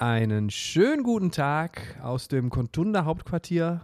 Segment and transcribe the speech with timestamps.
[0.00, 3.80] Einen schönen guten Tag aus dem Kontunda Hauptquartier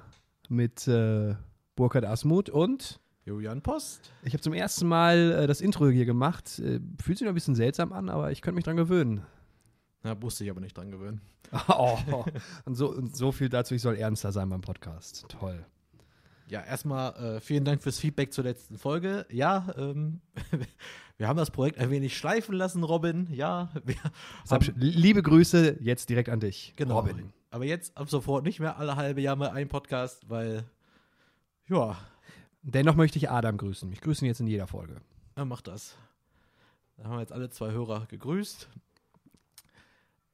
[0.49, 1.35] mit äh,
[1.75, 4.13] Burkhard Asmuth und Julian Post.
[4.23, 6.61] ich habe zum ersten Mal äh, das Intro hier gemacht.
[6.61, 9.27] Äh, fühlt sich noch ein bisschen seltsam an, aber ich könnte mich dran gewöhnen.
[10.05, 11.21] Na, musste ich aber nicht dran gewöhnen.
[11.69, 11.99] oh,
[12.65, 15.27] und, so, und so viel dazu, ich soll ernster sein beim Podcast.
[15.29, 15.67] Toll.
[16.49, 19.27] Ja, erstmal äh, vielen Dank fürs Feedback zur letzten Folge.
[19.31, 20.21] Ja, ähm,
[21.17, 23.29] wir haben das Projekt ein wenig schleifen lassen, Robin.
[23.33, 23.71] Ja,
[24.51, 27.01] haben, liebe Grüße jetzt direkt an dich, genau.
[27.01, 27.33] Robin.
[27.51, 30.65] Aber jetzt ab sofort nicht mehr alle halbe Jahr mal ein Podcast, weil,
[31.69, 31.97] ja,
[32.67, 33.93] Dennoch möchte ich Adam grüßen.
[33.93, 34.97] Ich grüße ihn jetzt in jeder Folge.
[35.35, 35.97] er macht das.
[36.97, 38.69] Da haben wir jetzt alle zwei Hörer gegrüßt.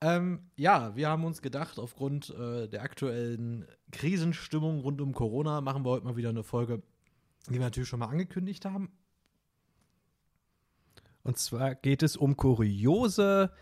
[0.03, 5.85] Ähm, ja, wir haben uns gedacht, aufgrund äh, der aktuellen Krisenstimmung rund um Corona machen
[5.85, 6.83] wir heute mal wieder eine Folge,
[7.49, 8.91] die wir natürlich schon mal angekündigt haben.
[11.23, 13.53] Und zwar geht es um kuriose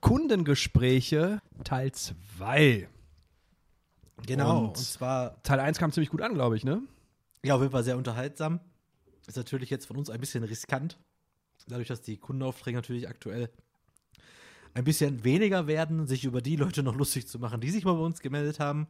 [0.00, 2.88] Kundengespräche Teil 2.
[4.26, 6.82] Genau, Und- und zwar Teil 1 kam ziemlich gut an, glaube ich, ne?
[7.44, 8.58] Ja, auf jeden Fall sehr unterhaltsam.
[9.26, 10.98] Ist natürlich jetzt von uns ein bisschen riskant.
[11.68, 13.48] Dadurch, dass die Kundenaufträge natürlich aktuell
[14.74, 17.94] ein bisschen weniger werden, sich über die Leute noch lustig zu machen, die sich mal
[17.94, 18.86] bei uns gemeldet haben.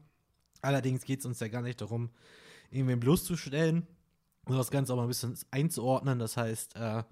[0.62, 2.10] Allerdings geht es uns ja gar nicht darum,
[2.70, 3.86] irgendwem bloßzustellen
[4.46, 6.18] und das Ganze auch mal ein bisschen einzuordnen.
[6.18, 7.02] Das heißt, äh,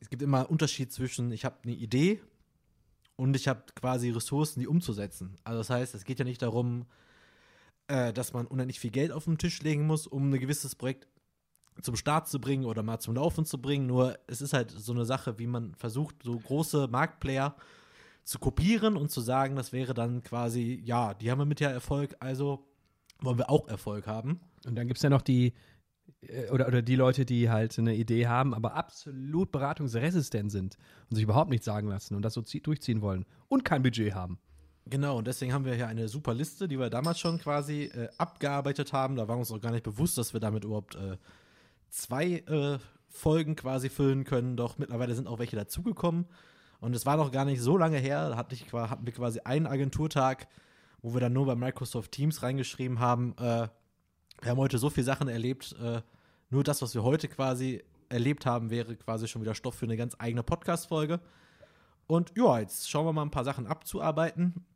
[0.00, 2.20] es gibt immer einen Unterschied zwischen, ich habe eine Idee
[3.16, 5.36] und ich habe quasi Ressourcen, die umzusetzen.
[5.44, 6.86] Also das heißt, es geht ja nicht darum,
[7.88, 11.06] äh, dass man unendlich viel Geld auf den Tisch legen muss, um ein gewisses Projekt
[11.80, 13.86] zum Start zu bringen oder mal zum Laufen zu bringen.
[13.86, 17.56] Nur es ist halt so eine Sache, wie man versucht, so große Marktplayer
[18.24, 22.14] zu kopieren und zu sagen, das wäre dann quasi, ja, die haben damit ja Erfolg,
[22.20, 22.66] also
[23.20, 24.40] wollen wir auch Erfolg haben.
[24.66, 25.54] Und dann gibt es ja noch die,
[26.20, 30.76] äh, oder, oder die Leute, die halt eine Idee haben, aber absolut beratungsresistent sind
[31.10, 34.14] und sich überhaupt nichts sagen lassen und das so zie- durchziehen wollen und kein Budget
[34.14, 34.38] haben.
[34.86, 38.08] Genau, und deswegen haben wir hier eine super Liste, die wir damals schon quasi äh,
[38.18, 39.14] abgearbeitet haben.
[39.14, 41.16] Da war uns auch gar nicht bewusst, dass wir damit überhaupt äh,
[41.92, 44.56] zwei äh, Folgen quasi füllen können.
[44.56, 46.26] Doch mittlerweile sind auch welche dazugekommen.
[46.80, 49.40] Und es war noch gar nicht so lange her, da hatte ich, hatten wir quasi
[49.44, 50.48] einen Agenturtag,
[51.00, 53.68] wo wir dann nur bei Microsoft Teams reingeschrieben haben, äh,
[54.40, 56.02] wir haben heute so viele Sachen erlebt, äh,
[56.50, 59.96] nur das, was wir heute quasi erlebt haben, wäre quasi schon wieder Stoff für eine
[59.96, 61.20] ganz eigene Podcast-Folge.
[62.08, 64.66] Und ja, jetzt schauen wir mal ein paar Sachen abzuarbeiten.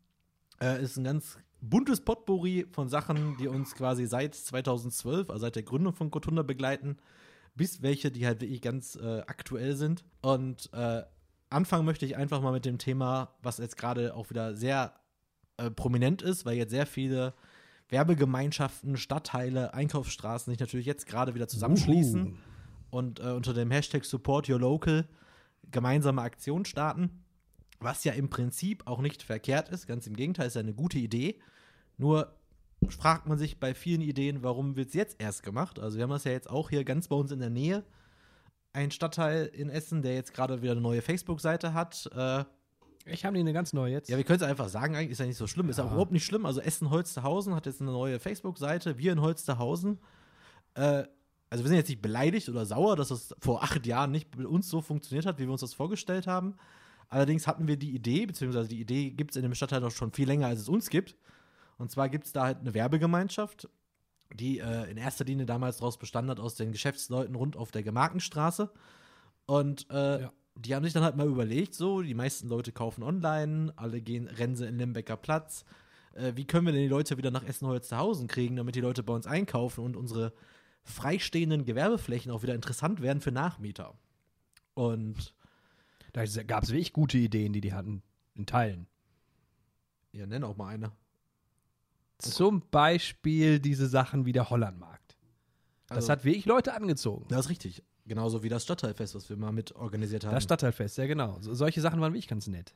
[0.61, 1.39] Äh, ist ein ganz
[1.69, 6.43] buntes Potpourri von Sachen, die uns quasi seit 2012, also seit der Gründung von Kotunda
[6.43, 6.97] begleiten,
[7.55, 10.05] bis welche, die halt wirklich ganz äh, aktuell sind.
[10.21, 11.03] Und äh,
[11.51, 14.95] anfangen möchte ich einfach mal mit dem Thema, was jetzt gerade auch wieder sehr
[15.57, 17.35] äh, prominent ist, weil jetzt sehr viele
[17.89, 22.37] Werbegemeinschaften, Stadtteile, Einkaufsstraßen sich natürlich jetzt gerade wieder zusammenschließen Uhu.
[22.91, 25.09] und äh, unter dem Hashtag Support Your Local
[25.71, 27.25] gemeinsame Aktion starten.
[27.79, 30.99] Was ja im Prinzip auch nicht verkehrt ist, ganz im Gegenteil, ist ja eine gute
[30.99, 31.39] Idee.
[31.97, 32.33] Nur
[32.89, 35.79] fragt man sich bei vielen Ideen, warum wird es jetzt erst gemacht?
[35.79, 37.85] Also wir haben das ja jetzt auch hier ganz bei uns in der Nähe.
[38.73, 42.09] Ein Stadtteil in Essen, der jetzt gerade wieder eine neue Facebook-Seite hat.
[42.15, 42.45] Äh,
[43.07, 44.11] Ich habe die eine ganz neue jetzt.
[44.11, 45.69] ja, wir können es einfach sagen, eigentlich ist ja nicht so schlimm.
[45.71, 45.93] Ist ja auch Ja.
[45.95, 46.45] überhaupt nicht schlimm.
[46.45, 48.99] Also Essen-Holsterhausen hat jetzt eine neue Facebook-Seite.
[48.99, 49.99] Wir in Holsterhausen.
[50.75, 51.05] Äh,
[51.49, 54.47] also wir sind jetzt nicht beleidigt oder sauer, dass das vor acht Jahren nicht mit
[54.47, 56.57] uns so funktioniert hat, wie wir uns das vorgestellt haben.
[57.09, 60.13] Allerdings hatten wir die Idee, beziehungsweise die Idee gibt es in dem Stadtteil doch schon
[60.13, 61.17] viel länger, als es uns gibt.
[61.79, 63.69] Und zwar gibt es da halt eine Werbegemeinschaft,
[64.33, 67.83] die äh, in erster Linie damals daraus bestanden hat, aus den Geschäftsleuten rund auf der
[67.83, 68.71] Gemarkenstraße.
[69.47, 70.33] Und äh, Ja.
[70.57, 74.27] die haben sich dann halt mal überlegt, so, die meisten Leute kaufen online, alle gehen,
[74.27, 75.65] rennen sie in Lembecker Platz.
[76.15, 79.13] Äh, wie können wir denn die Leute wieder nach Essen-Holsterhausen kriegen, damit die Leute bei
[79.13, 80.33] uns einkaufen und unsere
[80.83, 83.95] freistehenden Gewerbeflächen auch wieder interessant werden für Nachmieter?
[84.75, 85.35] Und
[86.15, 88.03] Da gab es wirklich gute Ideen, die die hatten,
[88.35, 88.87] in Teilen.
[90.13, 90.91] ja, nenn auch mal eine.
[92.19, 95.17] Zum Beispiel diese Sachen wie der Hollandmarkt.
[95.89, 97.27] Das Also- hat wirklich Leute angezogen.
[97.29, 97.83] Das ist richtig.
[98.07, 100.33] Genauso wie das Stadtteilfest, was wir mal mit organisiert haben.
[100.35, 101.39] Das Stadtteilfest, ja genau.
[101.41, 102.75] So, solche Sachen waren wirklich ganz nett.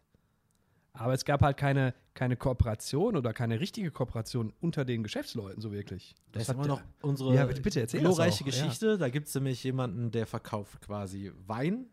[0.93, 5.71] Aber es gab halt keine, keine Kooperation oder keine richtige Kooperation unter den Geschäftsleuten so
[5.71, 6.17] wirklich.
[6.33, 8.65] Das ist hat immer noch unsere Ja, bitte, bitte, erzähl das glorreiche auch, ja.
[8.65, 8.99] Geschichte.
[8.99, 11.87] Da gibt es nämlich jemanden, der verkauft quasi Wein.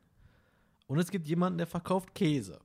[0.88, 2.60] Und es gibt jemanden, der verkauft Käse.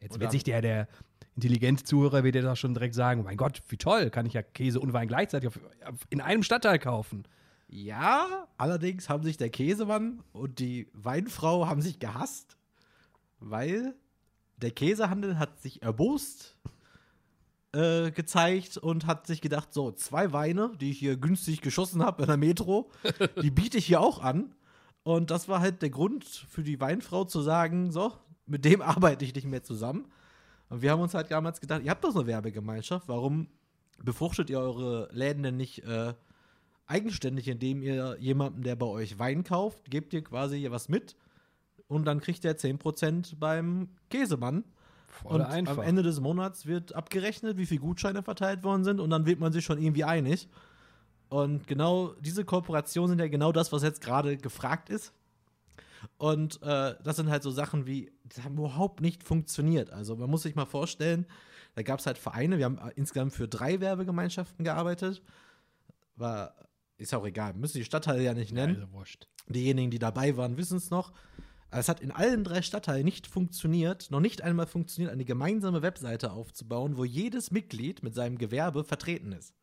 [0.00, 0.88] Jetzt Und wird sich der, der
[1.36, 4.42] intelligente Zuhörer wird ja doch schon direkt sagen, mein Gott, wie toll, kann ich ja
[4.42, 7.24] Käse und Wein gleichzeitig auf, auf, in einem Stadtteil kaufen.
[7.68, 12.56] Ja, allerdings haben sich der Käsemann und die Weinfrau haben sich gehasst,
[13.38, 13.94] weil
[14.56, 16.56] der Käsehandel hat sich erbost
[17.72, 22.22] äh, gezeigt und hat sich gedacht, so, zwei Weine, die ich hier günstig geschossen habe
[22.22, 22.90] in der Metro,
[23.42, 24.54] die biete ich hier auch an.
[25.02, 28.12] Und das war halt der Grund für die Weinfrau zu sagen, so,
[28.46, 30.06] mit dem arbeite ich nicht mehr zusammen.
[30.68, 33.48] Und wir haben uns halt damals gedacht, ihr habt doch so eine Werbegemeinschaft, warum
[34.02, 36.14] befruchtet ihr eure Läden denn nicht äh,
[36.86, 41.16] eigenständig, indem ihr jemandem, der bei euch Wein kauft, gebt ihr quasi was mit
[41.88, 44.64] und dann kriegt er 10% beim Käsemann.
[45.08, 45.78] Voll und einfach.
[45.78, 49.40] am Ende des Monats wird abgerechnet, wie viele Gutscheine verteilt worden sind und dann wird
[49.40, 50.48] man sich schon irgendwie einig.
[51.28, 55.12] Und genau diese Kooperationen sind ja genau das, was jetzt gerade gefragt ist.
[56.18, 59.90] Und äh, das sind halt so Sachen wie, das haben überhaupt nicht funktioniert.
[59.90, 61.26] Also man muss sich mal vorstellen,
[61.74, 65.22] da gab es halt Vereine, wir haben äh, insgesamt für drei Werbegemeinschaften gearbeitet.
[66.16, 66.54] War,
[66.96, 68.76] ist auch egal, müssen die Stadtteile ja nicht nennen.
[68.76, 69.28] Also wurscht.
[69.48, 71.12] Diejenigen, die dabei waren, wissen es noch.
[71.70, 76.32] Es hat in allen drei Stadtteilen nicht funktioniert, noch nicht einmal funktioniert, eine gemeinsame Webseite
[76.32, 79.54] aufzubauen, wo jedes Mitglied mit seinem Gewerbe vertreten ist.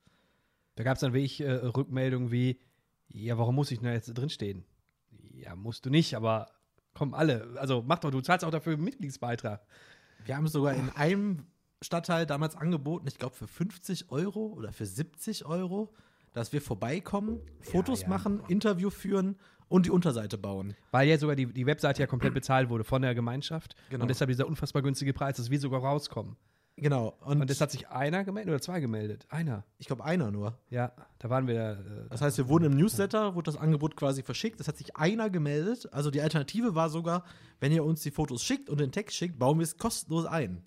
[0.76, 2.60] Da gab es dann wirklich äh, Rückmeldungen wie,
[3.08, 4.66] ja, warum muss ich denn da jetzt drinstehen?
[5.34, 6.48] Ja, musst du nicht, aber
[6.94, 7.48] kommen alle.
[7.58, 9.66] Also mach doch, du zahlst auch dafür einen Mitgliedsbeitrag.
[10.26, 11.46] Wir haben sogar in einem
[11.82, 15.94] Stadtteil damals angeboten, ich glaube für 50 Euro oder für 70 Euro,
[16.32, 18.10] dass wir vorbeikommen, Fotos ja.
[18.10, 19.38] machen, Interview führen
[19.68, 20.76] und die Unterseite bauen.
[20.92, 23.76] Weil ja sogar die, die Webseite ja komplett bezahlt wurde von der Gemeinschaft.
[23.90, 24.04] Genau.
[24.04, 26.38] Und deshalb dieser unfassbar günstige Preis, dass wir sogar rauskommen.
[26.76, 27.16] Genau.
[27.22, 29.28] Und, Und das hat sich einer gemeldet oder zwei gemeldet?
[29.30, 29.64] Einer.
[29.78, 30.58] ich glaube einer nur.
[30.70, 31.72] Ja, da waren wir.
[32.06, 34.60] Äh, Das heißt, wir wurden im Newsletter, wurde das Angebot quasi verschickt.
[34.60, 35.88] Es hat sich einer gemeldet.
[35.92, 37.26] Also die Alternative war sogar,
[37.60, 40.64] wenn ihr uns die Fotos schickt und den Text schickt, bauen wir es kostenlos ein.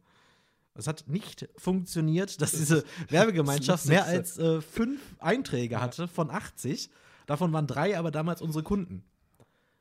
[0.74, 6.90] Es hat nicht funktioniert, dass diese Werbegemeinschaft mehr als äh, fünf Einträge hatte von 80.
[7.26, 9.02] Davon waren drei aber damals unsere Kunden.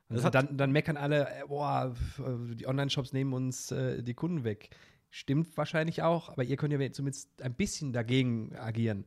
[0.10, 4.44] Also dann, dann meckern alle, äh, boah, äh, die Online-Shops nehmen uns äh, die Kunden
[4.44, 4.69] weg.
[5.16, 9.06] Stimmt wahrscheinlich auch, aber ihr könnt ja zumindest ein bisschen dagegen agieren.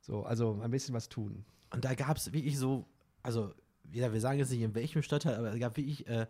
[0.00, 1.44] So, also ein bisschen was tun.
[1.70, 2.86] und da gab es wirklich so,
[3.22, 3.52] also
[3.92, 6.26] ja, wir sagen jetzt nicht in welchem Stadtteil, aber es gab wirklich äh,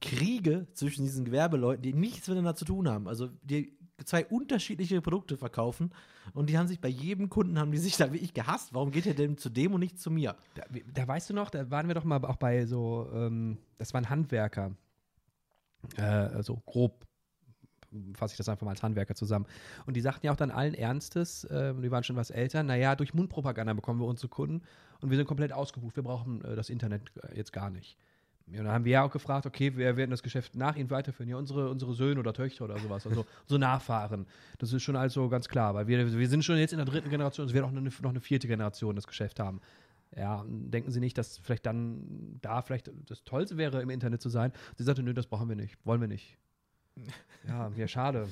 [0.00, 3.08] Kriege zwischen diesen Gewerbeleuten, die nichts miteinander zu tun haben.
[3.08, 5.90] Also die zwei unterschiedliche Produkte verkaufen
[6.32, 8.74] und die haben sich bei jedem Kunden haben die sich da wirklich gehasst.
[8.74, 10.36] Warum geht ihr denn zu dem und nicht zu mir?
[10.54, 10.62] Da,
[10.94, 14.08] da weißt du noch, da waren wir doch mal auch bei so, ähm, das waren
[14.08, 14.70] Handwerker.
[15.96, 17.07] Äh, also grob
[18.14, 19.46] fasse ich das einfach mal als Handwerker zusammen.
[19.86, 22.96] Und die sagten ja auch dann allen Ernstes, äh, die waren schon was älter, naja,
[22.96, 24.62] durch Mundpropaganda bekommen wir unsere Kunden
[25.00, 25.96] und wir sind komplett ausgebucht.
[25.96, 27.96] Wir brauchen äh, das Internet äh, jetzt gar nicht.
[28.50, 30.90] Ja, und dann haben wir ja auch gefragt, okay, wer werden das Geschäft nach ihnen
[30.90, 31.28] weiterführen?
[31.28, 34.26] Ja, unsere, unsere Söhne oder Töchter oder sowas, also unsere Nachfahren.
[34.58, 37.10] Das ist schon also ganz klar, weil wir, wir sind schon jetzt in der dritten
[37.10, 39.60] Generation, es wird auch noch eine, noch eine vierte Generation das Geschäft haben.
[40.16, 44.30] Ja, denken Sie nicht, dass vielleicht dann da vielleicht das Tollste wäre, im Internet zu
[44.30, 44.52] sein?
[44.76, 46.38] Sie sagte, nö, das brauchen wir nicht, wollen wir nicht.
[47.46, 48.28] Ja, ja, schade.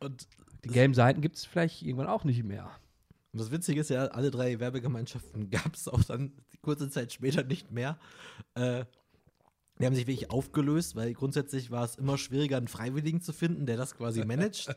[0.00, 0.26] Und
[0.64, 2.70] Die gelben Seiten gibt es vielleicht irgendwann auch nicht mehr.
[3.32, 7.44] Und das Witzige ist ja, alle drei Werbegemeinschaften gab es auch dann kurze Zeit später
[7.44, 7.98] nicht mehr.
[8.54, 8.84] Äh,
[9.78, 13.66] die haben sich wirklich aufgelöst, weil grundsätzlich war es immer schwieriger, einen Freiwilligen zu finden,
[13.66, 14.74] der das quasi managt.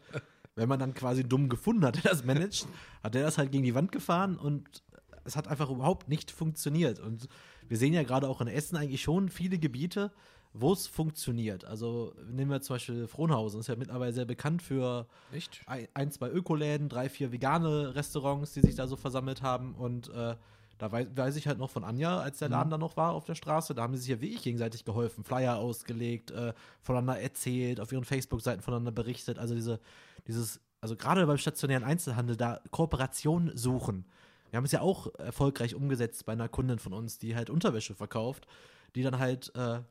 [0.55, 2.67] Wenn man dann quasi dumm gefunden hat, der das managt,
[3.01, 4.83] hat der das halt gegen die Wand gefahren und
[5.23, 6.99] es hat einfach überhaupt nicht funktioniert.
[6.99, 7.27] Und
[7.67, 10.11] wir sehen ja gerade auch in Essen eigentlich schon viele Gebiete,
[10.53, 11.65] wo es funktioniert.
[11.65, 15.61] Also nehmen wir zum Beispiel Frohnhausen, ist ja mittlerweile sehr bekannt für Nicht?
[15.65, 19.75] ein, zwei Ökoläden, drei, vier vegane Restaurants, die sich da so versammelt haben.
[19.75, 20.35] Und äh,
[20.79, 23.25] da weiß, weiß ich halt noch von Anja, als der Laden da noch war auf
[23.25, 27.79] der Straße, da haben sie sich ja wirklich gegenseitig geholfen, Flyer ausgelegt, äh, voneinander erzählt,
[27.79, 29.37] auf ihren Facebook-Seiten voneinander berichtet.
[29.37, 29.79] Also diese,
[30.25, 34.05] dieses, also gerade beim stationären Einzelhandel, da Kooperation suchen.
[34.49, 37.93] Wir haben es ja auch erfolgreich umgesetzt bei einer Kundin von uns, die halt Unterwäsche
[37.93, 38.47] verkauft,
[38.95, 39.81] die dann halt äh,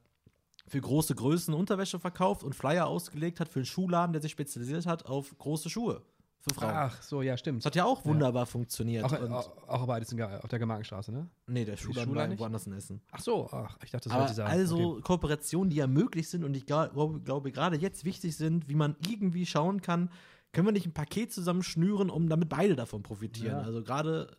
[0.69, 4.87] für große Größen Unterwäsche verkauft und Flyer ausgelegt hat für einen Schuhladen, der sich spezialisiert
[4.87, 6.03] hat auf große Schuhe
[6.41, 6.73] für Frauen.
[6.75, 7.59] Ach so, ja, stimmt.
[7.59, 9.05] Das hat ja auch wunderbar funktioniert.
[9.05, 11.29] Auch, und, auch, auch beides auf der Gemarkenstraße, ne?
[11.47, 13.01] nee, der Schuhladen war woanders in Essen.
[13.11, 14.51] Ach so, ach, ich dachte, das Aber wollte ich sagen.
[14.51, 15.03] also Okay.
[15.03, 18.97] Kooperationen, die ja möglich sind und ich glaube, glaube gerade jetzt wichtig sind, wie man
[19.07, 20.11] irgendwie schauen kann,
[20.53, 23.59] können wir nicht ein Paket zusammen schnüren, um damit beide davon profitieren.
[23.59, 23.63] Ja.
[23.63, 24.37] Also gerade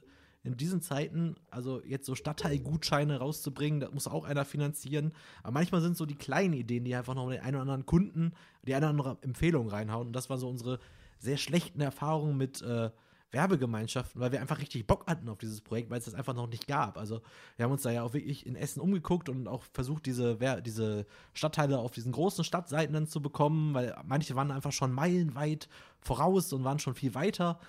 [0.49, 5.13] in diesen Zeiten, also jetzt so Stadtteilgutscheine rauszubringen, das muss auch einer finanzieren.
[5.43, 8.33] Aber manchmal sind so die kleinen Ideen, die einfach noch den einen oder anderen Kunden,
[8.63, 10.07] die eine oder andere Empfehlung reinhauen.
[10.07, 10.79] Und das waren so unsere
[11.19, 12.89] sehr schlechten Erfahrungen mit äh,
[13.31, 16.47] Werbegemeinschaften, weil wir einfach richtig Bock hatten auf dieses Projekt, weil es das einfach noch
[16.47, 16.97] nicht gab.
[16.97, 17.21] Also
[17.57, 21.05] wir haben uns da ja auch wirklich in Essen umgeguckt und auch versucht, diese, diese
[21.33, 25.69] Stadtteile auf diesen großen Stadtseiten dann zu bekommen, weil manche waren einfach schon meilenweit
[26.01, 27.59] voraus und waren schon viel weiter.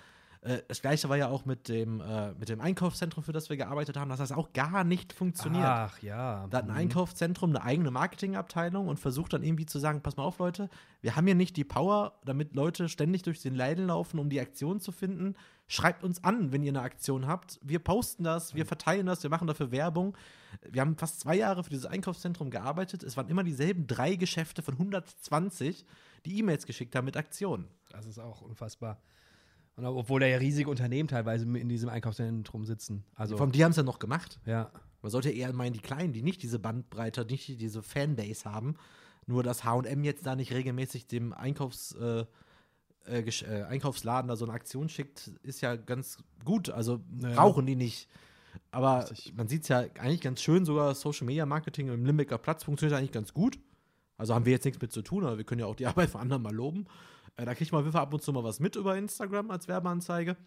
[0.41, 3.57] Äh, Das gleiche war ja auch mit dem, äh, mit dem Einkaufszentrum, für das wir
[3.57, 5.63] gearbeitet haben, dass das auch gar nicht funktioniert.
[5.65, 6.47] Ach ja.
[6.49, 6.77] Da hat ein Mhm.
[6.77, 10.69] Einkaufszentrum eine eigene Marketingabteilung und versucht dann irgendwie zu sagen, pass mal auf, Leute,
[11.01, 14.39] wir haben hier nicht die Power, damit Leute ständig durch den Leiden laufen, um die
[14.39, 15.35] Aktion zu finden.
[15.67, 17.59] Schreibt uns an, wenn ihr eine Aktion habt.
[17.63, 20.17] Wir posten das, wir verteilen das, wir machen dafür Werbung.
[20.69, 23.03] Wir haben fast zwei Jahre für dieses Einkaufszentrum gearbeitet.
[23.03, 25.85] Es waren immer dieselben drei Geschäfte von 120,
[26.25, 27.67] die E-Mails geschickt haben mit Aktionen.
[27.89, 28.97] Das ist auch unfassbar.
[29.75, 33.03] Und obwohl da ja riesige Unternehmen teilweise in diesem Einkaufszentrum sitzen.
[33.15, 34.39] Also, Vom die haben es ja noch gemacht.
[34.45, 34.71] ja.
[35.03, 38.75] Man sollte eher meinen, die Kleinen, die nicht diese Bandbreite, nicht diese Fanbase haben.
[39.25, 42.25] Nur, dass HM jetzt da nicht regelmäßig dem Einkaufs, äh,
[43.07, 46.69] äh, äh, Einkaufsladen da so eine Aktion schickt, ist ja ganz gut.
[46.69, 47.33] Also Ja.
[47.33, 48.09] brauchen die nicht.
[48.69, 49.33] Aber Richtig.
[49.35, 52.99] man sieht es ja eigentlich ganz schön, sogar Social Media Marketing im Limbecker Platz funktioniert
[52.99, 53.57] eigentlich ganz gut.
[54.17, 56.11] Also haben wir jetzt nichts mit zu tun, aber wir können ja auch die Arbeit
[56.11, 56.85] von anderen mal loben.
[57.37, 59.51] Äh, da kriegt man auf jeden Fall ab und zu mal was mit über Instagram
[59.51, 60.37] als Werbeanzeige.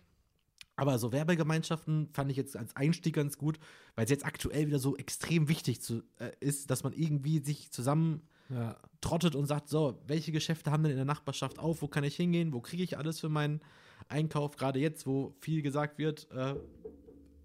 [0.76, 3.59] Aber so Werbegemeinschaften fand ich jetzt als Einstieg ganz gut,
[3.95, 7.71] weil es jetzt aktuell wieder so extrem wichtig zu, äh, ist, dass man irgendwie sich
[7.71, 8.76] zusammen ja.
[9.00, 12.17] trottet und sagt, so, welche Geschäfte haben denn in der Nachbarschaft auf, wo kann ich
[12.17, 13.61] hingehen, wo kriege ich alles für meinen
[14.09, 16.55] Einkauf, gerade jetzt, wo viel gesagt wird, äh,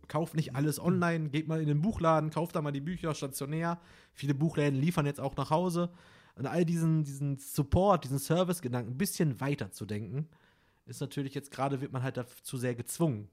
[0.08, 3.80] kauft nicht alles online, geht mal in den Buchladen, kauft da mal die Bücher stationär.
[4.12, 5.92] Viele Buchläden liefern jetzt auch nach Hause.
[6.40, 10.28] Und all diesen, diesen Support, diesen Service-Gedanken ein bisschen weiter zu denken,
[10.86, 13.30] ist natürlich jetzt gerade, wird man halt dazu sehr gezwungen.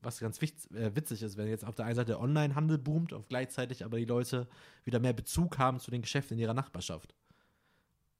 [0.00, 3.12] Was ganz witz, äh, witzig ist, wenn jetzt auf der einen Seite der Onlinehandel boomt,
[3.12, 4.48] auf gleichzeitig aber die Leute
[4.84, 7.14] wieder mehr Bezug haben zu den Geschäften in ihrer Nachbarschaft.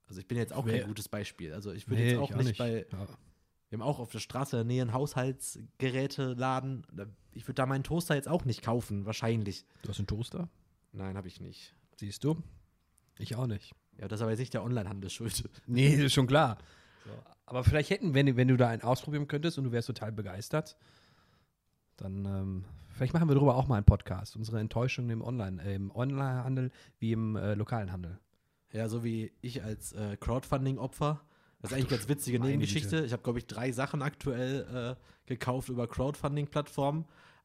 [0.06, 1.52] Also ich bin jetzt auch Wer- kein gutes Beispiel.
[1.54, 3.06] Also ich würde Nee, jetzt auch ich nicht, bei, Ja.
[3.70, 6.86] wir haben auch auf der Straße in der Nähe einen Haushaltsgeräteladen.
[7.32, 9.64] Ich würde da meinen Toaster jetzt auch nicht kaufen, wahrscheinlich.
[9.82, 10.48] Du hast einen Toaster?
[10.92, 11.74] Nein, habe ich nicht.
[11.96, 12.36] Siehst du?
[13.18, 13.72] Ich auch nicht.
[13.98, 15.48] Ja, das ist aber jetzt nicht der Onlinehandel schuld.
[15.66, 16.58] Nee, ist schon klar.
[17.04, 17.10] So.
[17.46, 20.76] Aber vielleicht hätten, wenn, wenn du da einen ausprobieren könntest und du wärst total begeistert,
[21.96, 24.36] dann ähm, vielleicht machen wir darüber auch mal einen Podcast.
[24.36, 28.18] Unsere Enttäuschung im Online, äh, im Onlinehandel wie im äh, lokalen Handel.
[28.72, 31.20] Ja, so wie ich als äh, Crowdfunding-Opfer.
[31.60, 32.90] Das ist eigentlich eine ganz witzige Nebengeschichte.
[32.90, 33.06] Güte.
[33.06, 37.04] Ich habe, glaube ich, drei Sachen aktuell äh, gekauft über Crowdfunding-Plattformen.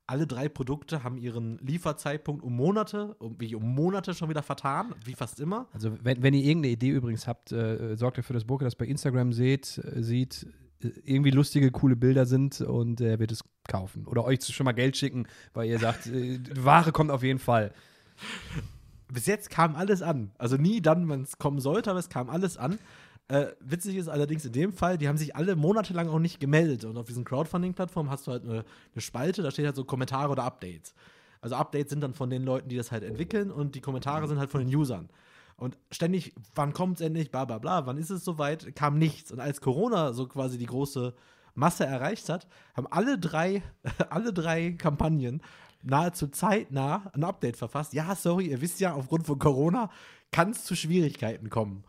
[0.10, 4.96] Alle drei Produkte haben ihren Lieferzeitpunkt um Monate, um, wie um Monate schon wieder vertan,
[5.06, 5.68] wie fast immer.
[5.72, 8.86] Also wenn, wenn ihr irgendeine Idee übrigens habt, äh, sorgt dafür, dass Burke das bei
[8.86, 10.48] Instagram seht, äh, sieht,
[10.82, 14.08] äh, irgendwie lustige, coole Bilder sind und er wird es kaufen.
[14.08, 17.72] Oder euch schon mal Geld schicken, weil ihr sagt, äh, Ware kommt auf jeden Fall.
[19.14, 20.32] bis jetzt kam alles an.
[20.40, 22.80] Also nie dann, wenn es kommen sollte, aber es kam alles an.
[23.30, 26.84] Äh, witzig ist allerdings in dem Fall, die haben sich alle monatelang auch nicht gemeldet.
[26.84, 30.32] Und auf diesen Crowdfunding-Plattformen hast du halt eine, eine Spalte, da steht halt so Kommentare
[30.32, 30.96] oder Updates.
[31.40, 34.40] Also Updates sind dann von den Leuten, die das halt entwickeln und die Kommentare sind
[34.40, 35.10] halt von den Usern.
[35.58, 39.32] Und ständig, wann kommt es endlich, bla bla bla, wann ist es soweit, kam nichts.
[39.32, 41.14] Und als Corona so quasi die große
[41.54, 43.62] Masse erreicht hat, haben alle drei,
[44.10, 45.44] alle drei Kampagnen
[45.84, 47.94] nahezu zeitnah ein Update verfasst.
[47.94, 49.92] Ja, sorry, ihr wisst ja, aufgrund von Corona
[50.32, 51.84] kann es zu Schwierigkeiten kommen.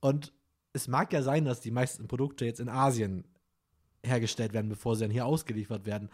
[0.00, 0.32] Und
[0.74, 3.24] es mag ja sein, dass die meisten Produkte jetzt in Asien
[4.04, 6.10] hergestellt werden, bevor sie dann hier ausgeliefert werden.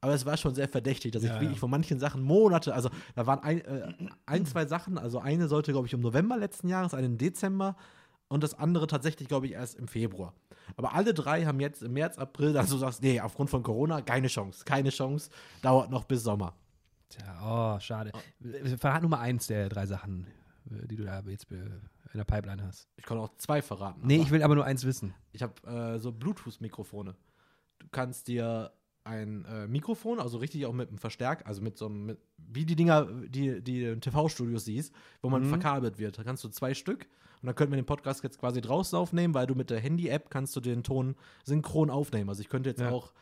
[0.00, 1.60] Aber es war schon sehr verdächtig, dass ich Ja, wirklich ja.
[1.60, 3.94] von manchen Sachen Monate, also da waren ein, äh,
[4.26, 7.76] ein zwei Sachen, also eine sollte, glaube ich, im November letzten Jahres, eine im Dezember
[8.26, 10.34] und das andere tatsächlich, glaube ich, erst im Februar.
[10.76, 14.02] Aber alle drei haben jetzt im März, April, also du sagst, nee, aufgrund von Corona,
[14.02, 15.30] keine Chance, keine Chance,
[15.62, 16.54] dauert noch bis Sommer.
[17.08, 18.10] Tja, oh, schade.
[18.78, 20.26] Verrat Nummer eins der drei Sachen,
[20.68, 21.46] äh, die du da jetzt
[22.12, 22.88] in der Pipeline hast.
[22.96, 24.00] Ich kann auch zwei verraten.
[24.04, 25.14] Nee, ich will aber nur eins wissen.
[25.32, 27.14] ich habe äh, so Bluetooth-Mikrofone.
[27.78, 28.72] Du kannst dir
[29.04, 32.64] ein äh, Mikrofon, also richtig auch mit einem Verstärk, also mit so einem, mit, wie
[32.64, 35.48] die Dinger, die, die du in TV-Studios siehst, wo man Mhm.
[35.48, 36.18] verkabelt wird.
[36.18, 37.08] Da kannst du zwei Stück
[37.40, 40.30] und dann könnten wir den Podcast jetzt quasi draußen aufnehmen, weil du mit der Handy-App
[40.30, 42.28] kannst du den Ton synchron aufnehmen.
[42.28, 42.90] Also ich könnte jetzt Ja.
[42.90, 43.12] auch,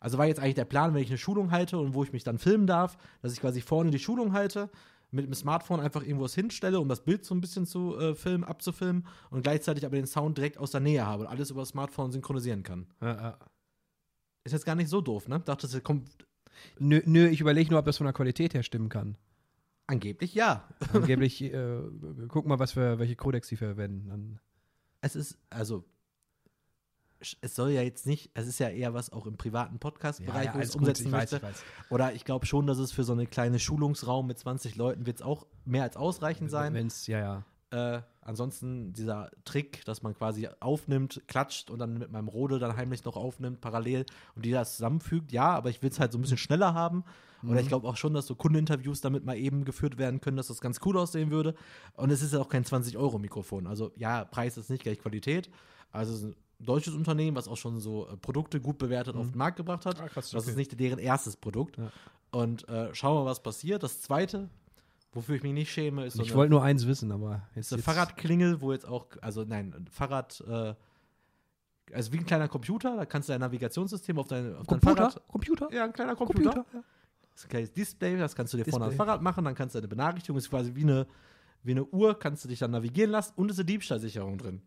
[0.00, 2.24] also war jetzt eigentlich der Plan, wenn ich eine Schulung halte und wo ich mich
[2.24, 4.70] dann filmen darf, dass ich quasi vorne die Schulung halte,
[5.12, 8.44] mit dem Smartphone einfach irgendwas hinstelle, um das Bild so ein bisschen zu äh, filmen,
[8.44, 11.68] abzufilmen und gleichzeitig aber den Sound direkt aus der Nähe habe und alles über das
[11.68, 12.86] Smartphone synchronisieren kann.
[13.00, 13.38] Ja, ja.
[14.44, 15.38] Ist jetzt gar nicht so doof, ne?
[15.38, 16.10] Dachte, es kommt
[16.78, 19.16] Nö, nö, ich überlege nur, ob das von der Qualität her stimmen kann.
[19.86, 20.68] angeblich ja.
[20.92, 21.80] Angeblich, äh,
[22.28, 24.08] guck mal, was für welche Codex sie verwenden.
[24.08, 24.40] Dann,
[25.00, 25.84] Es ist, also,
[27.40, 30.58] es soll ja jetzt nicht, es ist ja eher was auch im privaten Podcast-Bereich, wo
[30.58, 31.36] ich es alles gut, umsetzen ich weiß, möchte.
[31.36, 31.64] ich weiß.
[31.90, 35.16] Oder ich glaube schon, dass es für so eine kleine Schulungsraum mit 20 Leuten wird
[35.16, 36.74] es auch mehr als ausreichend sein.
[36.74, 37.44] Wenn's, ja, ja.
[37.70, 42.76] Äh, ansonsten dieser Trick, dass man quasi aufnimmt, klatscht und dann mit meinem Rode dann
[42.76, 44.04] heimlich noch aufnimmt, parallel
[44.36, 47.04] und die das zusammenfügt, ja, aber ich will es halt so ein bisschen schneller haben.
[47.48, 50.46] Oder ich glaube auch schon, dass so Kundeninterviews damit mal eben geführt werden können, dass
[50.46, 51.54] das ganz cool aussehen würde.
[51.94, 53.66] Und es ist ja auch kein 20-Euro-Mikrofon.
[53.66, 55.50] Also ja, Preis ist nicht gleich Qualität.
[55.90, 59.30] Also es ist ein deutsches Unternehmen, was auch schon so äh, Produkte gut bewertet auf
[59.30, 60.00] den Markt gebracht hat.
[60.00, 60.50] Ah, krass, Das okay.
[60.52, 61.76] ist nicht deren erstes Produkt.
[61.78, 61.90] Ja.
[62.30, 63.82] Und äh, schauen wir mal, was passiert.
[63.82, 64.48] Das zweite,
[65.12, 67.66] wofür ich mich nicht schäme, ist so Ich wollte nur eins wissen, aber jetzt.
[67.66, 70.74] ist eine jetzt Fahrradklingel, wo jetzt auch, also nein, ein Fahrrad, äh,
[71.94, 75.10] Also wie ein kleiner Computer, da kannst du dein Navigationssystem auf dein, auf dein Computer?
[75.10, 75.28] Fahrrad.
[75.28, 75.68] Computer?
[75.72, 76.50] Ja, ein kleiner Computer.
[76.52, 76.78] Computer?
[76.78, 76.84] Ja.
[77.32, 79.06] Das ist ein kleines Display, das kannst du dir vorne ans Display.
[79.06, 81.06] Fahrrad machen, dann kannst du eine Benachrichtigung, ist quasi wie eine,
[81.64, 84.62] wie eine Uhr, kannst du dich dann navigieren lassen und ist eine Diebstahlsicherung drin.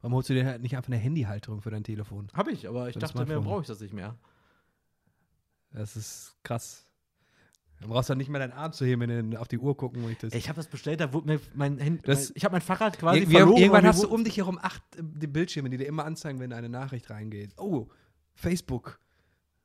[0.00, 2.28] Warum holst du dir halt nicht einfach eine Handyhalterung für dein Telefon?
[2.34, 4.16] Habe ich, aber ich Für das dachte mir, brauche ich das nicht mehr.
[5.72, 6.84] Das ist krass.
[7.80, 10.02] Dann brauchst du nicht mehr deinen Arm zu heben, wenn du auf die Uhr gucken
[10.02, 10.34] möchtest.
[10.34, 12.98] Ey, Ich habe das bestellt, da wurde mir mein Handy, Das- ich habe mein Fahrrad
[12.98, 13.56] quasi Ir- verloren.
[13.56, 16.52] irgendwann hast du um dich herum acht äh, die Bildschirme, die dir immer anzeigen, wenn
[16.52, 17.52] eine Nachricht reingeht.
[17.56, 17.88] Oh,
[18.34, 18.98] Facebook.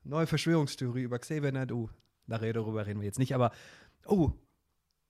[0.04, 1.90] Neue Verschwörungstheorie über Xavier Nadu.
[2.28, 3.52] Darüber reden wir jetzt nicht, aber
[4.06, 4.32] oh,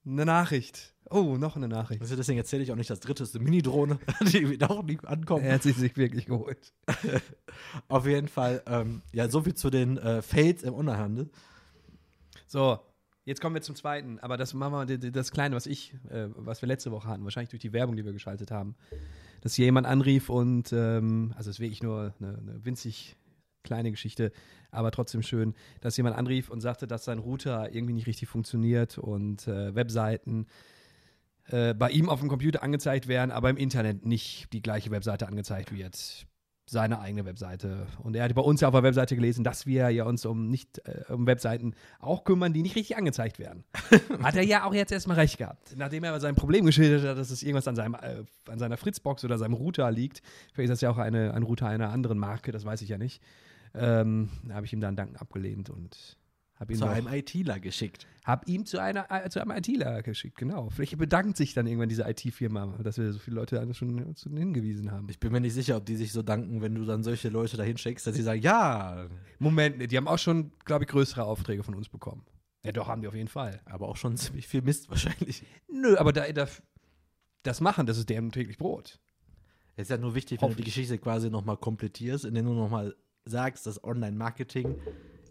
[0.06, 0.94] eine Nachricht.
[1.10, 2.02] Oh, noch eine Nachricht.
[2.02, 5.44] Also deswegen erzähle ich auch nicht das dritte, ist eine Mini-Drohne, die auch nicht ankommen.
[5.44, 6.74] Er hat sie sich wirklich geholt.
[7.88, 11.30] Auf jeden Fall, ähm, ja, so viel zu den äh, Fails im Onlinehandel.
[12.48, 12.80] So,
[13.26, 14.20] jetzt kommen wir zum zweiten.
[14.20, 17.50] Aber das machen wir, das Kleine, was ich, äh, was wir letzte Woche hatten, wahrscheinlich
[17.50, 18.76] durch die Werbung, die wir geschaltet haben.
[19.42, 23.18] Dass hier jemand anrief und, ähm, also es ist wirklich nur eine, eine winzig
[23.64, 24.32] kleine Geschichte,
[24.72, 28.98] aber trotzdem schön, dass jemand anrief und sagte, dass sein Router irgendwie nicht richtig funktioniert
[28.98, 30.48] und äh, Webseiten
[31.48, 35.28] äh, bei ihm auf dem Computer angezeigt werden, aber im Internet nicht die gleiche Webseite
[35.28, 36.26] angezeigt wird.
[36.66, 37.88] Seine eigene Webseite.
[38.02, 40.48] Und er hat bei uns ja auf der Webseite gelesen, dass wir ja uns um
[40.48, 43.66] nicht äh, um Webseiten auch kümmern, die nicht richtig angezeigt werden.
[44.24, 45.76] hat er ja auch jetzt erstmal recht gehabt.
[45.76, 48.78] Nachdem er aber sein Problem geschildert hat, dass es irgendwas an, seinem, äh, an seiner
[48.78, 50.22] Fritzbox oder seinem Router liegt,
[50.54, 52.98] vielleicht ist das ja auch eine, ein Router einer anderen Marke, das weiß ich ja
[52.98, 53.22] nicht.
[53.76, 56.18] Ähm, da habe ich ihm dann Danken abgelehnt und
[56.56, 58.06] habe ihn Zu noch- einem ITler geschickt.
[58.24, 60.70] hab ihm zu, einer, äh, zu einem ITler geschickt, genau.
[60.70, 64.92] Vielleicht bedankt sich dann irgendwann diese IT-Firma, dass wir so viele Leute da schon hingewiesen
[64.92, 65.10] haben.
[65.10, 67.58] Ich bin mir nicht sicher, ob die sich so danken, wenn du dann solche Leute
[67.58, 69.08] dahin schickst, dass sie sagen, ja,
[69.40, 72.24] Moment, die haben auch schon, glaube ich, größere Aufträge von uns bekommen.
[72.64, 73.60] Ja, doch, haben die auf jeden Fall.
[73.66, 75.44] aber auch schon ziemlich viel Mist wahrscheinlich.
[75.68, 76.48] Nö, aber da, da,
[77.42, 79.00] das machen, das ist deren täglich Brot.
[79.76, 80.64] Es ist ja nur wichtig, wenn du die.
[80.64, 84.76] Geschichte quasi nochmal komplettierst, indem du nochmal sagst, dass Online-Marketing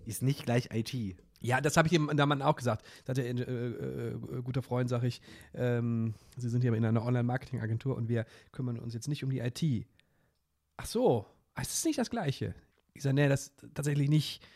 [0.06, 1.16] ist nicht gleich IT.
[1.40, 2.86] Ja, das habe ich dem Mann auch gesagt.
[3.04, 5.20] Da hat der äh, äh, äh, guter Freund, sage ich,
[5.54, 9.40] ähm, Sie sind hier in einer Online-Marketing-Agentur und wir kümmern uns jetzt nicht um die
[9.40, 9.86] IT.
[10.76, 12.54] Ach so, ah, ist das nicht das Gleiche?
[12.94, 14.46] Ich sage, nee, das tatsächlich nicht.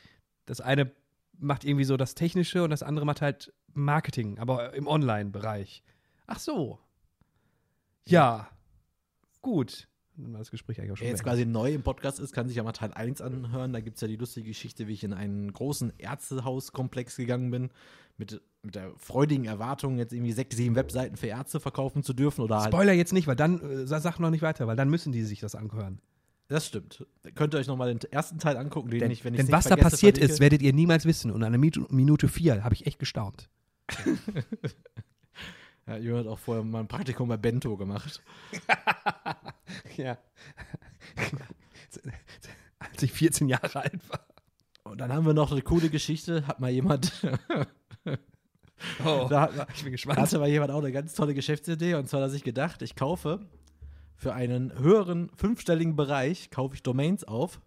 [0.45, 0.93] Das eine
[1.39, 5.83] macht irgendwie so das Technische und das andere macht halt Marketing, aber im Online-Bereich.
[6.27, 6.79] Ach so.
[8.07, 8.49] Ja.
[9.43, 9.89] Gut.
[10.17, 12.49] Dann war das Gespräch eigentlich auch schon Wer jetzt quasi neu im Podcast ist, kann
[12.49, 13.73] sich ja mal Teil 1 anhören.
[13.73, 17.71] Da gibt es ja die lustige Geschichte, wie ich in einen großen Ärztehauskomplex gegangen bin,
[18.17, 22.43] mit, mit der freudigen Erwartung, jetzt irgendwie sechs, sieben Webseiten für Ärzte verkaufen zu dürfen.
[22.43, 25.13] Oder halt, Spoiler jetzt nicht, weil dann äh, sag noch nicht weiter, weil dann müssen
[25.13, 26.01] die sich das anhören.
[26.49, 27.07] das stimmt.
[27.35, 29.67] Könnt ihr euch nochmal den ersten Teil angucken, den Denn, ich, wenn ich denn was
[29.67, 31.31] da passiert ist, werdet ihr niemals wissen.
[31.31, 33.51] Und an der Minute, Minute vier habe ich echt gestaunt.
[35.87, 38.21] Ja, Jürgen hat auch vorher mal ein Praktikum bei Bento gemacht.
[39.97, 40.19] Ja.
[42.79, 44.27] Als ich 14 Jahre alt war.
[44.85, 47.13] Und dann haben wir noch eine coole Geschichte, hat mal jemand,
[49.05, 50.19] Oh, da hat, ich bin da gespannt.
[50.19, 53.41] hatte mal jemand auch eine ganz tolle Geschäftsidee und zwar, dass ich gedacht, ich kaufe
[54.15, 57.61] für einen höheren fünfstelligen Bereich, kaufe ich Domains auf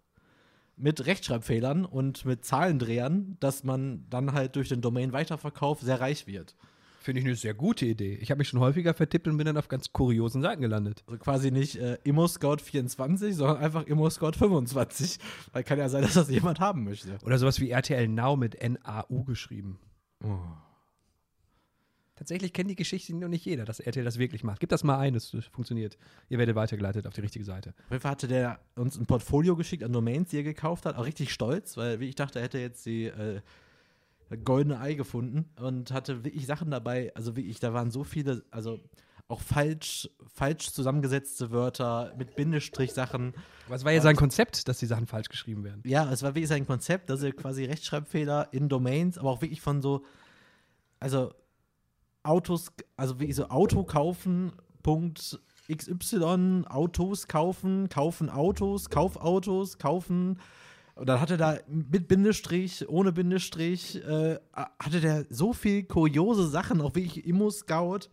[0.76, 6.56] mit Rechtschreibfehlern und mit Zahlendrehern, dass man dann halt durch den Domain-Weiterverkauf sehr reich wird.
[7.02, 8.16] Finde ich eine sehr gute Idee.
[8.20, 11.02] Ich habe mich schon häufiger vertippt und bin dann auf ganz kuriosen Seiten gelandet.
[11.06, 15.18] Also quasi nicht äh, ImmoScout24, sondern einfach ImmoScout25.
[15.52, 17.16] Weil kann ja sein, dass das jemand haben möchte.
[17.24, 19.78] Oder sowas wie RTL Now mit N-A-U geschrieben.
[22.16, 24.60] Tatsächlich kennt die Geschichte nur nicht jeder, dass RTL das wirklich macht.
[24.60, 25.96] Gib das mal ein, das funktioniert.
[26.28, 27.70] Ihr werdet weitergeleitet auf die richtige Seite.
[27.70, 30.96] Auf jeden Fall hatte der uns ein Portfolio geschickt an Domains, die er gekauft hat.
[30.96, 33.40] Auch richtig stolz, weil wie ich dachte, er hätte jetzt die äh,
[34.36, 37.12] goldene Ei gefunden und hatte wirklich Sachen dabei.
[37.14, 38.80] Also wirklich, da waren so viele, also
[39.28, 43.34] auch falsch, falsch zusammengesetzte Wörter mit Bindestrich-Sachen.
[43.68, 45.82] Was war ja sein Konzept, dass die Sachen falsch geschrieben werden?
[45.84, 49.60] Ja, es war wirklich sein Konzept, dass er quasi Rechtschreibfehler in Domains, aber auch wirklich
[49.60, 50.04] von so,
[50.98, 51.32] also
[52.22, 55.38] Autos, also wirklich so Auto kaufen, Punkt
[55.72, 60.40] XY, Autos kaufen, kaufen Autos, Kaufautos, kaufen.
[61.00, 66.82] Und dann hatte da mit Bindestrich, ohne Bindestrich, äh, hatte der so viel kuriose Sachen,
[66.82, 68.10] auch wirklich Immo-Scout.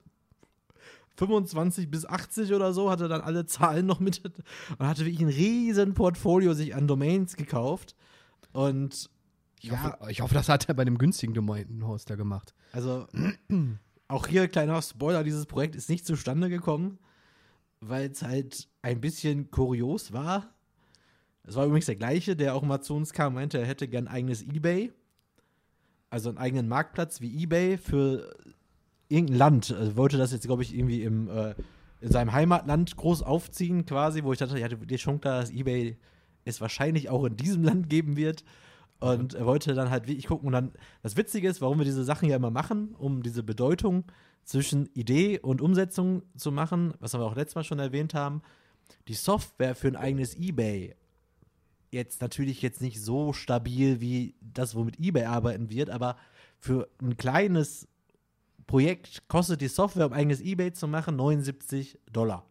[1.17, 5.28] 25 bis 80 oder so, hatte dann alle Zahlen noch mit und hatte wirklich ein
[5.28, 7.93] riesen Portfolio sich an Domains gekauft.
[8.54, 9.10] Und
[9.60, 12.56] Ich, hoffe, ich hoffe, das hat er bei einem günstigen Domain-Hoster gemacht.
[12.71, 13.06] Also,
[14.08, 17.00] auch hier kleiner Spoiler, dieses Projekt ist nicht zustande gekommen,
[17.82, 20.54] weil es halt ein bisschen kurios war.
[21.48, 24.08] Es war übrigens der gleiche, der auch mal zu uns kam, meinte, er hätte gern
[24.08, 24.92] ein eigenes Ebay.
[26.10, 28.36] Also einen eigenen Marktplatz wie Ebay für
[29.10, 29.72] irgendein Land.
[29.72, 31.56] Also wollte das jetzt, glaube ich, irgendwie im äh,
[32.02, 35.98] in seinem Heimatland groß aufziehen, quasi, wo ich dachte, ja, der Chunk da, dass Ebay
[36.46, 38.44] es wahrscheinlich auch in diesem Land geben wird.
[39.00, 40.48] Und er wollte dann halt wirklich gucken.
[40.48, 40.72] Und dann,
[41.04, 44.06] das Witzige ist, warum wir diese Sachen ja immer machen, um diese Bedeutung
[44.44, 48.42] zwischen Idee und Umsetzung zu machen, was wir auch letztes Mal schon erwähnt haben.
[49.08, 50.96] Die Software für ein eigenes Ebay
[51.91, 56.17] jetzt natürlich jetzt nicht so stabil wie das, womit eBay arbeiten wird, aber
[56.60, 57.88] für ein kleines
[58.65, 62.45] Projekt kostet die Software, um eigenes eBay zu machen, 79 Dollar.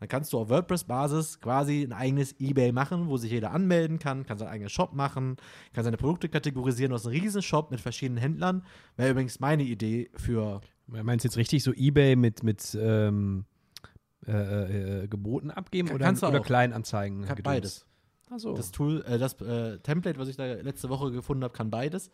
[0.00, 4.24] Dann kannst du auf WordPress-Basis quasi ein eigenes eBay machen, wo sich jeder anmelden kann,
[4.24, 5.36] kann seinen eigenen Shop machen,
[5.74, 6.90] kann seine Produkte kategorisieren.
[6.90, 8.64] Du hast einen riesen Shop mit verschiedenen Händlern.
[8.96, 10.62] Wäre übrigens meine Idee für.
[10.86, 13.44] Meinst du jetzt richtig so eBay mit, mit ähm,
[14.26, 16.40] äh, äh, Geboten abgeben Kann- oder, kannst du oder.
[16.40, 17.26] Kleinanzeigen?
[17.26, 17.86] Kann beides.
[18.36, 18.54] So.
[18.54, 22.10] Das Tool, äh, das äh, Template, was ich da letzte Woche gefunden habe, kann beides.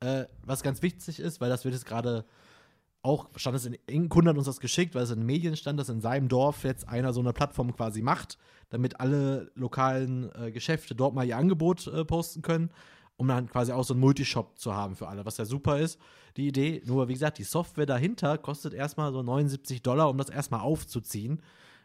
[0.00, 2.24] Äh, was ganz wichtig ist, weil das wird jetzt gerade
[3.02, 5.56] auch, stand es in, in Kunden hat uns das geschickt, weil es in den Medien
[5.56, 8.38] stand, dass in seinem Dorf jetzt einer so eine Plattform quasi macht,
[8.70, 12.70] damit alle lokalen äh, Geschäfte dort mal ihr Angebot äh, posten können,
[13.16, 15.98] um dann quasi auch so einen Multishop zu haben für alle, was ja super ist,
[16.36, 16.80] die Idee.
[16.86, 21.42] Nur, wie gesagt, die Software dahinter kostet erstmal so 79 Dollar, um das erstmal aufzuziehen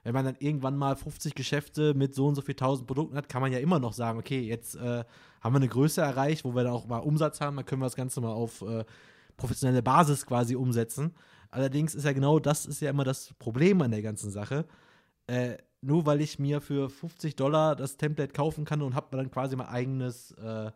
[0.07, 3.27] wenn man dann irgendwann mal 50 Geschäfte mit so und so viel tausend Produkten hat,
[3.27, 5.03] kann man ja immer noch sagen, okay, jetzt äh,
[5.41, 7.87] haben wir eine Größe erreicht, wo wir dann auch mal Umsatz haben, dann können wir
[7.87, 8.85] das Ganze mal auf äh,
[9.35, 11.13] professionelle Basis quasi umsetzen.
[11.51, 14.65] Allerdings ist ja genau das ist ja immer das Problem an der ganzen Sache.
[15.27, 19.29] Äh, nur weil ich mir für 50 Dollar das Template kaufen kann und habe dann
[19.29, 20.71] quasi mein eigenes, äh,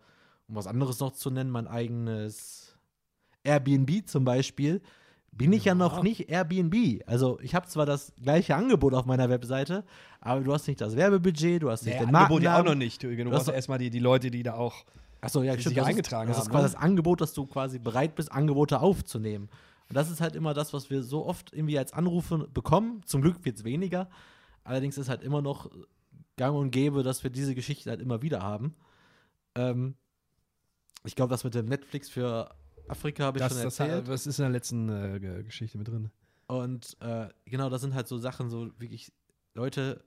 [0.50, 2.78] um was anderes noch zu nennen, mein eigenes
[3.46, 4.82] Airbnb zum Beispiel,
[5.32, 5.76] bin ich ja, Ja.
[5.76, 7.02] noch nicht Airbnb.
[7.08, 9.84] Also ich habe zwar das gleiche Angebot auf meiner Webseite,
[10.20, 12.80] aber du hast nicht das Werbebudget, du hast nicht Nee, den Angebot ja auch Markennamen.
[12.80, 13.02] noch nicht.
[13.04, 14.86] Du, du hast erstmal die, die Leute, die da auch.
[15.22, 15.68] Achso, ja, stimmt.
[15.70, 16.72] sich Das eingetragen ist, das haben, ist quasi ne?
[16.74, 19.50] das Angebot, dass du quasi bereit bist, Angebote aufzunehmen.
[19.88, 23.02] Und das ist halt immer das, was wir so oft irgendwie als Anrufe bekommen.
[23.06, 24.10] Zum Glück wird es weniger.
[24.64, 25.70] Allerdings ist halt immer noch
[26.38, 28.74] gang und gäbe, dass wir diese Geschichte halt immer wieder haben.
[29.56, 29.96] Ähm,
[31.04, 32.50] ich glaube, das mit dem Netflix für
[32.92, 34.08] Afrika habe ich Das, schon das, erzählt.
[34.08, 36.10] das ist in der letzten äh, Ge- Geschichte mit drin.
[36.48, 39.12] Und äh, genau, das sind halt so Sachen, so wirklich,
[39.56, 40.04] Leute,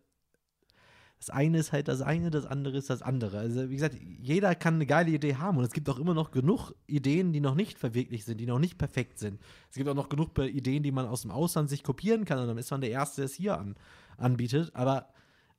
[1.19, 3.39] das eine ist halt das eine, das andere ist das andere.
[3.39, 6.33] Also, wie gesagt, jeder kann eine geile Idee haben und es gibt auch immer noch
[6.33, 9.41] genug Ideen, die noch nicht verwirklicht sind, die noch nicht perfekt sind.
[9.71, 12.49] Es gibt auch noch genug Ideen, die man aus dem Ausland sich kopieren kann und
[12.49, 13.75] dann ist man der Erste, der es hier an,
[14.19, 14.75] anbietet.
[14.75, 15.09] Aber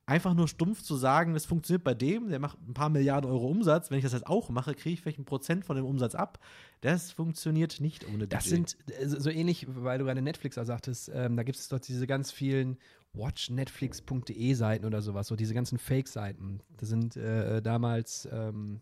[0.06, 3.48] einfach nur stumpf zu sagen, das funktioniert bei dem, der macht ein paar Milliarden Euro
[3.48, 6.14] Umsatz, wenn ich das jetzt auch mache, kriege ich vielleicht ein Prozent von dem Umsatz
[6.14, 6.38] ab.
[6.80, 11.36] Das funktioniert nicht ohne Das sind äh, so ähnlich, weil du gerade Netflix sagtest, ähm,
[11.36, 12.78] da gibt es doch diese ganz vielen
[13.14, 16.60] watchnetflix.de Seiten oder sowas, so diese ganzen Fake-Seiten.
[16.76, 18.80] Da sind äh, damals, ähm,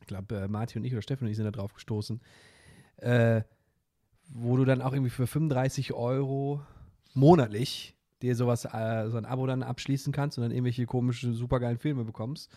[0.00, 2.20] ich glaube, äh, Martin und ich oder Steffen und ich sind da drauf gestoßen,
[2.98, 3.42] äh,
[4.28, 6.62] wo du dann auch irgendwie für 35 Euro
[7.12, 11.78] monatlich dir sowas, äh, so ein Abo dann abschließen kannst und dann irgendwelche komischen, supergeilen
[11.78, 12.50] Filme bekommst.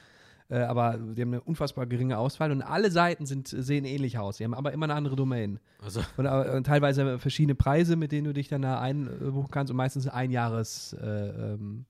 [0.51, 4.37] Äh, aber die haben eine unfassbar geringe Auswahl und alle Seiten sind, sehen ähnlich aus.
[4.37, 5.59] Die haben aber immer eine andere Domain.
[5.83, 9.69] Also, Und, äh, und teilweise verschiedene Preise, mit denen du dich dann da einbuchen kannst
[9.69, 11.05] und meistens Einjahres äh,
[11.53, 11.85] ähm,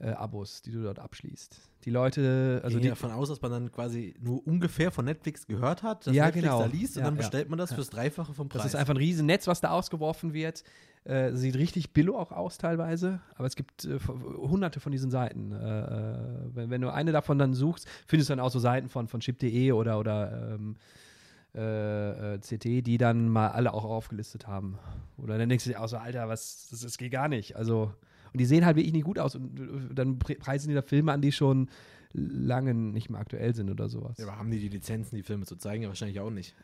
[0.00, 1.56] äh, Abos, die du dort abschließt.
[1.84, 5.82] Die Leute, also die, davon aus, dass man dann quasi nur ungefähr von Netflix gehört
[5.84, 6.60] hat, dass Ja, Netflix genau.
[6.62, 7.18] da liest und Ja, dann ja.
[7.18, 8.62] bestellt man das fürs Dreifache vom Preis.
[8.62, 10.64] das ist einfach ein riesen Netz, was da ausgeworfen wird.
[11.04, 15.52] Äh, sieht richtig billo auch aus teilweise, aber es gibt äh, hunderte von diesen Seiten.
[15.52, 16.18] Äh, äh,
[16.54, 19.20] wenn, wenn du eine davon dann suchst, findest du dann auch so Seiten von, von
[19.20, 20.76] chip.de oder, oder ähm,
[21.54, 24.78] äh, äh, CT, die dann mal alle auch aufgelistet haben.
[25.18, 27.54] Oder dann denkst du dir auch so, Alter, was, das, das geht gar nicht.
[27.54, 27.92] Also,
[28.32, 29.34] und die sehen halt wirklich nicht gut aus.
[29.36, 31.68] Und dann pre- preisen die da Filme an, die schon
[32.12, 34.16] lange nicht mehr aktuell sind oder sowas.
[34.18, 35.82] ja, aber haben die die Lizenzen, die Filme zu zeigen?
[35.82, 36.54] Ja, wahrscheinlich auch nicht.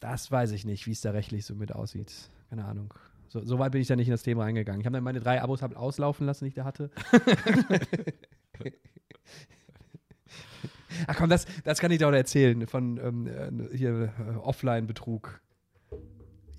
[0.00, 2.12] Das weiß ich nicht, wie es da rechtlich so mit aussieht.
[2.50, 2.92] Keine Ahnung.
[3.28, 4.80] So, so weit bin ich da nicht in das Thema reingegangen.
[4.80, 6.90] Ich habe dann meine drei Abos hab auslaufen lassen, die ich da hatte.
[11.06, 15.40] Ach komm, das, das kann ich dir auch erzählen von ähm, äh, hier äh, Offline-Betrug.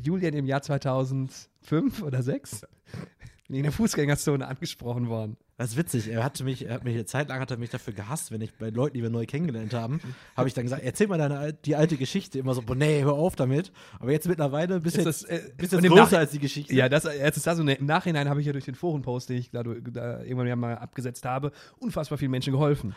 [0.01, 2.69] Julian im Jahr 2005 oder 6 bin
[3.18, 3.18] ich
[3.57, 5.37] in der Fußgängerzone angesprochen worden.
[5.57, 6.07] Das ist witzig.
[6.07, 8.41] Er hatte mich, er hat mich eine Zeit lang hat er mich dafür gehasst, wenn
[8.41, 9.99] ich bei Leuten, die wir neu kennengelernt haben,
[10.37, 12.39] habe ich dann gesagt, erzähl mal deine, die alte Geschichte.
[12.39, 13.71] Immer so, boah, nee, hör auf damit.
[13.99, 16.73] Aber jetzt mittlerweile bist du jetzt, äh, bist und jetzt größer als die Geschichte.
[16.75, 19.37] Ja, das, jetzt ist das so, im Nachhinein habe ich ja durch den Forenpost, den
[19.37, 22.95] ich da, da irgendwann mal abgesetzt habe, unfassbar vielen Menschen geholfen.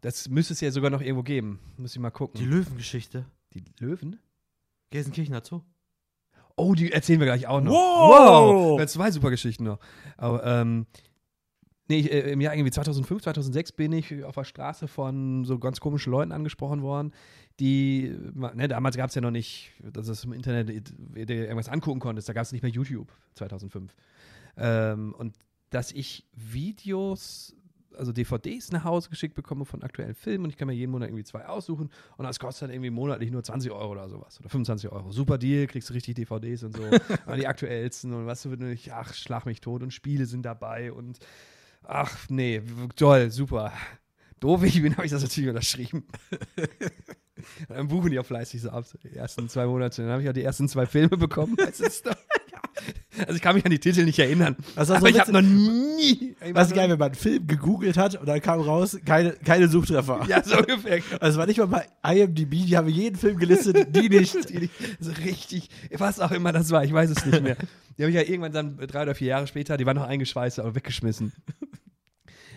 [0.00, 1.60] Das müsste es ja sogar noch irgendwo geben.
[1.76, 2.40] Muss ich mal gucken.
[2.40, 3.26] Die Löwengeschichte.
[3.52, 4.18] Die Löwen?
[4.90, 5.60] Gelsenkirchener Zoo.
[6.60, 7.72] Oh, die erzählen wir gleich auch noch.
[7.72, 8.78] Wow!
[8.78, 8.86] wow.
[8.86, 9.78] Zwei super Geschichten noch.
[10.16, 10.86] Aber, ähm,
[11.88, 15.58] nee, ich, äh, im Jahr irgendwie 2005, 2006 bin ich auf der Straße von so
[15.58, 17.12] ganz komischen Leuten angesprochen worden,
[17.60, 22.00] die, ne, damals gab es ja noch nicht, dass es im Internet dir irgendwas angucken
[22.00, 23.94] konntest, da gab es nicht mehr YouTube 2005.
[24.56, 25.36] Ähm, und
[25.68, 27.54] dass ich Videos,
[27.96, 31.08] also DVDs nach Hause geschickt bekomme von aktuellen Filmen und ich kann mir jeden Monat
[31.08, 34.48] irgendwie zwei aussuchen und das kostet dann irgendwie monatlich nur 20 Euro oder sowas oder
[34.48, 35.10] 25 Euro.
[35.12, 36.82] Super Deal, kriegst du richtig DVDs und so.
[37.26, 40.92] Aber die aktuellsten und was du nicht, ach, schlag mich tot und Spiele sind dabei
[40.92, 41.18] und
[41.84, 42.62] ach, nee,
[42.96, 43.72] toll, super.
[44.40, 46.04] Doof ich bin, habe ich das natürlich unterschrieben.
[47.68, 50.02] dann buchen die auch fleißig so ab, die ersten zwei Monate.
[50.02, 51.56] Dann habe ich auch die ersten zwei Filme bekommen.
[53.18, 54.56] Also ich kann mich an die Titel nicht erinnern.
[54.76, 56.36] Also aber so ich habe noch nie.
[56.52, 60.24] Was geil, wenn man einen Film gegoogelt hat und dann kam raus, keine, keine Suchtreffer.
[60.28, 61.00] Ja, so ungefähr.
[61.20, 64.48] Also war nicht mal bei IMDb, die haben jeden Film gelistet, die nicht.
[64.48, 64.72] die nicht.
[65.00, 65.68] So richtig,
[65.98, 67.56] was auch immer das war, ich weiß es nicht mehr.
[67.98, 70.60] Die habe ich ja irgendwann dann drei oder vier Jahre später, die waren noch eingeschweißt,
[70.60, 71.32] aber weggeschmissen.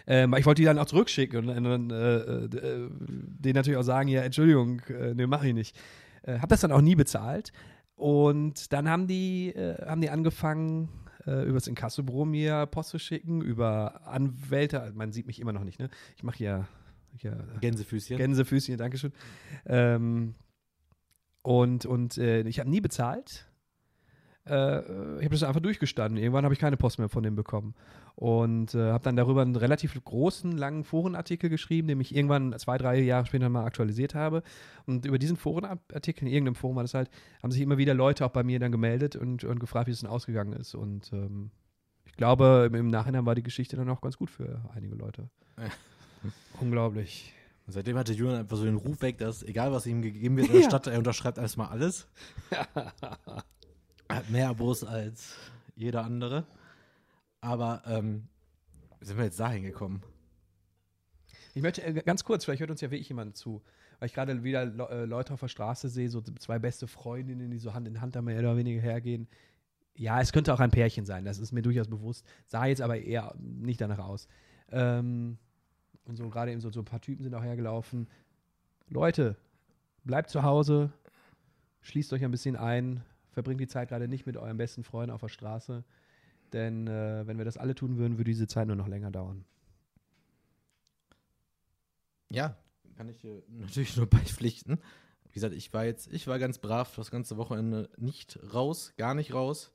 [0.06, 4.10] Ähm, ich wollte die dann auch zurückschicken und dann äh, äh, denen natürlich auch sagen,
[4.10, 5.76] ja, Entschuldigung, äh, nee, mache ich nicht.
[6.24, 7.54] Äh, hab das dann auch nie bezahlt.
[7.96, 10.90] Und dann haben die, äh, haben die angefangen,
[11.26, 15.54] äh, über das Inkassobüro mir Post zu schicken, über Anwälte, also man sieht mich immer
[15.54, 15.90] noch nicht, ne?
[16.16, 16.68] Ich mache hier,
[17.18, 18.18] hier Gänsefüßchen.
[18.18, 19.14] Gänsefüßchen, Dankeschön.
[19.66, 20.36] Ähm,
[21.42, 23.48] und und äh, ich habe nie bezahlt.
[24.46, 24.80] Äh,
[25.18, 26.22] ich habe das einfach durchgestanden.
[26.22, 27.76] Irgendwann habe ich keine Post mehr von dem bekommen.
[28.16, 32.78] Und äh, habe dann darüber einen relativ großen, langen Forenartikel geschrieben, den ich irgendwann zwei,
[32.78, 34.44] drei Jahre später mal aktualisiert habe.
[34.86, 37.10] Und über diesen Forenartikel, in irgendeinem Forum war das halt,
[37.42, 40.02] haben sich immer wieder Leute auch bei mir dann gemeldet und, und gefragt, wie es
[40.02, 40.76] denn ausgegangen ist.
[40.76, 41.50] Und ähm,
[42.06, 45.30] ich glaube, im, im, Nachhinein war die Geschichte dann auch ganz gut für einige Leute.
[45.58, 45.70] Ja.
[46.62, 47.34] Unglaublich.
[47.66, 50.48] Und seitdem hatte Julian einfach so den Ruf weg, dass egal was ihm gegeben wird
[50.48, 50.70] in der ja.
[50.70, 52.08] Stadt, er unterschreibt erstmal alles.
[54.10, 55.36] hat mehr Abos als
[55.76, 56.46] jeder andere.
[57.44, 58.30] Aber ähm,
[59.02, 60.02] sind wir jetzt dahin gekommen?
[61.54, 63.62] Ich möchte äh, ganz kurz, vielleicht hört uns ja wirklich jemand zu,
[64.00, 67.52] weil ich gerade wieder Le äh, Leute auf der Straße sehe, so zwei beste Freundinnen,
[67.52, 69.28] die so Hand in Hand da mehr oder weniger hergehen.
[69.94, 72.26] Ja, es könnte auch ein Pärchen sein, das ist mir durchaus bewusst.
[72.46, 74.30] Sah jetzt aber eher nicht danach aus.
[74.72, 75.38] Ähm,
[76.06, 78.08] und so gerade eben so, so ein paar Typen sind auch hergelaufen.
[78.88, 79.36] Leute,
[80.06, 80.94] bleibt zu Hause,
[81.82, 85.20] schließt euch ein bisschen ein, verbringt die Zeit gerade nicht mit eurem besten Freund auf
[85.20, 85.84] der Straße.
[86.54, 89.44] Denn äh, wenn wir das alle tun würden, würde diese Zeit nur noch länger dauern.
[92.30, 92.56] Ja,
[92.96, 94.80] kann ich äh, natürlich nur beipflichten.
[95.26, 99.16] Wie gesagt, ich war jetzt, ich war ganz brav das ganze Wochenende nicht raus, gar
[99.16, 99.72] nicht raus.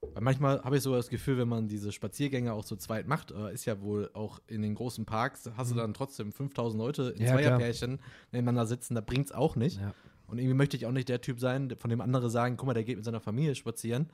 [0.00, 3.32] Weil manchmal habe ich so das Gefühl, wenn man diese Spaziergänge auch zu zweit macht,
[3.32, 5.74] äh, ist ja wohl auch in den großen Parks, hast mhm.
[5.74, 7.98] du dann trotzdem 5000 Leute in ja, Zweierpärchen
[8.32, 9.80] nebeneinander sitzen, da bringt es auch nicht.
[9.80, 9.92] Ja.
[10.26, 12.74] Und irgendwie möchte ich auch nicht der Typ sein, von dem andere sagen, guck mal,
[12.74, 14.10] der geht mit seiner Familie spazieren.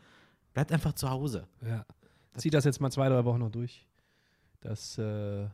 [0.55, 1.47] Bleibt einfach zu Hause.
[1.67, 1.85] Ja.
[2.37, 3.87] Zieh das jetzt mal zwei, drei Wochen noch durch.
[4.61, 5.47] Das, äh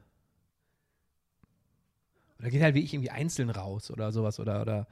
[2.38, 4.86] oder geht halt wie ich irgendwie einzeln raus oder sowas oder, oder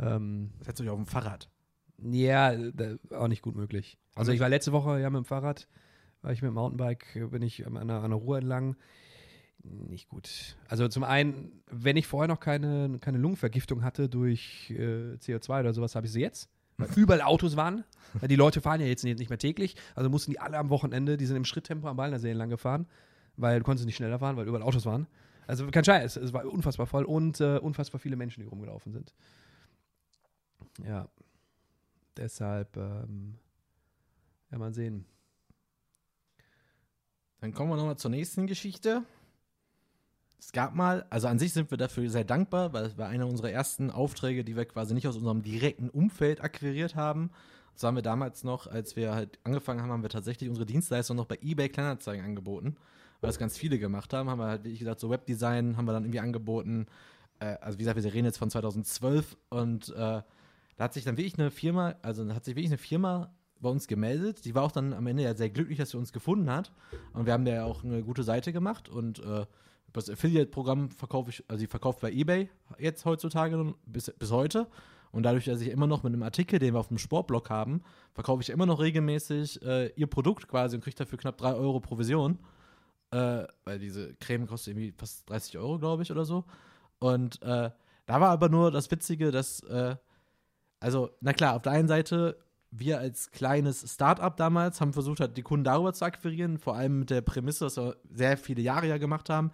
[0.00, 1.48] ähm, Setzt euch auf dem Fahrrad.
[1.98, 2.54] Ja,
[3.10, 3.98] auch nicht gut möglich.
[4.14, 5.68] Also ich war letzte Woche ja mit dem Fahrrad,
[6.22, 8.76] war ich mit dem Mountainbike, bin ich an einer, an einer Ruhe entlang.
[9.64, 10.56] Nicht gut.
[10.68, 15.74] Also zum einen, wenn ich vorher noch keine, keine Lungenvergiftung hatte durch äh, CO2 oder
[15.74, 17.84] sowas, habe ich sie jetzt weil überall Autos waren.
[18.22, 21.26] Die Leute fahren ja jetzt nicht mehr täglich, also mussten die alle am Wochenende, die
[21.26, 22.86] sind im Schritttempo am Ballnersee lang gefahren,
[23.36, 25.06] weil du konntest nicht schneller fahren, weil überall Autos waren.
[25.46, 29.12] Also kein Scheiß, es war unfassbar voll und äh, unfassbar viele Menschen, die rumgelaufen sind.
[30.86, 31.08] Ja,
[32.16, 33.38] deshalb, ähm,
[34.50, 35.04] ja, mal sehen.
[37.40, 39.02] Dann kommen wir nochmal zur nächsten Geschichte.
[40.38, 43.26] Es gab mal, also an sich sind wir dafür sehr dankbar, weil es war einer
[43.26, 47.30] unserer ersten Aufträge, die wir quasi nicht aus unserem direkten Umfeld akquiriert haben.
[47.74, 51.16] Das haben wir damals noch, als wir halt angefangen haben, haben wir tatsächlich unsere Dienstleistung
[51.16, 52.76] noch bei eBay Kleinanzeigen angeboten,
[53.20, 54.30] weil das ganz viele gemacht haben.
[54.30, 56.86] Haben wir halt, wie gesagt, so Webdesign haben wir dann irgendwie angeboten.
[57.40, 60.24] Äh, also wie gesagt, wir reden jetzt von 2012 und äh, da
[60.84, 64.44] hat sich dann wirklich eine Firma, also hat sich wirklich eine Firma bei uns gemeldet.
[64.44, 66.72] Die war auch dann am Ende ja sehr glücklich, dass sie uns gefunden hat.
[67.12, 69.46] Und wir haben da ja auch eine gute Seite gemacht und äh,
[69.92, 72.48] das Affiliate-Programm verkaufe ich, also die verkauft bei eBay
[72.78, 74.66] jetzt heutzutage bis, bis heute.
[75.10, 77.82] Und dadurch, dass ich immer noch mit einem Artikel, den wir auf dem Sportblog haben,
[78.12, 81.80] verkaufe ich immer noch regelmäßig äh, ihr Produkt quasi und kriege dafür knapp 3 Euro
[81.80, 82.38] Provision.
[83.10, 86.44] Äh, weil diese Creme kostet irgendwie fast 30 Euro, glaube ich, oder so.
[86.98, 87.70] Und äh,
[88.04, 89.96] da war aber nur das Witzige, dass, äh,
[90.78, 92.38] also, na klar, auf der einen Seite,
[92.70, 96.98] wir als kleines Startup damals haben versucht, halt, die Kunden darüber zu akquirieren, vor allem
[97.00, 99.52] mit der Prämisse, dass wir sehr viele Jahre ja gemacht haben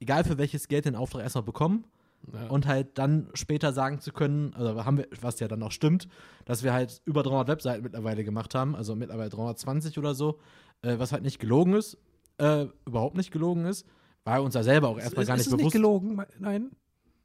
[0.00, 1.84] egal für welches Geld den Auftrag erstmal bekommen.
[2.32, 2.48] Ja.
[2.48, 6.08] Und halt dann später sagen zu können, also haben wir, was ja dann auch stimmt,
[6.46, 10.40] dass wir halt über 300 Webseiten mittlerweile gemacht haben, also mittlerweile 320 oder so,
[10.82, 11.96] äh, was halt nicht gelogen ist,
[12.38, 13.86] äh, überhaupt nicht gelogen ist,
[14.24, 15.60] war uns ja selber auch erstmal ist, gar nicht ist bewusst.
[15.60, 16.70] Ist nicht gelogen, nein.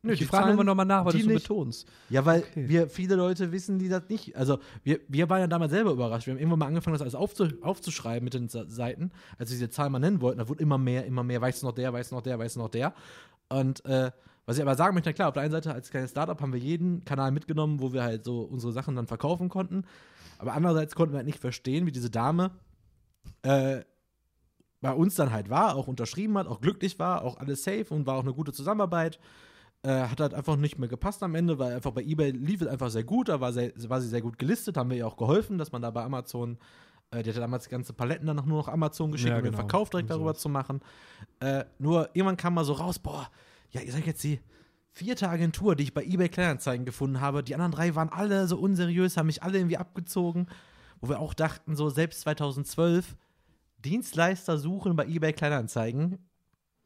[0.06, 1.48] Nö, ich die frage Zahlen, nur nochmal nach, weil die du so nicht.
[1.48, 1.88] betonst.
[2.10, 2.68] Ja, weil Okay.
[2.68, 4.36] wir viele Leute wissen, die das nicht.
[4.36, 6.28] Also wir, wir waren ja damals selber überrascht.
[6.28, 9.70] Wir haben irgendwann mal angefangen, das alles aufzu, aufzuschreiben mit den Seiten, als wir diese
[9.70, 10.40] Zahl mal nennen wollten.
[10.40, 11.40] Da wurde immer mehr, immer mehr.
[11.40, 12.94] Weiß noch der, weiß noch der, weiß noch der.
[13.48, 14.12] Und äh,
[14.46, 16.52] was ich aber sagen möchte, na klar, auf der einen Seite als kleines Startup haben
[16.52, 19.86] wir jeden Kanal mitgenommen, wo wir halt so unsere Sachen dann verkaufen konnten.
[20.38, 22.52] Aber andererseits konnten wir halt nicht verstehen, wie diese Dame
[23.44, 23.80] äh,
[24.82, 28.06] bei uns dann halt war, auch unterschrieben hat, auch glücklich war, auch alles safe und
[28.06, 29.18] war auch eine gute Zusammenarbeit.
[29.86, 32.68] Äh, hat halt einfach nicht mehr gepasst am Ende, weil einfach bei eBay lief es
[32.68, 35.18] einfach sehr gut, da war, sehr, war sie sehr gut gelistet, haben wir ihr auch
[35.18, 36.58] geholfen, dass man da bei Amazon,
[37.12, 39.58] äh, die hatte damals ganze Paletten dann nur noch Amazon geschickt, Ja, um den genau.
[39.58, 40.42] Verkauf direkt Und darüber sowas.
[40.42, 40.80] zu machen.
[41.42, 43.30] Äh, nur irgendwann kam mal so raus, boah,
[43.72, 44.40] ja, ihr seid jetzt die
[44.94, 47.44] vierte Agentur, die ich bei eBay Kleinanzeigen gefunden habe.
[47.44, 50.48] Die anderen drei waren alle so unseriös, haben mich alle irgendwie abgezogen,
[51.02, 53.18] wo wir auch dachten, so selbst 2012
[53.80, 56.20] Dienstleister suchen bei eBay Kleinanzeigen.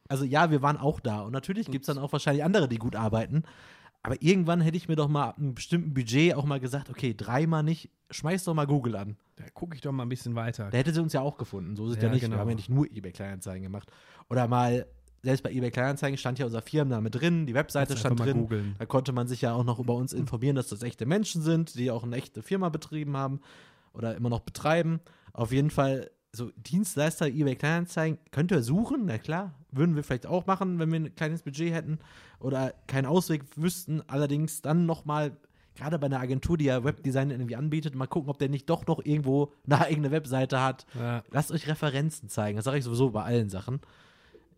[0.08, 1.20] Also ja, wir waren auch da.
[1.22, 3.42] Und natürlich gibt es dann auch wahrscheinlich andere, die gut arbeiten.
[4.02, 7.14] Aber irgendwann hätte ich mir doch mal ab einem bestimmten Budget auch mal gesagt, okay,
[7.16, 9.16] dreimal nicht, schmeiß doch mal Google an.
[9.36, 10.70] Da gucke ich doch mal ein bisschen weiter.
[10.70, 11.76] Da hätte sie uns ja auch gefunden.
[11.76, 12.22] So ist es ja, Ja, nicht.
[12.22, 12.36] genau.
[12.36, 13.90] Wir haben ja nicht nur eBay Kleinanzeigen gemacht.
[14.30, 14.86] Oder mal,
[15.22, 18.38] selbst bei eBay Kleinanzeigen stand ja unser Firmenname drin, die Webseite Kannst stand drin.
[18.38, 18.76] googeln.
[18.78, 21.74] Da konnte man sich ja auch noch über uns informieren, dass das echte Menschen sind,
[21.74, 23.40] die auch eine echte Firma betrieben haben
[23.92, 25.00] oder immer noch betreiben.
[25.32, 30.26] Auf jeden Fall, so Dienstleister, eBay Kleinanzeigen, könnt ihr suchen, na klar, würden wir vielleicht
[30.26, 31.98] auch machen, wenn wir ein kleines Budget hätten
[32.40, 34.02] oder keinen Ausweg wüssten.
[34.06, 35.36] Allerdings dann nochmal,
[35.74, 38.86] gerade bei einer Agentur, die ja Webdesign irgendwie anbietet, mal gucken, ob der nicht doch
[38.86, 40.86] noch irgendwo eine eigene Webseite hat.
[40.98, 41.22] Ja.
[41.30, 42.56] Lasst euch Referenzen zeigen.
[42.56, 43.80] Das sage ich sowieso bei allen Sachen.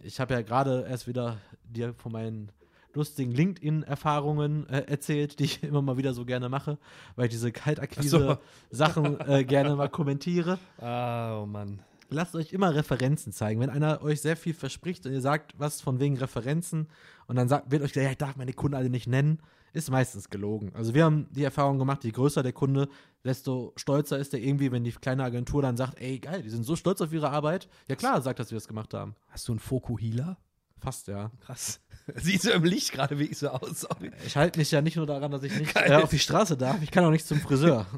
[0.01, 2.51] Ich habe ja gerade erst wieder dir von meinen
[2.95, 6.79] lustigen LinkedIn-Erfahrungen äh, erzählt, die ich immer mal wieder so gerne mache,
[7.17, 10.59] weil ich diese Kaltakquise-Sachen äh, gerne mal kommentiere.
[10.79, 11.81] Ah, oh Mann.
[12.13, 13.61] Lasst euch immer Referenzen zeigen.
[13.61, 16.89] Wenn einer euch sehr viel verspricht und ihr sagt was von wegen Referenzen
[17.29, 19.39] und dann sagt, wird euch gesagt, ja, ich darf meine Kunden alle nicht nennen,
[19.73, 20.73] ist meistens gelogen.
[20.75, 22.89] Also wir haben die Erfahrung gemacht, je größer der Kunde,
[23.25, 26.65] desto stolzer ist er irgendwie, wenn die kleine Agentur dann sagt, ey, geil, die sind
[26.65, 27.69] so stolz auf ihre Arbeit.
[27.89, 29.15] Ja klar, sagt, dass wir das gemacht haben.
[29.29, 30.37] Hast du einen Fokuhila?
[30.81, 31.31] Fast, ja.
[31.45, 31.81] Krass.
[32.15, 33.83] Siehst du im Licht gerade wirklich so aus?
[33.83, 34.11] Sorry.
[34.27, 36.83] Ich halte mich ja nicht nur daran, dass ich nicht äh, auf die Straße darf,
[36.83, 37.87] ich kann auch nicht zum Friseur.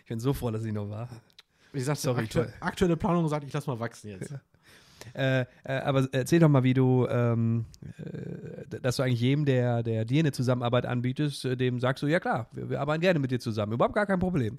[0.00, 1.06] Ich bin so froh, dass ich noch war.
[1.70, 2.52] Wie gesagt, Sorry, aktu toll.
[2.60, 4.30] aktuelle Planung sagt, ich lass mal wachsen jetzt.
[4.30, 4.38] Äh,
[5.14, 7.66] äh, aber erzähl doch mal, wie du, ähm,
[7.98, 12.06] äh, dass du eigentlich jedem, der, der dir eine Zusammenarbeit anbietest, äh, dem sagst du,
[12.06, 13.72] ja klar, wir, wir arbeiten gerne mit dir zusammen.
[13.72, 14.56] Überhaupt gar kein Problem.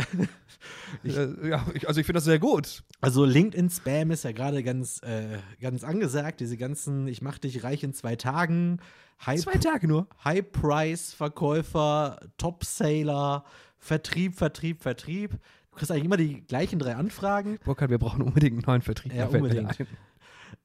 [1.04, 2.84] äh, ja, ich, also ich finde das sehr gut.
[3.02, 6.40] Also LinkedIn-Spam ist ja gerade ganz, äh, ganz angesagt.
[6.40, 8.80] Diese ganzen, ich mach dich reich in zwei Tagen,
[9.26, 10.08] High, Zwei Tage nur.
[10.24, 13.44] High-Price-Verkäufer, Top-Sailor,
[13.78, 15.32] Vertrieb, Vertrieb, Vertrieb.
[15.32, 17.60] Du kriegst eigentlich immer die gleichen drei Anfragen.
[17.66, 19.14] Burkhard, wir brauchen unbedingt einen neuen Vertrieb.
[19.14, 19.78] Ja, unbedingt.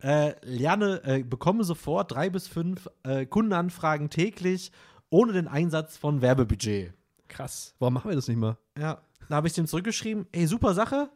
[0.03, 4.71] Äh, lerne, äh, bekomme sofort drei bis fünf äh, Kundenanfragen täglich
[5.11, 6.93] ohne den Einsatz von Werbebudget.
[7.29, 7.75] Krass.
[7.79, 8.59] Warum machen wir das nicht mal?
[8.77, 11.09] Ja, da habe ich dem zurückgeschrieben, ey, super Sache,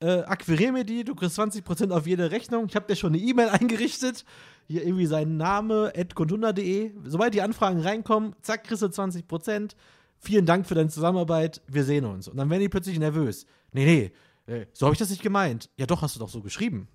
[0.00, 2.66] äh, akquirier mir die, du kriegst 20% auf jede Rechnung.
[2.68, 4.24] Ich habe dir schon eine E-Mail eingerichtet,
[4.66, 6.92] hier irgendwie sein Name, contunda.de.
[7.04, 9.72] Sobald die Anfragen reinkommen, zack, kriegst du 20%.
[10.20, 12.28] Vielen Dank für deine Zusammenarbeit, wir sehen uns.
[12.28, 13.46] Und dann werden die plötzlich nervös.
[13.72, 14.12] Nee,
[14.46, 15.70] nee, äh, so habe ich das nicht gemeint.
[15.76, 16.88] Ja doch, hast du doch so geschrieben.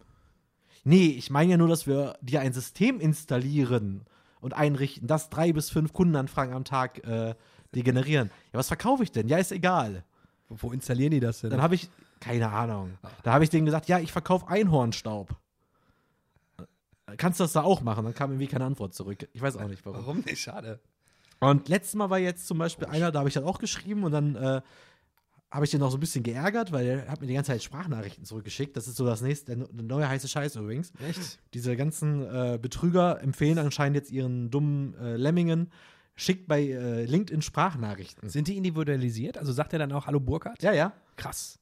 [0.83, 4.05] Nee, ich meine ja nur, dass wir dir ein System installieren
[4.41, 7.35] und einrichten, das drei bis fünf Kundenanfragen am Tag äh,
[7.73, 8.29] die generieren.
[8.51, 9.27] Ja, was verkaufe ich denn?
[9.27, 10.03] Ja, ist egal.
[10.49, 11.49] Wo, installieren die das denn?
[11.49, 12.97] Dann habe ich, keine Ahnung.
[13.23, 15.35] Da habe ich denen gesagt, ja, ich verkaufe Einhornstaub.
[17.17, 18.03] Kannst du das da auch machen?
[18.05, 19.27] Dann kam irgendwie keine Antwort zurück.
[19.33, 19.99] Ich weiß auch nicht warum.
[19.99, 20.41] Warum nicht?
[20.41, 20.79] Schade.
[21.39, 24.11] Und letztes Mal war jetzt zum Beispiel einer, da habe ich dann auch geschrieben und
[24.11, 24.61] dann äh,
[25.53, 27.61] habe ich den noch so ein bisschen geärgert, weil er hat mir die ganze Zeit
[27.61, 28.75] Sprachnachrichten zurückgeschickt.
[28.75, 30.91] Das ist so das nächste, der, neue heiße Scheiß übrigens.
[31.07, 31.39] Echt?
[31.53, 35.71] Diese ganzen äh, Betrüger empfehlen anscheinend jetzt ihren dummen äh, Lemmingen,
[36.15, 38.29] schickt bei äh, LinkedIn Sprachnachrichten.
[38.29, 39.37] Sind die individualisiert?
[39.37, 40.63] Also sagt er dann auch Hallo Burkhard?
[40.63, 40.91] Ja, ja.
[41.17, 41.59] Krass.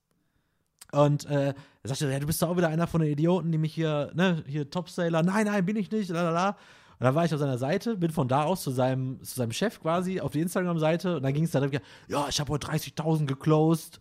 [0.94, 3.58] Und äh, er sagte, ja, du bist doch auch wieder einer von den Idioten, die
[3.58, 6.58] mich hier, ne, hier Topsailor, nein, nein, bin ich nicht, lalala.
[7.02, 9.52] Und dann war ich auf seiner Seite, bin von da aus zu seinem, zu seinem
[9.52, 12.68] Chef quasi auf die Instagram-Seite und dann ging es dann wieder, ja, ich habe heute
[12.68, 14.00] 30.000 geclosed.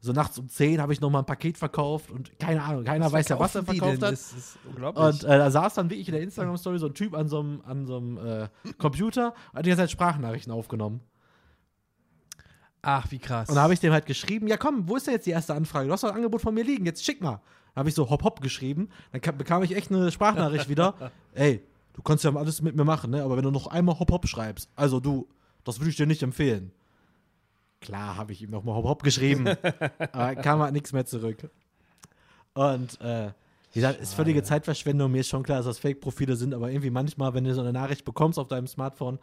[0.00, 3.10] So nachts um 10 habe ich noch mal ein Paket verkauft und keine Ahnung, keiner
[3.10, 4.12] weiß ja, was er verkauft hat.
[4.12, 5.02] Das ist unglaublich.
[5.02, 7.62] Und äh, da saß dann wirklich in der Instagram-Story so ein Typ an so einem,
[7.64, 11.00] an so einem äh, Computer und hat die ganze Zeit Sprachnachrichten aufgenommen.
[12.82, 13.48] Ach, wie krass.
[13.48, 15.54] Und da habe ich dem halt geschrieben, ja komm, wo ist denn jetzt die erste
[15.54, 15.86] Anfrage?
[15.86, 17.40] Du hast doch ein Angebot von mir liegen, jetzt schick mal.
[17.74, 21.12] Da habe ich so hopp hopp geschrieben, dann kam, bekam ich echt eine Sprachnachricht wieder.
[21.32, 21.62] Ey,
[21.94, 23.22] du kannst ja alles mit mir machen, ne?
[23.22, 25.28] aber wenn du noch einmal hopp schreibst, also du,
[25.64, 26.72] das würde ich dir nicht empfehlen.
[27.80, 29.48] Klar, habe ich ihm nochmal hopp geschrieben,
[30.12, 31.50] aber kam halt nichts mehr zurück.
[32.54, 33.32] Und äh,
[33.72, 35.10] wie gesagt, ist völlige Zeitverschwendung.
[35.10, 37.72] Mir ist schon klar, dass das Fake-Profile sind, aber irgendwie manchmal, wenn du so eine
[37.72, 39.18] Nachricht bekommst auf deinem Smartphone,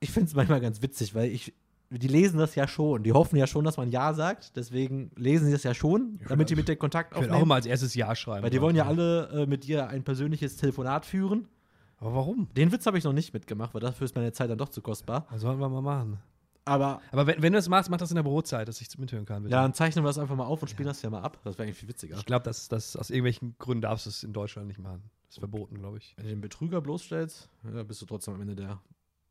[0.00, 1.52] ich finde es manchmal ganz witzig, weil ich,
[1.90, 3.02] die lesen das ja schon.
[3.02, 4.56] Die hoffen ja schon, dass man Ja sagt.
[4.56, 7.48] Deswegen lesen sie das ja schon, damit die mit dir Kontakt Ich würde auch aufnehmen.
[7.48, 8.42] mal als erstes Ja schreiben.
[8.44, 11.48] Weil die wollen ja alle äh, mit dir ein persönliches Telefonat führen.
[11.98, 12.48] Aber warum?
[12.56, 14.80] Den Witz habe ich noch nicht mitgemacht, weil dafür ist meine Zeit dann doch zu
[14.80, 15.26] kostbar.
[15.30, 16.18] Das sollten wir mal machen.
[16.64, 19.24] Aber Aber wenn, wenn du das machst, mach das in der Brotzeit, dass ich mithören
[19.26, 19.42] kann.
[19.42, 19.54] Bitte.
[19.54, 21.38] ja, dann zeichnen wir das einfach mal auf und spielen das ja mal ab.
[21.44, 22.16] Das wäre eigentlich viel witziger.
[22.16, 25.02] Ich glaube, dass, dass aus irgendwelchen Gründen darfst du es in Deutschland nicht machen.
[25.26, 26.14] Das ist verboten, glaube ich.
[26.16, 28.80] Wenn du den Betrüger bloßstellst, ja, bist du trotzdem am Ende der,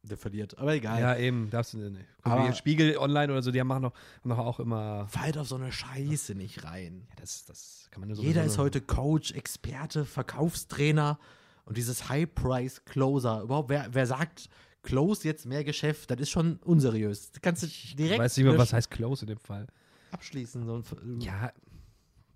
[0.03, 0.57] der verliert.
[0.57, 0.99] Aber egal.
[1.01, 2.05] Ja, eben, darfst du nicht.
[2.23, 5.07] Guck, Aber- Spiegel online oder so, die machen noch, haben doch auch immer.
[5.07, 7.05] Fall auf so eine Scheiße nicht rein.
[7.09, 11.19] Ja, das, das kann man nur so Jeder ist heute Coach, Experte, Verkaufstrainer
[11.65, 13.41] und dieses High-Price-Closer.
[13.43, 14.49] Überhaupt, wer, wer sagt,
[14.81, 17.31] Close jetzt mehr Geschäft, das ist schon unseriös.
[17.31, 19.67] Das kannst du Ich direkt weiß nicht mehr, was heißt Close in dem Fall.
[20.11, 20.65] abschließen.
[20.65, 20.81] So
[21.19, 21.51] Ja,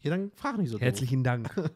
[0.01, 0.81] ja, dann frag nicht so doof.
[0.81, 1.49] herzlichen Dank.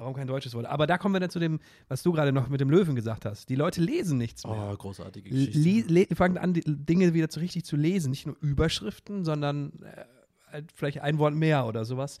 [0.00, 0.64] Warum kein deutsches Wort?
[0.66, 3.26] Aber da kommen wir dann zu dem, was du gerade noch mit dem Löwen gesagt
[3.26, 3.48] hast.
[3.50, 4.70] Die Leute lesen nichts mehr.
[4.72, 5.92] Oh, großartige Geschichte.
[5.92, 8.10] le- fangen an, die Dinge wieder zu richtig zu lesen.
[8.10, 10.04] Nicht nur Überschriften, sondern äh,
[10.50, 12.18] halt vielleicht ein Wort mehr oder sowas.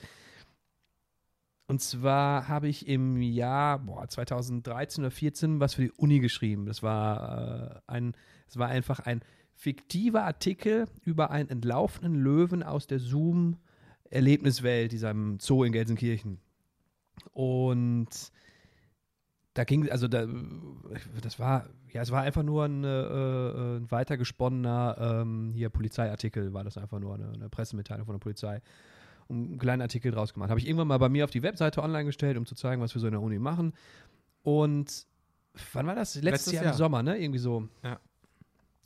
[1.68, 6.66] Und zwar habe ich im Jahr boah, 2013 oder 14 was für die Uni geschrieben.
[6.66, 8.12] Das war, äh, ein,
[8.46, 9.20] das war einfach ein
[9.54, 16.40] fiktiver Artikel über einen entlaufenen Löwen aus der Zoom-Erlebniswelt, diesem Zoo in Gelsenkirchen.
[17.32, 18.32] Und
[19.54, 20.26] da ging, also da,
[21.22, 26.64] das war, ja, es war einfach nur ein, äh, ein weitergesponnener ähm, hier Polizeiartikel, war
[26.64, 28.62] das einfach nur eine, eine Pressemitteilung von der Polizei.
[29.26, 30.50] Und einen kleinen Artikel draus gemacht.
[30.50, 32.94] Habe ich irgendwann mal bei mir auf die Webseite online gestellt, um zu zeigen, was
[32.94, 33.74] wir so in der Uni machen.
[34.42, 35.06] Und
[35.72, 36.14] wann war das?
[36.16, 36.72] Letztes, Letztes Jahr, Jahr.
[36.72, 37.16] im Sommer, ne?
[37.16, 37.68] Irgendwie so.
[37.84, 38.00] Ja.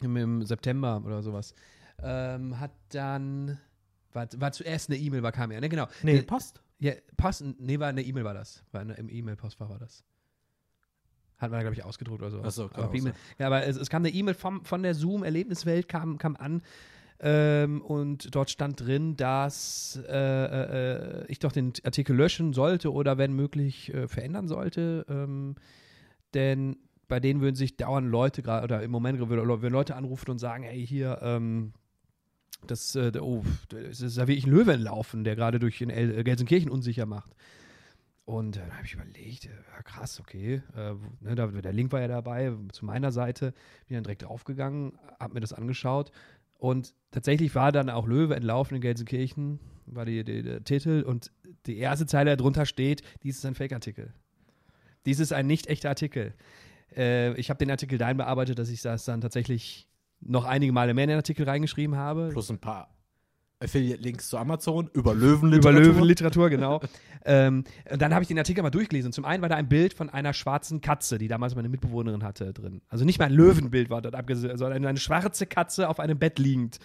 [0.03, 1.55] Im, im September oder sowas.
[2.03, 3.59] Ähm, hat dann,
[4.13, 5.69] war, war zuerst eine E-Mail, war kam ja, ne?
[5.69, 5.87] Genau.
[6.03, 6.61] Nee, Post.
[6.79, 8.65] Ja, Post, nee, war eine E-Mail war das.
[8.73, 10.05] War eine, Im E-Mail-Postfach war das.
[11.39, 12.43] Hat man, glaube ich, ausgedruckt oder so.
[12.43, 13.23] Ach so, kann aber E-Mail- sein.
[13.39, 16.63] Ja, aber es, es kam eine E-Mail von der Zoom-Erlebniswelt, kam, kam an.
[17.21, 23.19] Ähm, und dort stand drin, dass äh, äh, ich doch den Artikel löschen sollte oder
[23.19, 25.07] wenn möglich äh, verändern sollte.
[25.09, 25.55] Ähm,
[26.35, 30.39] denn bei denen würden sich dauernd Leute gerade, oder im Moment würden Leute anrufen und
[30.39, 31.73] sagen, ey, hier, ähm,
[32.67, 36.71] das, äh, oh, das ist ja wirklich ein Löwe entlaufen, der gerade durch äh, Gelsenkirchen
[36.71, 37.35] unsicher macht.
[38.25, 40.63] Und äh, dann habe ich überlegt, äh, ja, krass, okay.
[40.77, 43.53] Äh, ne, da, der Link war ja dabei zu meiner Seite.
[43.87, 46.11] Bin dann direkt draufgegangen, habe mir das angeschaut.
[46.59, 51.05] Und tatsächlich war dann auch Löwe entlaufen in Gelsenkirchen, war die, die, der Titel.
[51.07, 51.31] Und
[51.67, 54.15] die erste Zeile darunter steht: Dies ist ein Fake-Artikel.
[55.05, 56.33] Dies ist ein nicht echter Artikel.
[56.97, 59.87] Äh, ich habe den Artikel dahin bearbeitet, dass ich das dann tatsächlich
[60.21, 62.31] noch einige Male mehr in den Artikel reingeschrieben habe.
[62.33, 62.95] Plus ein paar
[63.61, 65.81] Affiliate-Links zu Amazon über Über Löwenliteratur.
[65.81, 66.81] Löwenliteratur, genau.
[67.25, 69.09] ähm, und dann habe ich den Artikel mal durchgelesen.
[69.09, 72.23] Und zum einen war da ein Bild von einer schwarzen Katze, die damals meine Mitbewohnerin
[72.23, 72.83] hatte, drin.
[72.89, 76.39] Also nicht mal ein Löwenbild war dort abgesehen, sondern eine schwarze Katze auf einem Bett
[76.39, 76.79] liegend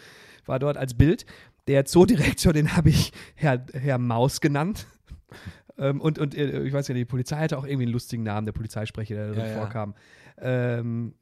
[0.46, 1.26] war dort als Bild.
[1.68, 4.88] Der Zoodirektor, den habe ich Herr, Herr Maus genannt.
[5.78, 8.46] ähm, und und äh, ich weiß ja, die Polizei hatte auch irgendwie einen lustigen Namen,
[8.46, 9.58] der Polizeisprecher, der drin Ja, ja.
[9.58, 9.96] vorkam.
[10.42, 11.14] Ähm,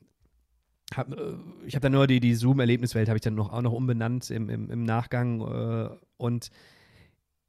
[0.95, 1.33] hab, äh,
[1.65, 4.49] ich habe dann nur die, die Zoom-Erlebniswelt, habe ich dann noch, auch noch umbenannt im,
[4.49, 5.41] im, im Nachgang.
[5.41, 6.49] Äh, und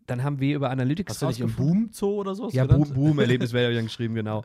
[0.07, 2.49] dann haben wir über Analytics Hast du nicht im Boom Zoo oder so?
[2.51, 4.43] ja, Boom, Boom Erlebniswelt habe ich dann geschrieben, genau.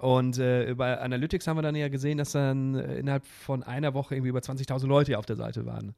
[0.00, 3.94] Und äh, über Analytics haben wir dann ja gesehen, dass dann äh, innerhalb von einer
[3.94, 5.94] Woche irgendwie über 20.000 Leute auf der Seite waren.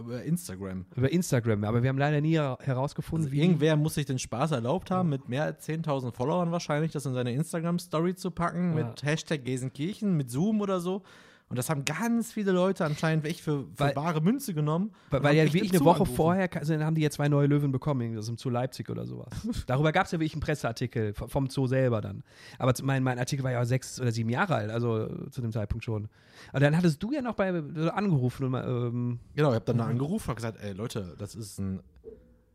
[0.00, 0.84] Über Instagram.
[0.96, 1.62] Über Instagram.
[1.64, 3.40] Aber wir haben leider nie her- herausgefunden, Also wie.
[3.40, 7.14] irgendwer muss sich den Spaß erlaubt haben, mit mehr als 10.000 Followern wahrscheinlich, das in
[7.14, 8.84] seine Instagram-Story zu packen, Ja.
[8.88, 11.02] mit Hashtag Gelsenkirchen, mit Zoom oder so.
[11.48, 14.90] Und das haben ganz viele Leute anscheinend echt für, für Weil- bare Münze genommen.
[15.10, 16.16] Weil, und weil ja wirklich eine Zoo Woche angerufen.
[16.16, 19.28] vorher sind- haben die ja zwei neue Löwen bekommen, irgendwie so zu Leipzig oder sowas.
[19.68, 22.24] Darüber gab es ja wirklich einen Presseartikel vom Zoo selber dann.
[22.58, 25.52] Aber mein, mein Artikel war ja sechs oder sieben Jahre alt, also äh, zu dem
[25.52, 26.08] Zeitpunkt schon.
[26.50, 27.50] Aber dann hattest du ja noch bei
[27.92, 31.36] angerufen und mal, ähm, Genau, ich habe dann da angerufen und gesagt, ey Leute, das
[31.36, 31.80] ist ein,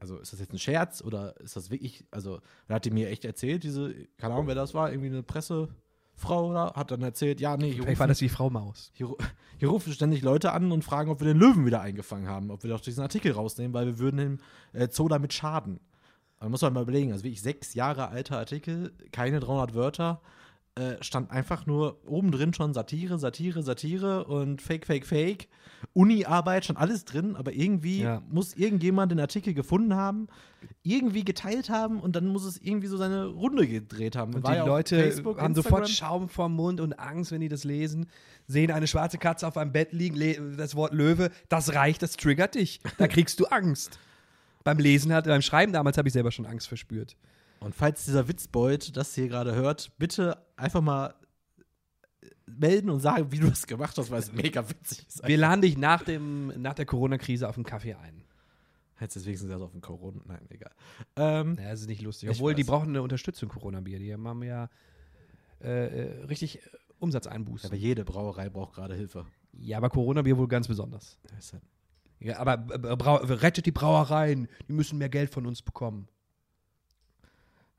[0.01, 3.07] also ist das jetzt ein Scherz oder ist das wirklich, also da hat die mir
[3.09, 5.23] echt erzählt, diese, keine Ahnung, wer das war, irgendwie eine
[6.21, 8.91] Pressefrau oder hat dann erzählt, ja, nee, hier vielleicht war rufen, das die Frau Maus.
[8.93, 9.15] hier,
[9.57, 12.63] hier rufen ständig Leute an und fragen, ob wir den Löwen wieder eingefangen haben, ob
[12.63, 14.37] wir doch diesen Artikel rausnehmen, weil wir würden dem
[14.73, 15.79] äh, Zoo damit schaden.
[16.39, 20.21] Da muss man mal überlegen, also wirklich sechs Jahre alter Artikel, keine 300 Wörter,
[20.75, 25.47] äh, stand einfach nur oben drin schon Satire, Satire, Satire und Fake, Fake, Fake.
[25.93, 28.21] Uni-Arbeit, schon alles drin, aber irgendwie Ja.
[28.29, 30.27] muss irgendjemand den Artikel gefunden haben,
[30.83, 34.33] irgendwie geteilt haben und dann muss es irgendwie so seine Runde gedreht haben.
[34.35, 35.89] Und War die ja Leute Facebook, haben sofort.
[35.89, 38.05] Schaum vorm Mund und Angst, wenn die das lesen.
[38.47, 42.53] Sehen eine schwarze Katze auf einem Bett liegen, das Wort Löwe, das reicht, das triggert
[42.55, 42.79] dich.
[42.97, 43.97] Da kriegst du Angst.
[44.63, 47.15] beim Lesen hat, beim Schreiben damals habe ich selber schon Angst verspürt.
[47.61, 51.13] Und falls dieser Witzbold das hier gerade hört, bitte einfach mal
[52.45, 55.25] melden und sagen, wie du das gemacht hast, weil es mega witzig ist.
[55.27, 58.23] Wir laden dich nach, dem, nach der Corona-Krise auf einen Kaffee ein.
[58.95, 60.21] Hättest du wenigstens erst auf den Corona.
[60.25, 60.71] Nein, egal.
[61.15, 62.29] Ähm, Ja, das ist nicht lustig.
[62.29, 63.97] Obwohl, die brauchen eine Unterstützung, Corona-Bier.
[63.99, 64.69] Die haben ja
[65.63, 65.69] äh,
[66.19, 67.67] äh, richtig äh, Umsatzeinbußen.
[67.69, 69.25] aber jede Brauerei braucht gerade Hilfe.
[69.53, 71.17] Ja, aber Corona-Bier wohl ganz besonders.
[71.23, 71.63] Das ist halt-
[72.19, 74.47] Ja, aber äh, rettet die Brauereien.
[74.67, 76.07] Die müssen mehr Geld von uns bekommen.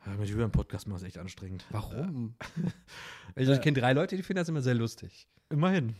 [0.07, 1.65] Ja, mit Julian Podcast machen ist echt anstrengend.
[1.71, 2.35] Warum?
[3.35, 5.27] Also, ich kenne drei Leute, die finden das immer sehr lustig.
[5.49, 5.95] Immerhin.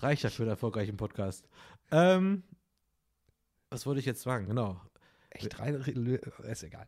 [0.00, 1.48] Reicht ja für einen erfolgreichen Podcast.
[1.90, 2.42] Ähm,
[3.70, 4.46] was wollte ich jetzt sagen?
[4.46, 4.78] Genau.
[5.30, 5.74] Echt drei?
[5.74, 5.90] Re-
[6.50, 6.86] Ist egal.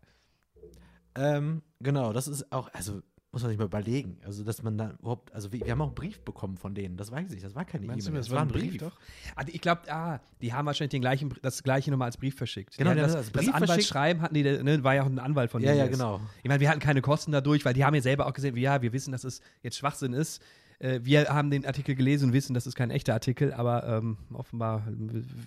[1.15, 3.01] Ähm, genau, das ist auch, also
[3.33, 4.19] muss man sich mal überlegen.
[4.25, 6.97] Also, dass man da überhaupt, also wir, wir haben auch einen Brief bekommen von denen,
[6.97, 8.99] das weiß ich, das war keine E-Mail, das war ein Brief, doch?
[9.37, 12.35] Ah, die- ich glaube, ah, die haben wahrscheinlich den gleichen, das gleiche nochmal als Brief
[12.35, 12.77] verschickt.
[12.77, 15.63] Genau, das, das das Brief Anwaltsschreiben hatten die, ne, war ja auch ein Anwalt von
[15.63, 15.79] Ja, denen.
[15.79, 16.21] ja, ist- genau.
[16.43, 18.83] Ich meine, wir hatten keine Kosten dadurch, weil die haben ja selber auch gesehen, ja,
[18.83, 20.43] wir wissen, dass es jetzt Schwachsinn ist.
[20.81, 24.17] Äh, Wir haben den Artikel gelesen und wissen, das ist kein echter Artikel, aber ähm,
[24.33, 24.83] offenbar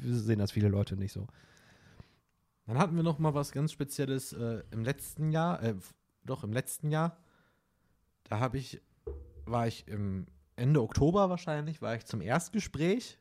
[0.05, 1.27] sehen das viele Leute nicht so.
[2.65, 5.73] Dann hatten wir noch mal was ganz Spezielles äh, im letzten Jahr, äh,
[6.23, 7.17] doch im letzten Jahr.
[8.23, 8.81] Da habe ich,
[9.45, 13.19] war ich im Ende Oktober wahrscheinlich, war ich zum Erstgespräch.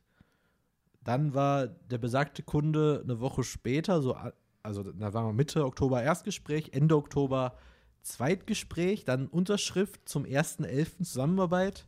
[1.01, 4.15] Dann war der besagte Kunde eine Woche später, so,
[4.61, 7.57] also da waren wir Mitte Oktober Erstgespräch, Ende Oktober
[8.01, 11.03] Zweitgespräch, dann Unterschrift zum 1.11.
[11.03, 11.87] Zusammenarbeit,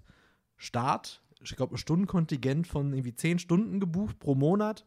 [0.57, 4.85] Start, ich glaube, ein Stundenkontingent von irgendwie 10 Stunden gebucht pro Monat.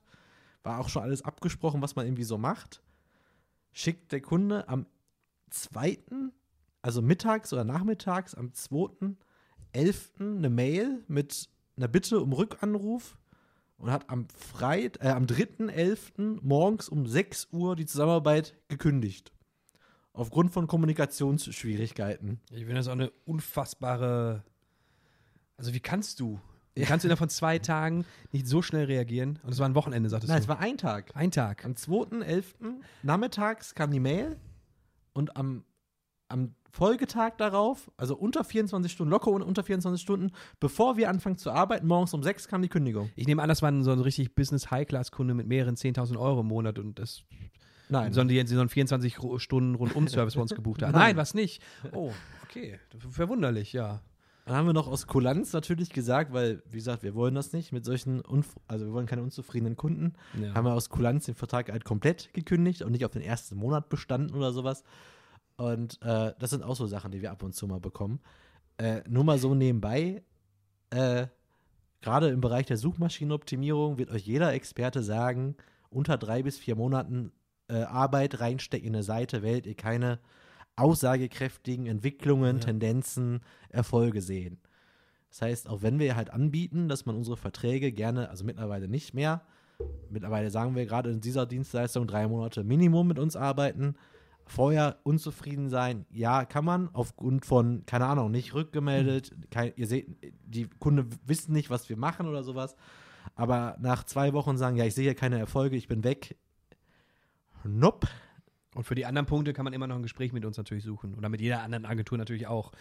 [0.62, 2.82] War auch schon alles abgesprochen, was man irgendwie so macht.
[3.72, 4.86] Schickt der Kunde am
[5.50, 5.98] 2.,
[6.88, 9.16] also mittags oder nachmittags, am 2.11.
[10.38, 13.18] eine Mail mit einer Bitte um Rückanruf
[13.76, 16.38] und hat am Freit äh, am 3.11.
[16.40, 19.32] morgens um 6 Uhr die Zusammenarbeit gekündigt.
[20.14, 22.40] Aufgrund von Kommunikationsschwierigkeiten.
[22.52, 24.42] Ich finde das auch eine unfassbare.
[25.58, 26.40] Also, wie kannst du?
[26.74, 29.40] Wie kannst du innerhalb von zwei Tagen nicht so schnell reagieren?
[29.42, 30.44] Und es war ein Wochenende, sagtest Nein, du.
[30.44, 31.14] es war ein Tag.
[31.14, 31.66] ein Tag.
[31.66, 32.44] Am 2.11.
[33.02, 34.38] nachmittags kam die Mail
[35.12, 35.64] und am,
[36.28, 41.36] am Folgetag darauf, also unter 24 Stunden, locker un- unter 24 Stunden, bevor wir anfangen
[41.38, 43.10] zu arbeiten, morgens um 6 kam die Kündigung.
[43.16, 46.78] Ich nehme an, das war so ein richtig Business-High-Class-Kunde mit mehreren 10.000 Euro im Monat
[46.78, 47.22] und das
[47.90, 48.12] Nein.
[48.12, 50.92] Sondern die, die so einen 24 Ru- Stunden Rundum-Service bei uns gebucht haben.
[50.92, 51.00] Nein.
[51.00, 51.62] Nein, was nicht.
[51.92, 52.12] Oh,
[52.44, 52.78] okay.
[53.10, 54.02] Verwunderlich, ja.
[54.44, 57.72] Dann haben wir noch aus Kulanz natürlich gesagt, weil, wie gesagt, wir wollen das nicht
[57.72, 60.12] mit solchen, Unf also wir wollen keine unzufriedenen Kunden.
[60.38, 60.52] ja.
[60.54, 63.88] Haben wir aus Kulanz den Vertrag halt komplett gekündigt und nicht auf den ersten Monat
[63.88, 64.84] bestanden oder sowas.
[65.58, 68.20] Und äh, das sind auch so Sachen, die wir ab und zu mal bekommen.
[68.78, 70.22] Äh, nur mal so nebenbei,
[70.90, 71.26] äh,
[72.00, 75.56] gerade im Bereich der Suchmaschinenoptimierung wird euch jeder Experte sagen,
[75.90, 77.32] unter drei bis vier Monaten
[77.68, 80.20] äh, Arbeit reinstecken in eine Seite, werdet ihr keine
[80.76, 82.62] aussagekräftigen Entwicklungen, Ja.
[82.62, 84.60] Tendenzen, Erfolge sehen.
[85.28, 89.12] Das heißt, auch wenn wir halt anbieten, dass man unsere Verträge gerne, also mittlerweile nicht
[89.12, 89.42] mehr,
[90.08, 93.96] mittlerweile sagen wir gerade in dieser Dienstleistung drei Monate Minimum mit uns arbeiten,
[94.48, 100.08] vorher unzufrieden sein, ja, kann man, aufgrund von, keine Ahnung, nicht rückgemeldet, kein, ihr seht,
[100.44, 102.74] die Kunden wissen nicht, was wir machen oder sowas,
[103.34, 106.36] aber nach zwei Wochen sagen, ja, ich sehe hier keine Erfolge, ich bin weg.
[107.64, 108.08] Nope.
[108.74, 111.14] Und für die anderen Punkte kann man immer noch ein Gespräch mit uns natürlich suchen.
[111.14, 112.72] Oder mit jeder anderen Agentur natürlich auch.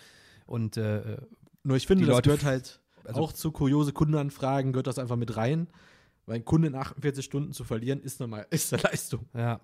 [0.46, 1.18] Und äh,
[1.64, 5.00] Nur ich finde, Die das Leute gehört halt also- auch zu kuriose Kundenanfragen, gehört das
[5.00, 5.68] einfach mit rein.
[6.26, 9.28] Weil einen Kunden in 48 Stunden zu verlieren, ist, normal, ist eine Leistung.
[9.34, 9.60] ja.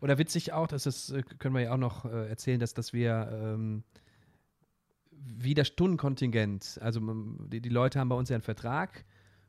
[0.00, 3.28] Oder witzig auch, das äh, können wir ja auch noch äh, erzählen, dass, dass wir
[3.32, 3.84] ähm,
[5.10, 7.00] wie das Stundenkontingent, also
[7.50, 9.04] die, die Leute haben bei uns ja einen Vertrag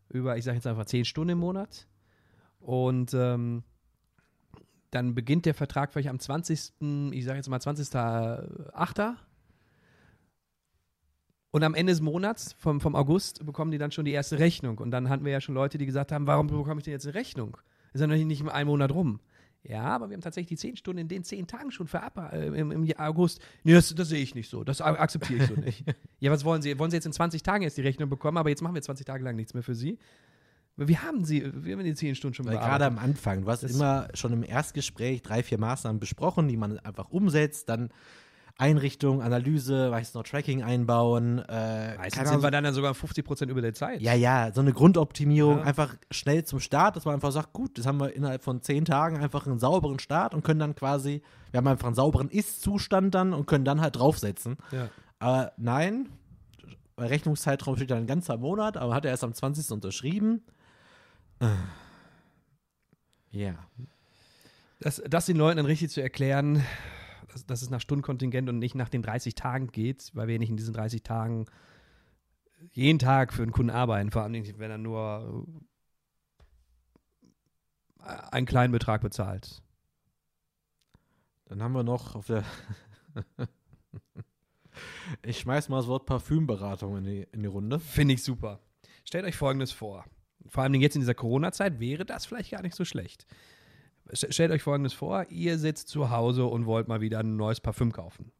[0.09, 1.87] über, ich sage jetzt einfach, zehn Stunden im Monat.
[2.59, 3.63] Und ähm,
[4.91, 6.73] dann beginnt der Vertrag vielleicht am 20.,
[7.11, 9.15] ich sage jetzt mal 20.08.
[11.51, 14.77] Und am Ende des Monats, vom, vom August, bekommen die dann schon die erste Rechnung.
[14.79, 17.05] Und dann hatten wir ja schon Leute, die gesagt haben, warum bekomme ich denn jetzt
[17.05, 17.57] eine Rechnung?
[17.93, 19.19] Ist ja noch nicht mal ein Monat rum.
[19.63, 22.47] Ja, aber wir haben tatsächlich die zehn Stunden in den zehn Tagen schon verab äh,
[22.47, 23.41] im, im August.
[23.63, 24.63] Nee, das, das sehe ich nicht so.
[24.63, 25.83] Das akzeptiere ich so nicht.
[26.19, 26.79] ja, was wollen Sie?
[26.79, 29.05] Wollen Sie jetzt in 20 Tagen erst die Rechnung bekommen, aber jetzt machen wir 20
[29.05, 29.99] Tage lang nichts mehr für Sie?
[30.77, 33.63] Wir haben sie, wir haben die zehn Stunden schon Weil gerade am Anfang, du hast
[33.63, 37.89] Das- immer schon im Erstgespräch drei, vier Maßnahmen besprochen, die man einfach umsetzt, dann
[38.59, 41.39] Einrichtung, Analyse, weiß noch, Tracking einbauen.
[41.47, 44.01] Äh, Meistens sind wir dann, dann sogar 50 Prozent über der Zeit.
[44.01, 45.63] ja, ja, so eine Grundoptimierung, Ja.
[45.63, 48.83] einfach schnell zum Start, dass man einfach sagt, gut, das haben wir innerhalb von zehn
[48.83, 53.15] Tagen einfach einen sauberen Start und können dann quasi, wir haben einfach einen sauberen Ist-Zustand
[53.15, 54.57] dann und können dann halt draufsetzen.
[54.71, 54.89] Ja.
[55.19, 56.09] Aber nein,
[56.97, 59.71] bei Rechnungszeitraum steht dann ein ganzer Monat, aber hat er erst am 20.
[59.71, 60.43] unterschrieben.
[61.39, 61.47] Äh.
[63.31, 63.53] Ja.
[64.81, 66.63] Das, das den Leuten dann richtig zu erklären,
[67.31, 70.49] dass, dass es nach Stundenkontingent und nicht nach den 30 Tagen geht, weil wir nicht
[70.49, 71.45] in diesen 30 Tagen
[72.71, 75.45] jeden Tag für einen Kunden arbeiten, vor allem wenn er nur
[78.01, 79.61] äh, einen kleinen Betrag bezahlt.
[81.45, 82.43] Dann haben wir noch auf der.
[85.23, 87.79] ich schmeiß mal das Wort Parfümberatung in die, in die Runde.
[87.79, 88.59] Finde ich super.
[89.03, 90.05] Stellt euch Folgendes vor.
[90.47, 93.25] Vor allem jetzt in dieser Corona-Zeit wäre das vielleicht gar nicht so schlecht.
[94.13, 97.91] Stellt euch Folgendes vor: Ihr sitzt zu Hause und wollt mal wieder ein neues Parfüm
[97.91, 98.31] kaufen.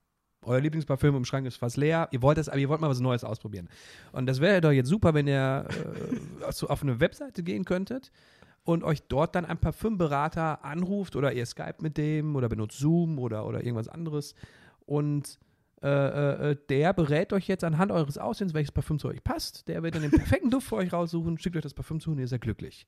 [0.42, 2.08] Euer Lieblingsparfüm im Schrank ist fast leer.
[2.12, 3.68] Ihr wollt das, aber ihr wollt mal was Neues ausprobieren.
[4.14, 8.12] Und das wäre doch jetzt super, wenn ihr äh, auf eine Webseite gehen könntet
[8.64, 13.20] und euch dort dann ein Parfümberater anruft oder ihr Skype mit dem oder benutzt Zoom
[13.20, 14.34] oder, oder irgendwas anderes.
[14.86, 15.40] Und
[15.82, 19.68] äh, äh, der berät euch jetzt anhand eures Aussehens, welches Parfüm zu euch passt.
[19.68, 22.20] Der wird dann den perfekten Duft für euch raussuchen, schickt euch das Parfüm zu und
[22.20, 22.88] ihr seid glücklich.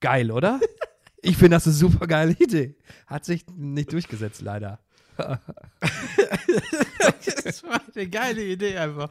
[0.00, 0.60] Geil, oder?
[1.24, 2.74] Ich finde das eine super geile Idee.
[3.06, 4.78] Hat sich nicht durchgesetzt, leider.
[5.16, 5.38] das
[7.62, 9.08] war eine geile Idee einfach.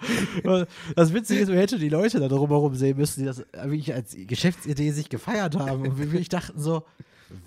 [0.96, 4.16] Das Witzige ist, man hätte die Leute da drumherum sehen müssen, die das wirklich als
[4.16, 5.88] Geschäftsidee sich gefeiert haben.
[5.88, 6.84] Und wir dachten so,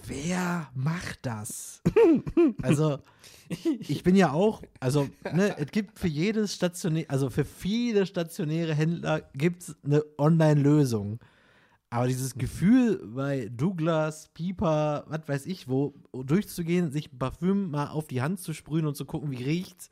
[0.06, 1.82] wer macht das?
[2.62, 2.98] Also,
[3.48, 8.74] ich bin ja auch, also, ne, es gibt für jedes stationäre, also für viele stationäre
[8.74, 11.20] Händler gibt es eine Online-Lösung.
[11.96, 18.06] Aber dieses Gefühl bei Douglas, Pieper, was weiß ich wo, durchzugehen, sich Parfüm mal auf
[18.06, 19.88] die Hand zu sprühen und zu gucken, wie riecht's,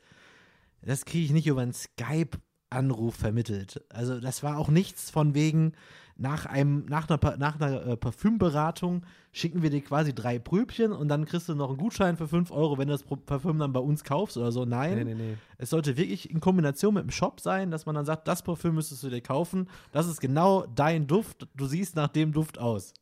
[0.83, 3.83] das kriege ich nicht über einen Skype-Anruf vermittelt.
[3.89, 5.71] Also das war auch nichts von wegen,
[6.17, 11.09] nach, einem, nach einer, nach einer äh, Parfümberatung schicken wir dir quasi drei Pröbchen und
[11.09, 13.81] dann kriegst du noch einen Gutschein für 5 Euro, wenn du das Parfüm dann bei
[13.81, 14.63] uns kaufst oder so.
[14.63, 15.37] Nein, nee, nee, nee.
[15.57, 18.75] es sollte wirklich in Kombination mit dem Shop sein, dass man dann sagt, das Parfüm
[18.75, 19.69] müsstest du dir kaufen.
[19.91, 21.47] Das ist genau dein Duft.
[21.53, 22.93] Du siehst nach dem Duft aus.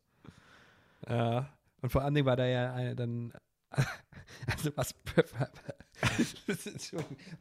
[1.07, 1.49] Ja,
[1.81, 3.33] und vor allen Dingen war da ja eine, dann
[4.47, 4.95] also was,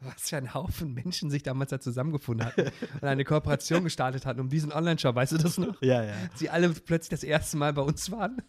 [0.01, 4.39] was für ein Haufen Menschen sich damals da zusammengefunden hatten und eine Kooperation gestartet hatten
[4.39, 5.81] um diesen Online-Shop, weißt du das noch?
[5.81, 6.13] Ja, ja.
[6.35, 8.41] Sie alle plötzlich das erste Mal bei uns waren.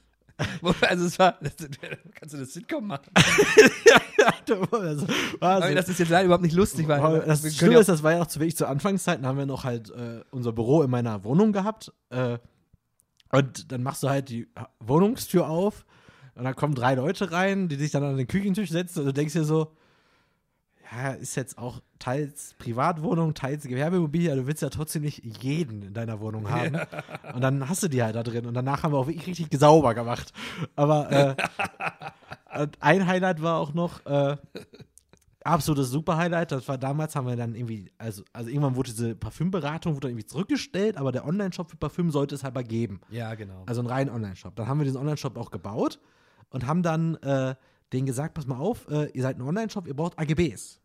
[0.81, 1.55] Also es war, das,
[2.15, 3.11] kannst du das Sitcom machen?
[4.27, 5.07] also,
[5.41, 8.23] also, das ist jetzt leider überhaupt nicht lustig, weil das Schlimme ist, das war ja
[8.23, 11.53] auch zu wenig zu Anfangszeiten, haben wir noch halt äh, unser Büro in meiner Wohnung
[11.53, 12.39] gehabt äh,
[13.31, 14.49] und dann machst du halt die
[14.81, 15.85] Wohnungstür auf
[16.35, 19.13] und dann kommen drei Leute rein, die sich dann an den Küchentisch setzen und du
[19.13, 19.77] denkst dir so,
[20.97, 25.95] ja, ist jetzt auch teils Privatwohnung, teils Gewerbeimmobilie, du willst ja trotzdem nicht jeden in
[25.95, 26.75] deiner Wohnung haben.
[26.75, 27.33] Ja.
[27.35, 28.47] Und dann hast du die halt da drin.
[28.47, 30.33] Und danach haben wir auch wirklich richtig sauber gemacht.
[30.77, 31.37] Aber äh,
[32.81, 34.37] ein Highlight war auch noch, äh,
[35.45, 36.53] absolutes Super-Highlight.
[36.53, 40.27] Das war damals, haben wir dann irgendwie, also, also irgendwann wurde diese Parfümberatung wurde irgendwie
[40.27, 43.01] zurückgestellt, aber der Online-Shop für Parfüm sollte es halt mal geben.
[43.11, 43.63] Ja, genau.
[43.67, 44.57] Also ein reinen Online-Shop.
[44.57, 46.01] Dann haben wir diesen Online-Shop auch gebaut
[46.51, 47.55] und haben dann äh,
[47.93, 50.81] denen gesagt, pass mal auf, äh, ihr seid ein Online-Shop, ihr braucht AGBs.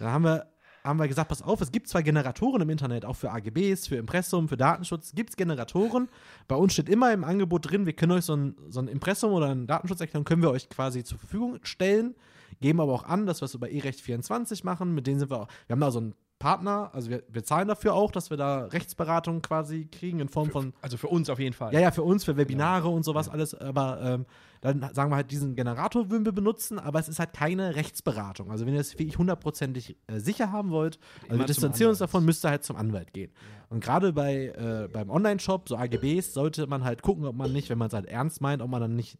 [0.00, 0.46] Dann haben wir,
[0.82, 3.96] haben wir gesagt, pass auf, es gibt zwei Generatoren im Internet, auch für AGBs, für
[3.96, 6.08] Impressum, für Datenschutz, gibt es Generatoren.
[6.48, 9.32] Bei uns steht immer im Angebot drin, wir können euch so ein, so ein Impressum
[9.32, 12.14] oder eine Datenschutzerklärung, können wir euch quasi zur Verfügung stellen,
[12.60, 15.48] geben aber auch an, dass wir es über E-Recht24 machen, mit denen sind wir auch,
[15.66, 18.64] wir haben da so ein Partner, also wir, wir zahlen dafür auch, dass wir da
[18.64, 20.72] Rechtsberatung quasi kriegen in Form für, von.
[20.80, 21.72] Also für uns auf jeden Fall.
[21.74, 22.96] Ja, ja, für uns, für Webinare genau.
[22.96, 23.32] und sowas ja.
[23.32, 23.54] alles.
[23.54, 24.26] Aber ähm,
[24.60, 28.50] dann sagen wir halt, diesen Generator würden wir benutzen, aber es ist halt keine Rechtsberatung.
[28.50, 30.98] Also wenn ihr es wirklich hundertprozentig äh, sicher haben wollt,
[31.28, 33.32] also wir distanzieren uns davon, müsst ihr halt zum Anwalt gehen.
[33.34, 33.66] Ja.
[33.70, 37.70] Und gerade bei äh, beim Online-Shop, so AGBs, sollte man halt gucken, ob man nicht,
[37.70, 39.18] wenn man es halt ernst meint, ob man dann nicht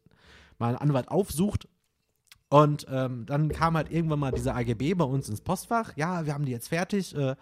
[0.59, 1.69] mal einen Anwalt aufsucht
[2.51, 5.97] und ähm, dann kam halt irgendwann mal diese AGB bei uns ins Postfach.
[5.97, 7.37] Ja, wir haben die jetzt fertig, äh,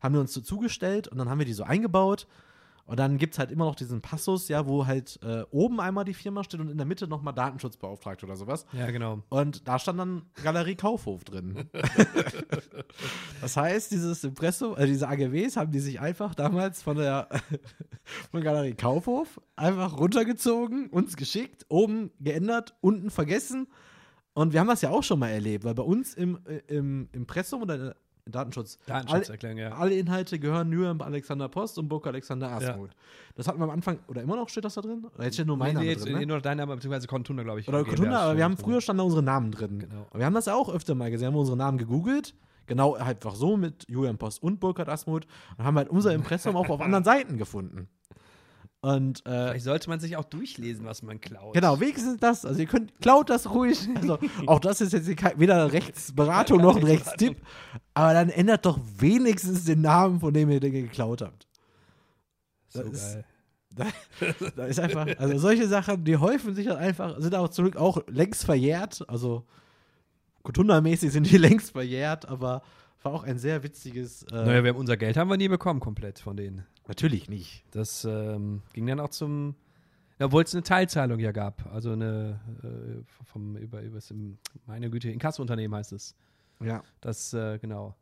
[0.00, 2.28] haben wir uns so zugestellt und dann haben wir die so eingebaut.
[2.84, 6.04] Und dann gibt es halt immer noch diesen Passus, ja, wo halt äh, oben einmal
[6.04, 8.66] die Firma steht und in der Mitte nochmal Datenschutzbeauftragte oder sowas.
[8.72, 9.22] Ja, genau.
[9.28, 11.70] Und da stand dann Galerie Kaufhof drin.
[13.40, 17.28] das heißt, dieses Impressum, äh, diese AGBs haben die sich einfach damals von der
[18.30, 23.68] von Galerie Kaufhof einfach runtergezogen, uns geschickt, oben geändert, unten vergessen
[24.34, 27.08] und wir haben das ja auch schon mal erlebt, weil bei uns im, äh, im
[27.12, 28.78] Impressum oder Datenschutz.
[28.86, 29.76] Datenschutzerklärung, alle, ja.
[29.76, 32.90] Alle Inhalte gehören nur bei Alexander Post und Burke Alexander Asmuth.
[32.90, 32.96] Ja.
[33.34, 35.04] Das hatten wir am Anfang, oder immer noch steht das da drin?
[35.14, 36.18] Oder jetzt steht nur mein nee, Name nee, drin?
[36.18, 37.68] Nee, nur dein Name, beziehungsweise Kontunda, glaube ich.
[37.68, 39.80] Oder Kontunda, aber wir haben früher standen da unsere Namen drin.
[39.80, 40.06] Genau.
[40.10, 41.26] Und wir haben das ja auch öfter mal gesehen.
[41.26, 42.34] Wir haben unsere Namen gegoogelt.
[42.66, 45.26] Genau, einfach so mit Julian Post und Burkhard Asmuth.
[45.58, 47.88] Und haben halt unser Impressum auch auf anderen Seiten gefunden.
[48.82, 51.54] Und, äh, Vielleicht sollte man sich auch durchlesen, was man klaut.
[51.54, 52.44] Genau, wenigstens das.
[52.44, 53.78] Also ihr könnt, klaut das ruhig.
[53.96, 55.08] Also auch das ist jetzt
[55.38, 57.40] weder Rechtsberatung noch ein Rechtstipp.
[57.94, 61.46] Aber dann ändert doch wenigstens den Namen, von dem ihr den geklaut habt.
[62.72, 63.24] Das so ist, geil.
[64.40, 67.76] Da, da, ist einfach, also solche Sachen, die häufen sich halt einfach, sind auch zurück
[67.76, 69.02] auch längst verjährt.
[69.08, 69.46] Also
[70.42, 72.62] Kotunda-mäßig sind die längst verjährt, aber
[73.02, 74.24] War auch ein sehr witziges.
[74.24, 76.66] Äh, Naja, wir haben unser Geld haben wir nie bekommen, komplett von denen.
[76.88, 77.64] Natürlich nicht.
[77.70, 79.54] Das ähm, ging dann auch zum,
[80.18, 81.66] obwohl es eine Teilzahlung ja gab.
[81.72, 84.00] Also eine äh, vom über, über
[84.66, 86.16] meine Güte, Inkassounternehmen heißt es.
[86.60, 86.82] Ja.
[87.00, 87.94] Das, äh, genau.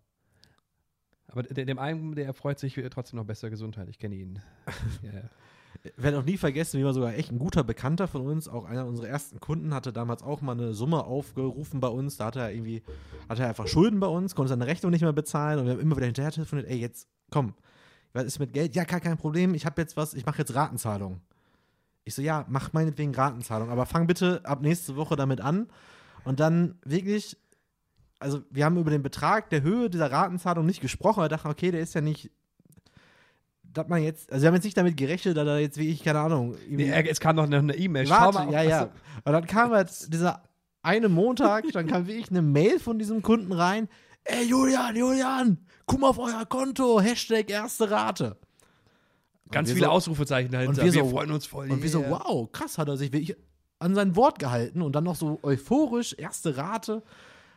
[1.28, 3.88] Aber de- dem einen, der freut sich trotzdem noch besser Gesundheit.
[3.88, 4.40] Ich kenne ihn.
[5.02, 5.22] ja.
[5.82, 8.64] Ich werde auch nie vergessen, wie mal sogar echt ein guter Bekannter von uns, auch
[8.64, 12.16] einer unserer ersten Kunden, hatte damals auch mal eine Summe aufgerufen bei uns.
[12.16, 12.82] Da hatte er irgendwie,
[13.28, 15.80] hatte er einfach Schulden bei uns, konnte seine Rechnung nicht mehr bezahlen und wir haben
[15.80, 17.54] immer wieder hinterher telefoniert, ey, jetzt komm,
[18.12, 18.74] was ist mit Geld?
[18.74, 21.20] Ja, gar kein Problem, ich habe jetzt was, ich mache jetzt Ratenzahlung.
[22.04, 25.68] Ich so, ja, mach meinetwegen Ratenzahlung, aber fang bitte ab nächste Woche damit an
[26.24, 27.36] und dann wirklich,
[28.18, 31.70] also wir haben über den Betrag der Höhe dieser Ratenzahlung nicht gesprochen, aber dachten, okay,
[31.70, 32.30] der ist ja nicht,
[33.62, 36.02] dass man jetzt, also wir haben jetzt nicht damit gerechnet, dass er jetzt wie ich,
[36.02, 38.08] keine Ahnung, Nee, es kam noch eine E-Mail.
[38.08, 38.82] Warte, mal auf- ja, ja.
[39.24, 40.42] Und dann kam halt dieser
[40.82, 43.88] eine Montag, dann kam wirklich eine Mail von diesem Kunden rein.
[44.24, 45.58] Ey, Julian, Julian,
[45.90, 48.36] guck mal auf euer Konto, Hashtag erste Rate.
[49.50, 50.82] Ganz wir viele so- Ausrufezeichen dahinter.
[50.82, 51.70] und wir so- freuen uns voll.
[51.70, 52.10] Und wir so, yeah.
[52.24, 53.36] wow, krass, hat er sich wirklich
[53.80, 57.02] an sein Wort gehalten und dann noch so euphorisch, erste Rate.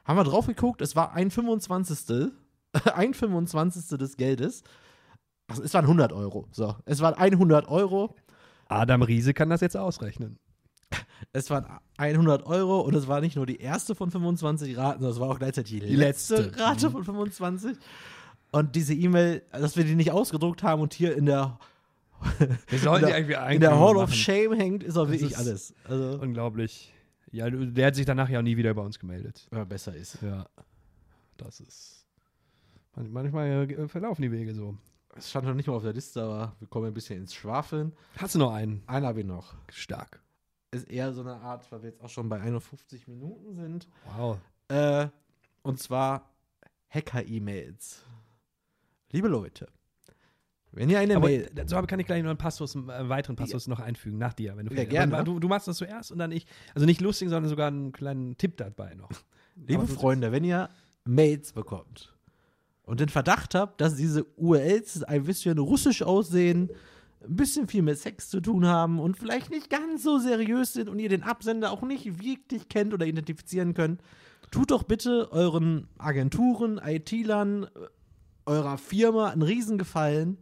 [0.05, 2.31] Haben wir drauf geguckt, es war ein 25.
[2.95, 3.97] ein 25.
[3.97, 4.63] des Geldes.
[5.47, 6.47] Also es waren 100 Euro.
[6.51, 8.15] So, es waren 100 Euro.
[8.67, 10.39] Adam Riese kann das jetzt ausrechnen.
[11.31, 11.65] Es waren
[11.97, 15.29] 100 Euro und es war nicht nur die erste von 25 Raten, sondern es war
[15.29, 16.59] auch gleichzeitig die, Die letzte, letzte.
[16.59, 16.91] Rate Mhm.
[16.93, 17.77] von 25.
[18.53, 21.59] Und diese E-Mail, dass wir die nicht ausgedruckt haben und hier in der,
[22.69, 24.13] Wir sollten in die der, in der Hall of machen.
[24.13, 25.73] Shame hängt, ist auch Das wirklich ist- alles.
[25.83, 26.93] Also, Unglaublich.
[27.31, 29.47] Ja, der hat sich danach ja auch nie wieder bei uns gemeldet.
[29.51, 30.19] ja, besser ist.
[30.21, 30.45] Ja.
[31.37, 32.05] Das ist.
[32.95, 34.77] man- Manchmal äh, verlaufen die Wege so.
[35.15, 37.91] Es stand noch nicht mal auf der Liste, aber wir kommen ein bisschen ins Schwafeln.
[38.17, 38.83] Hast du noch einen?
[38.87, 39.53] Einen habe ich noch.
[39.69, 40.21] Stark.
[40.71, 43.87] Ist eher so eine Art, weil wir jetzt auch schon bei 51 Minuten sind.
[44.15, 44.37] Wow.
[44.69, 45.07] Äh,
[45.63, 46.29] und zwar
[46.89, 48.03] Hacker-E-Mails.
[49.13, 49.67] Liebe Leute,
[50.71, 51.49] wenn ihr eine Aber Mail.
[51.67, 54.57] so kann ich gleich noch einen Passus, einen äh, weiteren Passus noch einfügen nach dir,
[54.57, 55.23] wenn du Ja, gerne.
[55.23, 56.47] Du, du machst das zuerst und dann ich.
[56.73, 59.11] Also nicht lustig, sondern sogar einen kleinen Tipp dabei noch.
[59.67, 60.67] Liebe Freunde, wenn ihr
[61.05, 62.15] Mails bekommt
[62.81, 66.71] und den Verdacht habt, dass diese URLs ein bisschen russisch aussehen,
[67.23, 70.89] ein bisschen viel mit Sex zu tun haben und vielleicht nicht ganz so seriös sind
[70.89, 74.01] und ihr den Absender auch nicht wirklich kennt oder identifizieren könnt,
[74.49, 77.67] tut doch bitte euren Agenturen, IT-Lern, äh,
[78.45, 80.37] eurer Firma einen Riesengefallen.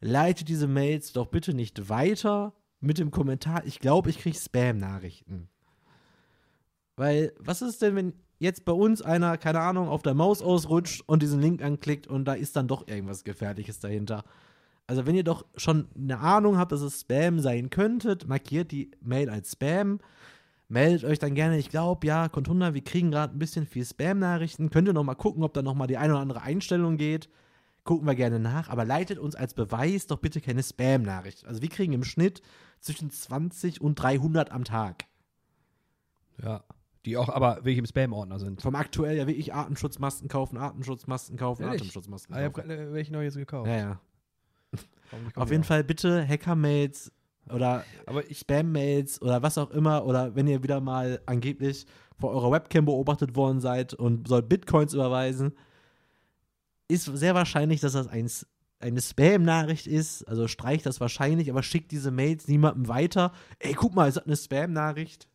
[0.00, 5.48] Leitet diese Mails doch bitte nicht weiter mit dem Kommentar, ich glaube, ich kriege Spam-Nachrichten.
[6.96, 11.02] Weil, was ist denn, wenn jetzt bei uns einer, keine Ahnung, auf der Maus ausrutscht
[11.06, 14.24] und diesen Link anklickt und da ist dann doch irgendwas Gefährliches dahinter?
[14.86, 18.90] Also, wenn ihr doch schon eine Ahnung habt, dass es Spam sein könntet, markiert die
[19.00, 20.00] Mail als Spam.
[20.70, 24.70] Meldet euch dann gerne, ich glaube, ja, Contunda, wir kriegen gerade ein bisschen viel Spam-Nachrichten.
[24.70, 27.28] Könnt ihr noch mal gucken, ob da noch mal die eine oder andere Einstellung geht.
[27.82, 31.44] Gucken wir gerne nach, aber leitet uns als Beweis doch bitte keine Spam-Nachricht.
[31.44, 32.40] Also, wir kriegen im Schnitt
[32.78, 35.06] zwischen 20 und 300 am Tag.
[36.40, 36.62] Ja.
[37.04, 38.62] Die auch aber wirklich im Spam-Ordner sind.
[38.62, 41.80] Vom aktuell ja wirklich Artenschutzmasken kaufen, Artenschutzmasken kaufen, Ehrlich?
[41.80, 42.70] Artenschutzmasken Ah, ich kaufen.
[42.70, 43.68] habe welche noch jetzt gekauft.
[43.68, 44.00] Ja, ja.
[45.34, 47.10] Auf jeden Fall bitte Hacker-Mails
[47.52, 47.84] oder
[48.30, 51.86] Spam-Mails oder was auch immer oder wenn ihr wieder mal angeblich
[52.18, 55.52] vor eurer Webcam beobachtet worden seid und sollt Bitcoins überweisen,
[56.88, 58.30] ist sehr wahrscheinlich, dass das ein,
[58.78, 60.24] eine Spam-Nachricht ist.
[60.24, 63.32] Also streicht das wahrscheinlich, aber schickt diese Mails niemandem weiter.
[63.58, 65.30] Ey, guck mal, ist das eine Spam-Nachricht?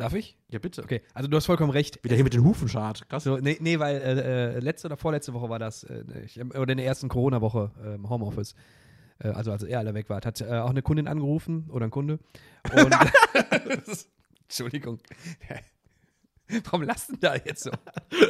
[0.00, 0.36] darf ich?
[0.48, 0.82] Ja, bitte.
[0.82, 2.02] Okay, also du hast vollkommen recht.
[2.02, 3.08] Wieder hier mit den Hufenschad.
[3.08, 3.24] Krass.
[3.24, 6.72] So, nee, nee, weil äh, äh, letzte oder vorletzte Woche war das, äh, ich, oder
[6.72, 8.54] in der ersten Corona-Woche äh, im Homeoffice,
[9.28, 12.18] also als er alle weg war, hat äh, auch eine Kundin angerufen oder ein Kunde.
[12.74, 12.94] Und
[14.42, 14.98] Entschuldigung.
[16.64, 17.70] Warum lassen da jetzt so?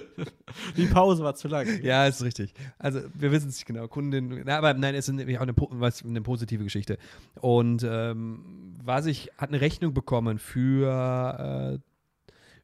[0.77, 1.67] Die Pause war zu lang.
[1.83, 2.53] Ja, ist richtig.
[2.79, 3.89] Also wir wissen es nicht genau.
[3.89, 6.99] Kundin, na, aber nein, es ist nämlich auch eine, was, eine positive Geschichte.
[7.41, 12.13] Und ähm, was ich, hat eine Rechnung bekommen für, äh,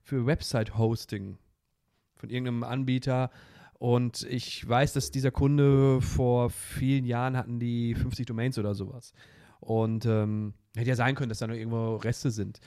[0.03, 1.39] für Website-Hosting
[2.16, 3.31] von irgendeinem Anbieter.
[3.79, 9.12] Und ich weiß, dass dieser Kunde vor vielen Jahren hatten die 50 Domains oder sowas.
[9.61, 12.61] Und ähm, hätte ja sein können, dass da noch irgendwo Reste sind.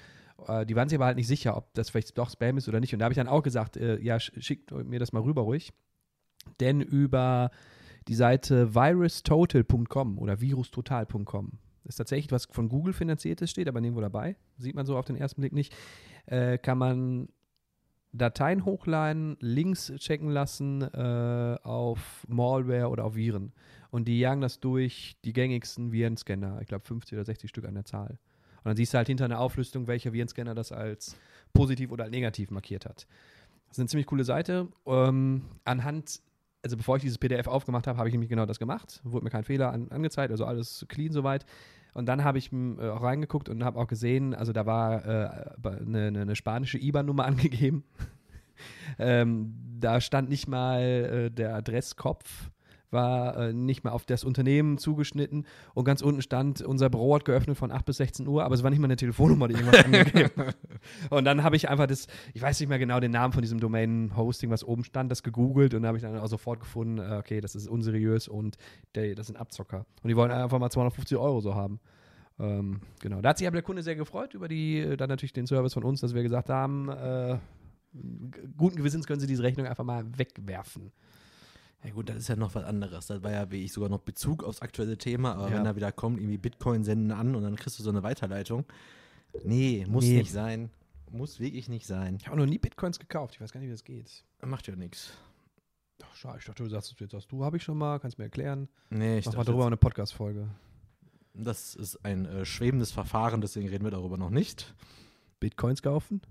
[0.48, 2.80] Äh, die waren sich aber halt nicht sicher, ob das vielleicht doch Spam ist oder
[2.80, 2.94] nicht.
[2.94, 5.42] Und da habe ich dann auch gesagt, äh, ja, sch- schickt mir das mal rüber
[5.42, 5.72] ruhig.
[6.60, 7.50] Denn über
[8.08, 11.52] die Seite virustotal.com oder virustotal.com
[11.86, 14.36] ist tatsächlich was von Google finanziert ist, steht aber nirgendwo dabei.
[14.58, 15.76] Sieht man so auf den ersten Blick nicht.
[16.28, 17.30] Äh, kann man
[18.12, 23.54] Dateien hochladen, Links checken lassen äh, auf Malware oder auf Viren.
[23.92, 26.60] Und die jagen das durch die gängigsten Virenscanner.
[26.62, 28.20] Ich glaube 50 oder 60 Stück an der Zahl.
[28.58, 31.16] Und dann siehst du halt hinter einer Auflistung, welcher Virenscanner das als
[31.54, 33.08] positiv oder negativ markiert hat.
[33.68, 34.68] Das ist eine ziemlich coole Seite.
[34.86, 36.22] Ähm, anhand,
[36.64, 39.02] also bevor ich dieses PDF aufgemacht habe, habe ich nämlich genau das gemacht.
[39.04, 41.46] Wurde mir kein Fehler an, angezeigt, also alles clean soweit.
[42.00, 45.30] Und dann habe ich äh, auch reingeguckt und habe auch gesehen, also da war äh,
[45.66, 47.84] eine, eine, spanische IBAN-Nummer angegeben.
[48.98, 52.50] ähm, da stand nicht mal äh, der Adresskopf
[52.92, 57.26] war äh, nicht mehr auf das Unternehmen zugeschnitten und ganz unten stand, unser Büro hat
[57.26, 59.86] geöffnet von 8 bis 16 Uhr, aber es war nicht mal eine Telefonnummer, die irgendwas
[59.86, 60.54] angegeben.
[61.10, 63.60] und dann habe ich einfach das, ich weiß nicht mehr genau den Namen von diesem
[63.60, 67.18] Domain-Hosting, was oben stand, das gegoogelt und da habe ich dann auch sofort gefunden, äh,
[67.18, 68.58] okay, das ist unseriös und
[68.96, 69.86] der, das sind Abzocker.
[70.04, 71.80] Und die wollen einfach mal 250 Euro so haben.
[72.40, 75.34] Ähm, genau, da hat sich aber der Kunde sehr gefreut über die, äh, dann natürlich
[75.34, 77.38] den Service von uns, dass wir gesagt haben, äh,
[78.58, 80.92] guten Gewissens können Sie diese Rechnung einfach mal wegwerfen.
[81.84, 83.08] Ja gut, das ist ja noch was anderes.
[83.08, 85.56] Das war ja wie ich sogar noch Bezug aufs aktuelle Thema, aber ja.
[85.56, 88.66] wenn da wieder kommt, irgendwie Bitcoin senden an und dann kriegst du so eine Weiterleitung.
[89.44, 90.18] Nee, muss nee.
[90.18, 90.70] nicht sein.
[91.12, 92.18] Muss wirklich nicht sein.
[92.20, 93.36] Ich habe noch nie Bitcoins gekauft.
[93.36, 94.24] Ich weiß gar nicht, wie das geht.
[94.42, 95.14] Macht ja nichts.
[96.04, 96.38] Ach, schade.
[96.40, 98.68] Ich dachte, du sagst jetzt hast du, habe ich schon mal, kannst mir erklären.
[98.90, 100.50] Nee, ich Mach mal darüber eine Podcast-Folge.
[101.34, 104.74] Das ist ein äh, schwebendes Verfahren, deswegen reden wir darüber noch nicht.
[105.40, 106.22] Bitcoins kaufen?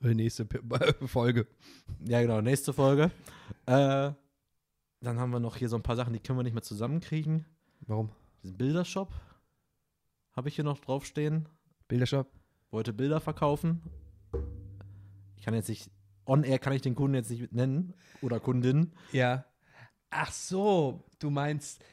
[0.00, 0.46] Nächste
[1.06, 1.46] Folge.
[2.04, 3.10] Ja, genau, nächste Folge.
[3.66, 4.10] Äh,
[5.00, 7.44] dann haben wir noch hier so ein paar Sachen, die können wir nicht mehr zusammenkriegen.
[7.80, 8.10] Warum?
[8.42, 9.12] Diesen Bildershop
[10.32, 11.48] habe ich hier noch draufstehen.
[11.88, 12.30] Bildershop?
[12.70, 13.82] Wollte Bilder verkaufen.
[15.36, 15.90] Ich kann jetzt nicht,
[16.26, 18.92] on air kann ich den Kunden jetzt nicht nennen oder Kundin.
[19.12, 19.44] Ja.
[20.10, 21.84] Ach so, du meinst,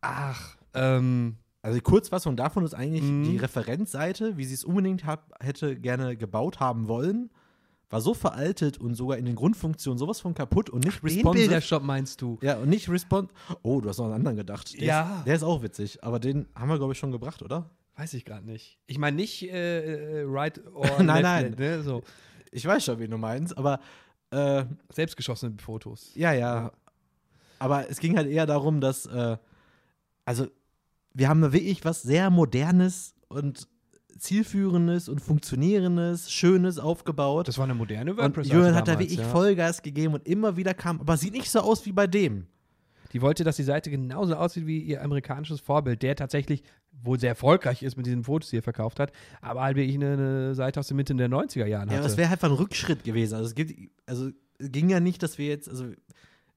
[0.00, 1.38] ach, ähm.
[1.64, 3.22] Also die Kurzfassung davon ist eigentlich mhm.
[3.22, 7.30] die Referenzseite, wie sie es unbedingt hab, hätte gerne gebaut haben wollen
[7.92, 11.22] war so veraltet und sogar in den Grundfunktionen sowas von kaputt und nicht responsive.
[11.22, 12.38] Den Bildershop meinst du?
[12.40, 13.34] Ja, und nicht responsive.
[13.60, 14.72] Oh, du hast noch einen anderen gedacht.
[14.80, 15.18] Der ja.
[15.18, 17.68] Ist, der ist auch witzig, aber den haben wir, glaube ich, schon gebracht, oder?
[17.96, 18.78] Weiß ich gerade nicht.
[18.86, 21.54] Ich meine nicht äh, äh right or Nein, nein.
[21.58, 22.02] Ne, so.
[22.50, 23.78] Ich weiß schon, wie du meinst, aber
[24.30, 26.12] äh, Selbstgeschossene Fotos.
[26.14, 26.72] Ja, ja,
[27.58, 29.36] Aber es ging halt eher darum, dass, äh,
[30.24, 30.46] also,
[31.12, 33.68] wir haben wirklich was sehr Modernes und
[34.18, 37.48] zielführendes und funktionierendes, schönes aufgebaut.
[37.48, 38.48] Das war eine moderne WordPress.
[38.48, 39.24] Und Jürgen hat da wirklich ja.
[39.24, 42.46] Vollgas gegeben und immer wieder kam, aber sieht nicht so aus wie bei dem.
[43.12, 46.62] Die wollte, dass die Seite genauso aussieht wie ihr amerikanisches Vorbild, der tatsächlich
[47.02, 50.12] wohl sehr erfolgreich ist mit diesen Fotos, die er verkauft hat, aber halt wirklich eine,
[50.12, 51.96] eine Seite aus der Mitte der 90er Jahren hatte.
[51.96, 53.34] Ja, das wäre halt ein Rückschritt gewesen.
[53.34, 53.74] Also es gibt,
[54.06, 55.86] also es ging ja nicht, dass wir jetzt, also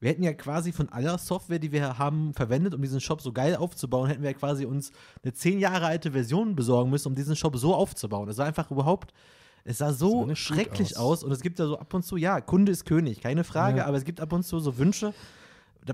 [0.05, 3.33] wir hätten ja quasi von aller Software, die wir haben, verwendet, um diesen Shop so
[3.33, 4.91] geil aufzubauen, hätten wir ja quasi uns
[5.23, 8.29] eine zehn Jahre alte Version besorgen müssen, um diesen Shop so aufzubauen.
[8.29, 9.15] Es war einfach überhaupt,
[9.63, 11.21] es sah so sah schrecklich aus.
[11.21, 11.23] aus.
[11.23, 13.87] Und es gibt ja so ab und zu, ja, Kunde ist König, keine Frage, ja.
[13.87, 15.11] aber es gibt ab und zu so Wünsche,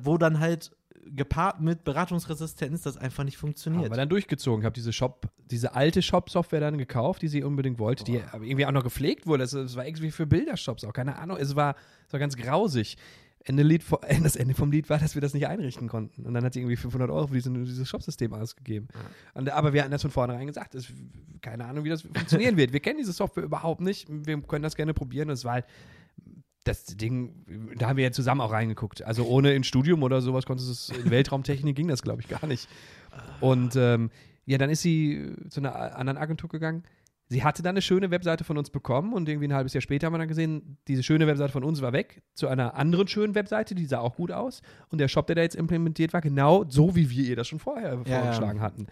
[0.03, 3.86] wo dann halt gepaart mit Beratungsresistenz das einfach nicht funktioniert.
[3.86, 4.59] Aber dann durchgezogen.
[4.59, 8.12] Ich habe diese Shop, diese alte Shop-Software dann gekauft, die sie unbedingt wollte, Boah.
[8.12, 9.45] die irgendwie auch noch gepflegt wurde.
[9.45, 11.38] Es war irgendwie für Bildershops auch, keine Ahnung.
[11.38, 11.76] Es war,
[12.07, 12.97] es war ganz grausig.
[13.43, 13.83] Ende Lied,
[14.23, 16.25] das Ende vom Lied war, dass wir das nicht einrichten konnten.
[16.25, 18.87] Und dann hat sie irgendwie 500 Euro für diesen, dieses Shopsystem ausgegeben.
[18.93, 18.99] Ja.
[19.33, 20.75] Und, aber wir hatten das von vornherein gesagt.
[20.75, 20.87] Das,
[21.41, 22.73] keine Ahnung, wie das funktionieren wird.
[22.73, 24.07] Wir kennen diese Software überhaupt nicht.
[24.09, 25.29] Wir können das gerne probieren.
[25.29, 25.65] Und es war halt
[26.63, 27.33] das Ding,
[27.77, 29.01] da haben wir ja zusammen auch reingeguckt.
[29.01, 32.45] Also ohne ein Studium oder sowas konnte es, in Weltraumtechnik ging das, glaube ich, gar
[32.45, 32.69] nicht.
[33.39, 34.11] Und ähm,
[34.45, 36.83] ja, dann ist sie zu einer anderen Agentur gegangen
[37.32, 40.07] sie hatte dann eine schöne Webseite von uns bekommen und irgendwie ein halbes Jahr später
[40.07, 43.36] haben wir dann gesehen, diese schöne Webseite von uns war weg zu einer anderen schönen
[43.36, 44.61] Webseite, die sah auch gut aus.
[44.89, 47.59] Und der Shop, der da jetzt implementiert war, genau so, wie wir ihr das schon
[47.59, 48.63] vorher ja, vorgeschlagen ja.
[48.63, 48.88] hatten.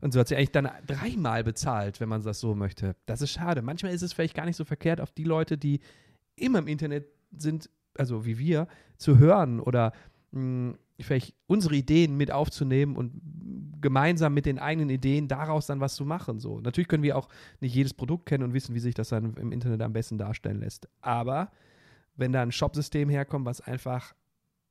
[0.00, 2.96] Und so hat sie eigentlich dann dreimal bezahlt, wenn man das so möchte.
[3.06, 3.62] Das ist schade.
[3.62, 5.78] Manchmal ist es vielleicht gar nicht so verkehrt, auf die Leute, die
[6.34, 8.66] immer im Internet sind, also wie wir,
[8.96, 9.92] zu hören oder
[10.32, 13.20] mh, hm, vielleicht unsere Ideen mit aufzunehmen und
[13.80, 16.38] gemeinsam mit den eigenen Ideen daraus dann was zu machen.
[16.38, 16.60] So.
[16.60, 17.28] Natürlich können wir auch
[17.60, 20.60] nicht jedes Produkt kennen und wissen, wie sich das dann im Internet am besten darstellen
[20.60, 20.88] lässt.
[21.00, 21.50] Aber
[22.16, 24.14] wenn da ein Shop-System herkommt, was einfach,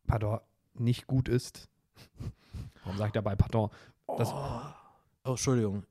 [0.07, 0.39] pardon,
[0.74, 1.69] nicht gut ist,
[2.84, 3.69] warum sage ich dabei pardon?
[4.17, 4.61] Das, oh.
[5.26, 5.84] oh, Entschuldigung.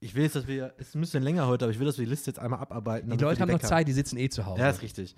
[0.00, 1.98] Ich, will jetzt, dass wir, es ist ein bisschen länger heute, aber ich will, dass
[1.98, 3.10] wir die Liste jetzt einmal abarbeiten.
[3.10, 4.60] Die Leute haben noch Zeit, die sitzen eh zu Hause.
[4.60, 5.16] Ja, ist richtig.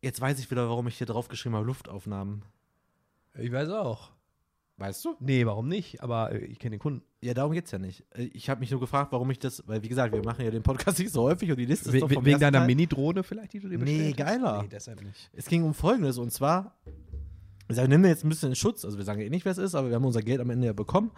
[0.00, 2.42] Jetzt weiß ich wieder, warum ich hier draufgeschrieben habe, Luftaufnahmen.
[3.38, 4.10] Ich weiß auch.
[4.78, 5.16] Weißt du?
[5.20, 6.02] Nee, warum nicht?
[6.02, 7.02] Aber äh, ich kenne den Kunden.
[7.22, 8.04] Ja, darum geht's ja nicht.
[8.14, 10.50] Äh, ich habe mich nur gefragt, warum ich das, weil wie gesagt, wir machen ja
[10.50, 13.54] den Podcast nicht so häufig und die Liste ist doch vom Wegen deiner Mini-Drohne vielleicht,
[13.54, 14.62] die du dir Nee, geiler.
[14.62, 15.30] Nee, deshalb nicht.
[15.32, 16.76] Es ging um Folgendes und zwar,
[17.68, 19.52] ich sage, nehmen wir jetzt ein bisschen in Schutz, also wir sagen eh nicht, wer
[19.52, 21.10] es ist, aber wir haben unser Geld am Ende ja bekommen.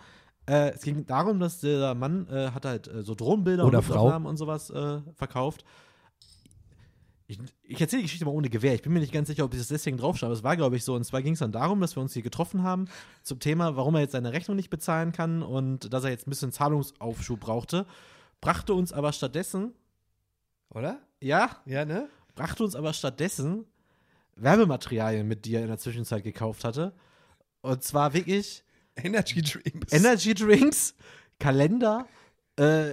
[0.46, 3.84] Äh, es ging darum, dass der Mann äh, hat halt äh, so Drohnenbilder Oder und
[3.84, 4.16] Frau.
[4.16, 5.64] und sowas äh, verkauft
[7.28, 8.74] ich, ich erzähle die Geschichte mal ohne Gewehr.
[8.74, 10.32] Ich bin mir nicht ganz sicher, ob ich das deswegen draufschreibe.
[10.32, 10.94] Es war, glaube ich, so.
[10.94, 12.86] Und zwar ging es dann darum, dass wir uns hier getroffen haben
[13.22, 16.30] zum Thema, warum er jetzt seine Rechnung nicht bezahlen kann und dass er jetzt ein
[16.30, 17.86] bisschen Zahlungsaufschub brauchte.
[18.40, 19.74] Brachte uns aber stattdessen.
[20.70, 21.00] Oder?
[21.20, 21.56] Ja?
[21.66, 22.08] Ja, ne?
[22.38, 23.66] brachte uns aber stattdessen
[24.36, 26.94] Werbematerialien mit, die er in der Zwischenzeit gekauft hatte.
[27.60, 28.62] Und zwar wirklich
[28.96, 29.92] Energy Drinks.
[29.92, 30.94] Energy Drinks,
[31.40, 32.06] Kalender,
[32.56, 32.92] äh,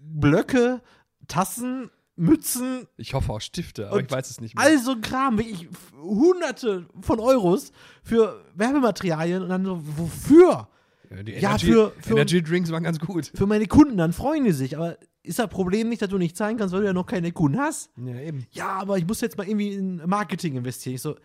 [0.00, 0.80] Blöcke,
[1.28, 4.64] Tassen, Mützen, ich hoffe auch Stifte, aber ich weiß es nicht mehr.
[4.64, 5.68] all so ein Kram, wirklich
[6.00, 10.68] hunderte von Euros für Werbematerialien und dann so, wofür?
[11.10, 13.30] Ja, die Ja, Energy, für- für- Energy Drinks waren ganz gut.
[13.34, 14.76] Für meine Kunden, dann freuen die sich.
[14.76, 17.30] Aber ist das Problem nicht, dass du nicht zahlen kannst, weil du ja noch keine
[17.32, 17.90] Kunden hast?
[17.96, 18.46] Ja, eben.
[18.52, 20.94] Ja, aber ich muss jetzt mal irgendwie in Marketing investieren.
[20.96, 21.16] Ich so,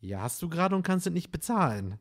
[0.00, 1.98] ja, hast du gerade und kannst es nicht bezahlen.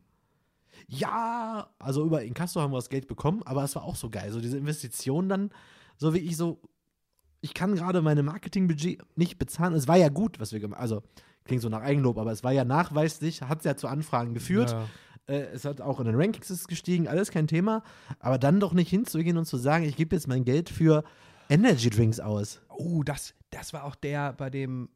[0.87, 4.31] Ja, also über Inkasso haben wir das Geld bekommen, aber es war auch so geil.
[4.31, 5.49] So diese Investition dann,
[5.97, 6.59] so wie ich so,
[7.45, 9.75] ich kann gerade meine Marketingbudget nicht bezahlen.
[9.75, 10.81] Es war ja gut, was wir gemacht haben.
[10.81, 11.03] Also,
[11.43, 14.71] klingt so nach Eigenlob, aber es war ja nachweislich, hat es ja zu Anfragen geführt.
[14.71, 14.87] Ja.
[15.27, 17.83] Äh, es hat auch in den Rankings ist gestiegen, alles kein Thema.
[18.17, 21.03] Aber dann doch nicht hinzugehen und zu sagen, ich gebe jetzt mein Geld für
[21.47, 22.61] Energy Drinks aus.
[22.67, 24.89] Oh, das, das war auch der, bei dem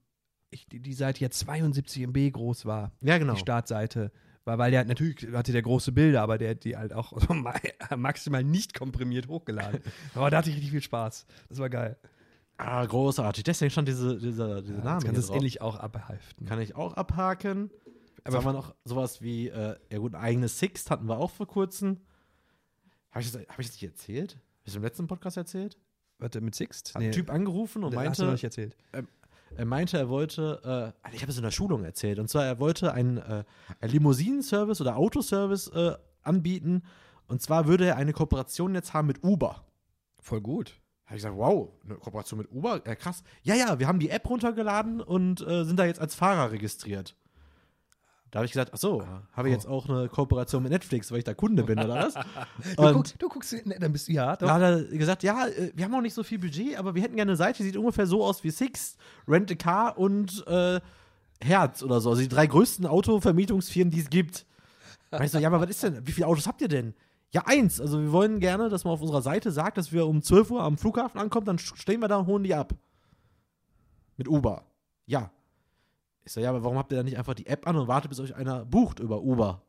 [0.49, 2.91] ich, die, die Seite ja 72 MB groß war.
[3.01, 3.33] Ja, genau.
[3.33, 4.11] Die Startseite.
[4.43, 7.13] Weil, weil der natürlich hatte der große Bilder, aber der hat die halt auch
[7.95, 9.81] maximal nicht komprimiert hochgeladen.
[10.15, 11.27] aber da hatte ich richtig viel Spaß.
[11.49, 11.95] Das war geil.
[12.59, 13.43] Ah, großartig.
[13.45, 16.45] Deswegen stand diese, dieser, dieser Ja, Name kannst du es ähnlich auch abhalften.
[16.45, 17.71] Kann ich auch abhaken.
[18.25, 21.31] Aber haben wir noch sowas wie, äh, ja gut, ein eigenes Sixt hatten wir auch
[21.31, 22.01] vor kurzem.
[23.11, 24.33] Habe ich, das- hab ich das nicht erzählt?
[24.33, 25.77] Habe ich das im letzten Podcast erzählt?
[26.19, 26.93] Warte, mit Sixt?
[26.95, 28.75] Hat ein Typ angerufen und das hast du noch meinte, nicht erzählt.
[29.55, 32.59] er meinte, er wollte, äh, ich habe es in der Schulung erzählt, und zwar, er
[32.59, 33.45] wollte einen, äh,
[33.79, 36.83] einen Limousinen-Service oder Autoservice äh, anbieten.
[37.27, 39.63] Und zwar würde er eine Kooperation jetzt haben mit Uber.
[40.19, 40.81] Voll gut.
[41.09, 42.83] Habe ich gesagt, wow, eine Kooperation mit Uber?
[42.85, 43.23] Ja, krass.
[43.41, 47.15] Ja, ja, wir haben die App runtergeladen und äh, sind da jetzt als Fahrer registriert.
[48.29, 49.03] Da habe ich gesagt, ach so,
[49.33, 52.13] habe ich jetzt auch eine Kooperation mit Netflix, weil ich da Kunde bin oder was?
[52.77, 54.45] Du, guckst, du guckst, ne, dann bist du, ja, doch.
[54.45, 57.01] da hat er gesagt, ja, äh, wir haben auch nicht so viel Budget, aber wir
[57.01, 58.95] hätten gerne eine Seite, die sieht ungefähr so aus wie Six,
[59.27, 60.79] Rent a Car und äh,
[61.41, 62.11] Herz oder so.
[62.11, 64.45] Also die drei größten Autovermietungsfirmen, die es gibt.
[65.09, 66.93] Da ich so, ja, aber was ist denn, wie viele Autos habt ihr denn?
[67.31, 67.79] Ja, eins.
[67.79, 70.63] Also wir wollen gerne, dass man auf unserer Seite sagt, dass wir um 12 Uhr
[70.63, 72.73] am Flughafen ankommen, dann stehen wir da und holen die ab.
[74.17, 74.65] Mit Uber.
[75.05, 75.31] Ja.
[76.23, 78.09] Ich so, ja, aber warum habt ihr dann nicht einfach die App an und wartet,
[78.09, 79.61] bis euch einer bucht über Uber?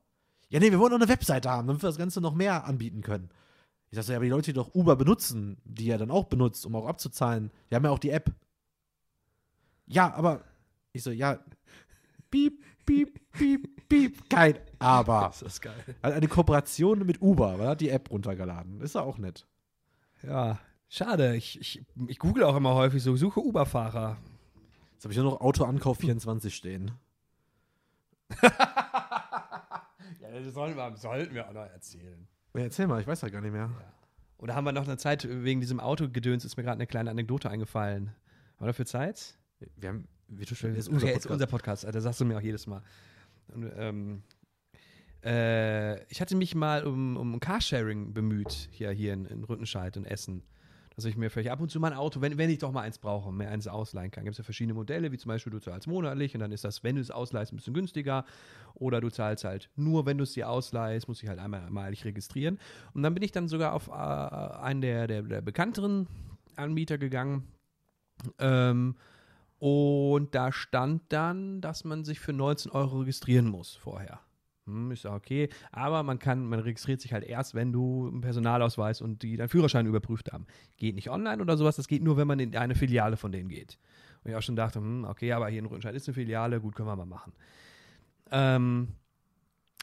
[0.48, 3.02] Ja, nee, wir wollen noch eine Webseite haben, damit wir das Ganze noch mehr anbieten
[3.02, 3.30] können.
[3.90, 6.24] Ich sag so, ja, aber die Leute, die doch Uber benutzen, die er dann auch
[6.24, 8.32] benutzt, um auch abzuzahlen, die haben ja auch die App.
[9.86, 10.44] Ja, aber
[10.92, 11.38] ich so, ja,
[12.30, 15.20] piep, piep, piep, piep, kein Aber.
[15.28, 15.74] Das ist geil.
[16.02, 18.80] Also eine Kooperation mit Uber, weil er hat die App runtergeladen.
[18.80, 19.46] Ist ja auch nett.
[20.22, 21.36] Ja, schade.
[21.36, 24.16] Ich, ich, ich google auch immer häufig so, suche Uber-Fahrer.
[24.94, 26.92] Jetzt habe ich nur noch Autoankauf 24 stehen.
[30.20, 32.28] Ja, das sollen wir, sollten wir auch noch erzählen.
[32.54, 33.68] Ja, erzähl mal, ich weiß ja gar nicht mehr.
[34.38, 37.50] Oder haben wir noch eine Zeit, wegen diesem Autogedöns ist mir gerade eine kleine Anekdote
[37.50, 38.14] eingefallen.
[38.54, 39.38] Haben wir dafür Zeit?
[39.76, 41.26] Wir haben, wie du Das schon, ist ist unser, okay, Podcast.
[41.26, 42.82] ist unser Podcast, da sagst du mir auch jedes Mal.
[43.54, 44.22] Und, ähm,
[45.24, 50.04] äh, ich hatte mich mal um, um Carsharing bemüht, hier, hier in, in Rüttenscheid und
[50.06, 50.42] Essen.
[50.96, 52.82] Dass ich mir vielleicht ab und zu mal ein Auto, wenn, wenn ich doch mal
[52.82, 54.24] eins brauche, mir eins ausleihen kann.
[54.24, 56.82] Gibt es ja verschiedene Modelle, wie zum Beispiel du zahlst monatlich und dann ist das,
[56.82, 58.24] wenn du es ausleihst, ein bisschen günstiger.
[58.74, 62.04] Oder du zahlst halt nur, wenn du es dir ausleihst, muss ich halt einmal einmalig
[62.04, 62.58] registrieren.
[62.92, 66.06] Und dann bin ich dann sogar auf äh, einen der, der, der bekannteren
[66.56, 67.44] Anbieter gegangen.
[68.38, 68.96] Ähm,
[69.60, 74.20] und da stand dann, dass man sich für 19 Euro registrieren muss vorher.
[74.66, 78.22] Hm, ich sage, okay, aber man kann, man registriert sich halt erst, wenn du einen
[78.22, 80.46] Personalausweis und die deinen Führerschein überprüft haben.
[80.78, 83.50] Geht nicht online oder sowas, das geht nur, wenn man in eine Filiale von denen
[83.50, 83.78] geht.
[84.24, 86.74] Und ich auch schon dachte, hm, okay, aber hier in Rüttenscheid ist eine Filiale, gut,
[86.74, 87.34] können wir mal machen.
[88.30, 88.88] Ähm,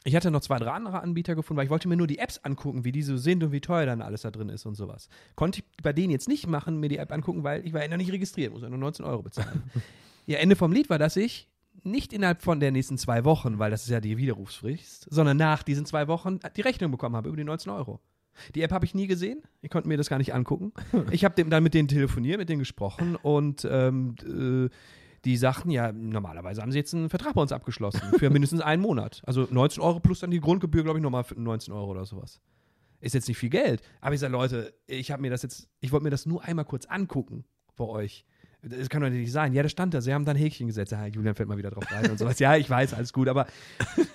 [0.04, 2.38] ich hatte noch zwei, drei andere Anbieter gefunden, weil ich wollte mir nur die Apps
[2.38, 5.08] angucken, wie die so sind und wie teuer dann alles da drin ist und sowas.
[5.34, 7.88] Konnte ich bei denen jetzt nicht machen, mir die App angucken, weil ich war ja
[7.88, 9.62] noch nicht registriert, muss ja nur 19 Euro bezahlen.
[10.26, 11.48] ja, Ende vom Lied war, dass ich
[11.82, 15.62] nicht innerhalb von der nächsten zwei Wochen, weil das ist ja die Widerrufsfrist, sondern nach
[15.62, 18.00] diesen zwei Wochen die Rechnung bekommen habe über die 19 Euro.
[18.54, 19.42] Die App habe ich nie gesehen.
[19.62, 20.72] Ich konnte mir das gar nicht angucken.
[21.10, 24.68] Ich habe dann mit denen telefoniert, mit denen gesprochen und ähm, äh,
[25.24, 28.82] die sagten, ja, normalerweise haben sie jetzt einen Vertrag bei uns abgeschlossen für mindestens einen
[28.82, 29.22] Monat.
[29.26, 32.40] Also 19 Euro plus dann die Grundgebühr, glaube ich, nochmal 19 Euro oder sowas.
[33.00, 33.82] Ist jetzt nicht viel Geld.
[34.00, 36.64] Aber ich sage, Leute, ich habe mir das jetzt, ich wollte mir das nur einmal
[36.64, 37.44] kurz angucken
[37.76, 38.24] bei euch.
[38.62, 39.52] Das kann doch nicht sein.
[39.52, 40.00] Ja, das stand da.
[40.00, 40.90] Sie haben da ein Häkchen gesetzt.
[40.90, 42.38] Ja, Julian fällt mal wieder drauf rein und sowas.
[42.40, 43.46] Ja, ich weiß, alles gut, aber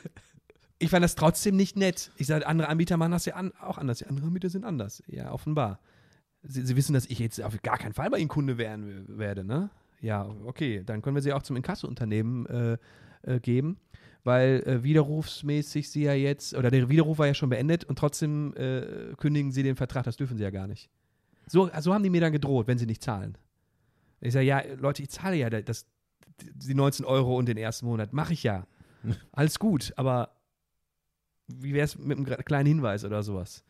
[0.80, 2.12] ich fand das trotzdem nicht nett.
[2.18, 4.00] Ich sage, andere Anbieter machen das ja an, auch anders.
[4.00, 5.02] Die anderen Anbieter sind anders.
[5.08, 5.80] Ja, offenbar.
[6.42, 9.46] Sie, sie wissen, dass ich jetzt auf gar keinen Fall bei Ihnen Kunde werden werde,
[9.46, 9.70] ne?
[10.04, 10.84] Ja, okay.
[10.86, 12.78] Dann können wir sie auch zum Inkasso-Unternehmen äh,
[13.22, 13.78] äh, geben,
[14.26, 18.54] weil äh, widerrufsmäßig sie ja jetzt, oder der Widerruf war ja schon beendet und trotzdem
[18.58, 20.04] äh, kündigen sie den Vertrag.
[20.04, 20.90] Das dürfen sie ja gar nicht.
[21.48, 23.38] So, so haben die mir dann gedroht, wenn sie nicht zahlen.
[24.20, 25.86] Ich sage, ja, Leute, ich zahle ja das,
[26.42, 28.12] die 19 Euro und den ersten Monat.
[28.12, 28.68] Mache ich ja.
[29.32, 30.36] Alles gut, aber
[31.48, 33.64] wie wäre es mit einem kleinen Hinweis oder sowas?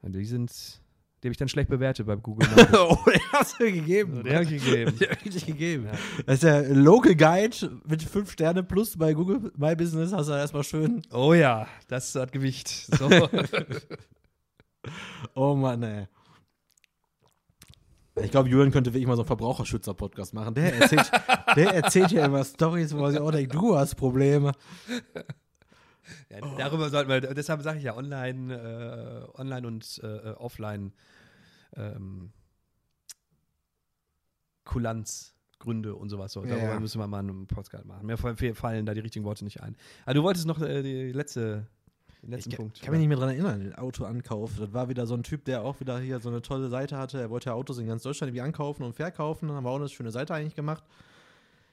[0.00, 0.82] Und die sind,
[1.24, 2.46] die habe ich dann schlecht bewertet bei Google.
[2.74, 4.22] oh, den hast du gegeben.
[4.24, 4.98] Den habe ich gegeben.
[4.98, 5.88] Den hab ich gegeben.
[6.26, 10.12] Das ist der Local Guide mit 5 Sterne plus bei Google My Business.
[10.12, 11.00] Hast du erstmal schön.
[11.10, 12.68] Oh ja, das hat Gewicht.
[12.68, 13.08] So.
[15.34, 16.06] Oh Mann, ey.
[18.22, 20.52] Ich glaube, Julian könnte wirklich mal so einen Verbraucherschützer-Podcast machen.
[20.52, 21.10] Der erzählt,
[21.56, 24.52] der erzählt ja immer Stories, wo man sich auch denkt, du hast Probleme.
[26.28, 30.92] Ja, Darüber sollten wir, deshalb sage ich ja online, äh, online und äh, offline
[31.76, 32.32] ähm,
[34.64, 36.32] Kulanzgründe und sowas.
[36.32, 36.42] So.
[36.42, 36.80] Darüber Ja.
[36.80, 38.06] müssen wir mal einen Podcast machen.
[38.06, 39.76] Mir fall- fallen da die richtigen Worte nicht ein.
[40.04, 41.66] Aber du wolltest noch äh, die letzte,
[42.22, 42.82] den letzten Ich kann, Punkt.
[42.82, 44.52] kann mich nicht mehr dran erinnern, den Autoankauf.
[44.58, 47.20] Das war wieder so ein Typ, der auch wieder hier so eine tolle Seite hatte.
[47.20, 49.48] Er wollte ja Autos in ganz Deutschland irgendwie ankaufen und verkaufen.
[49.48, 50.84] Dann haben wir auch eine schöne Seite eigentlich gemacht.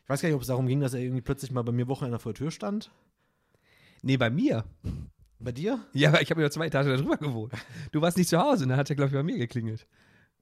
[0.04, 1.88] Ich weiß gar nicht, ob es darum ging, dass er irgendwie plötzlich mal bei mir
[1.88, 2.92] Wochenende vor der Tür stand.
[4.04, 4.66] Nee, bei mir.
[5.44, 5.80] Bei dir?
[5.94, 7.54] Ja, aber ich habe ja zwei Etagen darüber gewohnt.
[7.92, 9.88] Du warst nicht zu Hause und dann hat er, glaube ich, bei mir geklingelt.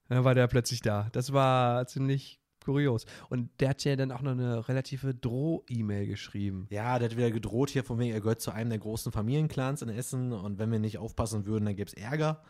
[0.10, 1.08] Dann war der plötzlich da.
[1.12, 3.06] Das war ziemlich kurios.
[3.30, 6.68] Und der hat ja dann auch noch eine relative Droh-E-Mail geschrieben.
[6.70, 9.82] Ja, der hat wieder gedroht hier von wegen, er gehört zu einem der großen Familienclans
[9.82, 12.42] in Essen und wenn wir nicht aufpassen würden, dann gäbe es Ärger.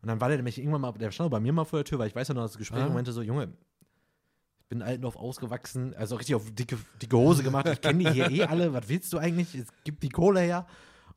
[0.00, 1.98] Und dann war der nämlich irgendwann mal, der stand bei mir mal vor der Tür,
[1.98, 2.86] weil ich weiß ja noch das Gespräch Ah.
[2.86, 3.52] und meinte so, Junge,
[4.60, 8.30] ich bin Altendorf ausgewachsen, also richtig auf dicke, dicke Hose gemacht, ich kenne die hier
[8.30, 9.54] eh alle, was willst du eigentlich?
[9.54, 10.66] Es gibt die Kohle her.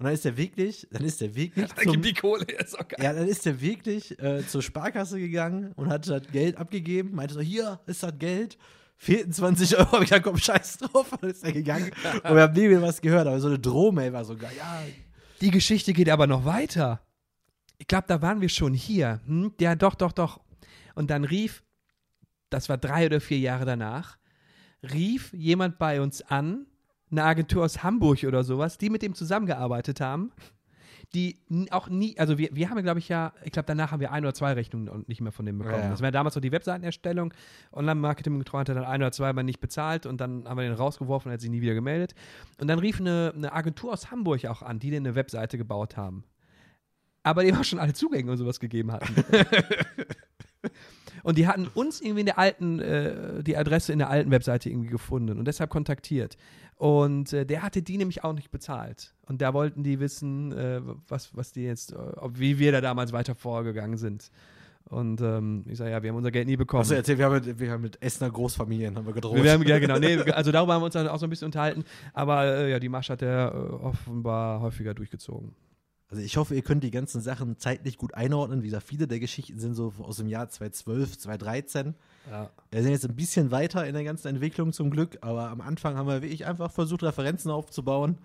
[0.02, 3.06] Und dann ist der wirklich, dann ist der wirklich Dann die Kohle, ist auch geil.
[3.06, 7.36] ja, dann ist der wirklich äh, zur Sparkasse gegangen und hat das Geld abgegeben, meinte
[7.36, 8.58] so, hier ist das Geld.
[8.98, 11.92] Fehlten 20 Euro, hab ich gesagt, komm, scheiß drauf, und dann ist er gegangen.
[12.24, 14.50] Und wir haben nie wieder was gehört, aber so eine Drohmail war so geil.
[14.58, 14.82] Ja,
[15.40, 17.00] Die Geschichte geht aber noch weiter.
[17.78, 19.22] Ich glaube, da waren wir schon hier.
[19.28, 19.54] Hm?
[19.62, 20.40] Ja, doch, doch, doch.
[20.96, 21.62] Und dann rief,
[22.50, 24.18] das war drei oder vier Jahre danach,
[24.82, 26.66] rief jemand bei uns an,
[27.12, 30.32] eine Agentur aus Hamburg oder sowas, die mit dem zusammengearbeitet haben,
[31.14, 31.38] die
[31.72, 34.24] auch nie, also wir, wir haben, glaube ich, ja, ich glaube, danach haben wir ein
[34.24, 35.78] oder zwei Rechnungen und nicht mehr von dem bekommen.
[35.78, 35.90] Ja, ja.
[35.90, 37.34] Das war damals noch die Webseitenerstellung.
[37.74, 41.28] Online-Marketing-Betreuer hat dann ein oder zwei Mal nicht bezahlt und dann haben wir den rausgeworfen
[41.28, 42.16] und er hat sich nie wieder gemeldet.
[42.60, 45.98] Und dann rief eine, eine Agentur aus Hamburg auch an, die denen eine Webseite gebaut
[45.98, 46.24] haben.
[47.24, 49.14] Aber die auch schon alle Zugänge und sowas gegeben hatten.
[51.24, 54.70] und die hatten uns irgendwie in der alten, äh, die Adresse in der alten Webseite
[54.70, 56.38] irgendwie gefunden und deshalb kontaktiert.
[56.82, 59.14] Und äh, der hatte die nämlich auch nicht bezahlt.
[59.28, 62.82] Und da wollten die wissen, äh, was, was die jetzt, äh, ob, wie wir da
[62.82, 64.32] damals weiter vorgegangen sind.
[64.86, 66.82] Und ähm, ich sage, ja, wir haben unser Geld nie bekommen.
[66.82, 69.44] Achso, erzähl, wir haben mit, wir haben mit Essener Großfamilien haben wir gedroht.
[69.44, 70.00] Wir haben, ja, genau.
[70.00, 71.84] Nee, also darüber haben wir uns dann auch so ein bisschen unterhalten.
[72.14, 75.54] Aber äh, ja, die Masche hat er äh, offenbar häufiger durchgezogen.
[76.12, 78.62] Also ich hoffe, ihr könnt die ganzen Sachen zeitlich gut einordnen.
[78.64, 81.96] Wie gesagt, viele der Geschichten sind so aus dem Jahr 2012, 2013.
[82.30, 82.50] Ja.
[82.70, 85.96] Wir sind jetzt ein bisschen weiter in der ganzen Entwicklung zum Glück, aber am Anfang
[85.96, 88.18] haben wir wirklich einfach versucht, Referenzen aufzubauen.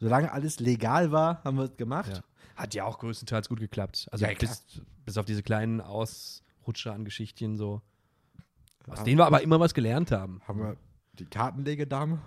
[0.00, 2.10] Solange alles legal war, haben wir es gemacht.
[2.10, 2.22] Ja.
[2.56, 4.08] Hat ja auch größtenteils gut geklappt.
[4.10, 4.50] Also Ja, klar.
[4.50, 7.82] bis, bis auf diese kleinen Ausrutscher an Geschichtchen so.
[8.88, 10.40] Aus denen wir aber immer was gelernt haben.
[10.48, 10.76] Haben wir
[11.12, 12.20] die Kartenlegedame?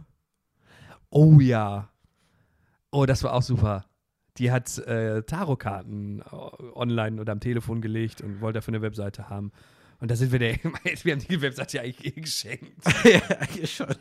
[1.09, 1.89] Oh ja.
[2.91, 3.83] Oh, das war auch super.
[4.37, 6.23] Die hat äh, Tarotkarten äh,
[6.73, 9.51] online oder am Telefon gelegt und wollte dafür eine Webseite haben.
[9.99, 10.55] Und da sind wir der,
[11.03, 12.73] wir haben die Webseite ja eigentlich eh geschenkt.
[13.03, 13.87] ja, eigentlich schon.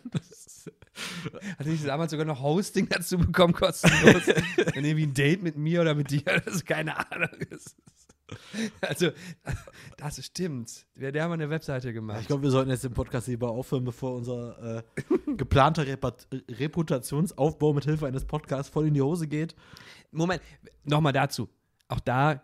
[1.59, 4.27] Hatte ich damals sogar noch Hosting dazu bekommen, kostenlos.
[4.27, 7.31] Dann irgendwie ein Date mit mir oder mit dir, das ist keine Ahnung.
[7.51, 7.77] Ist,
[8.81, 9.11] also,
[9.97, 10.87] das stimmt.
[10.95, 12.21] Wir, der haben eine Webseite gemacht.
[12.23, 14.83] Ich glaube, wir sollten jetzt den Podcast lieber aufhören, bevor unser äh,
[15.37, 19.55] geplanter Repat Reputationsaufbau mit Hilfe eines Podcasts voll in die Hose geht.
[20.13, 20.43] Moment,
[20.85, 21.49] nochmal dazu.
[21.89, 22.41] Auch da,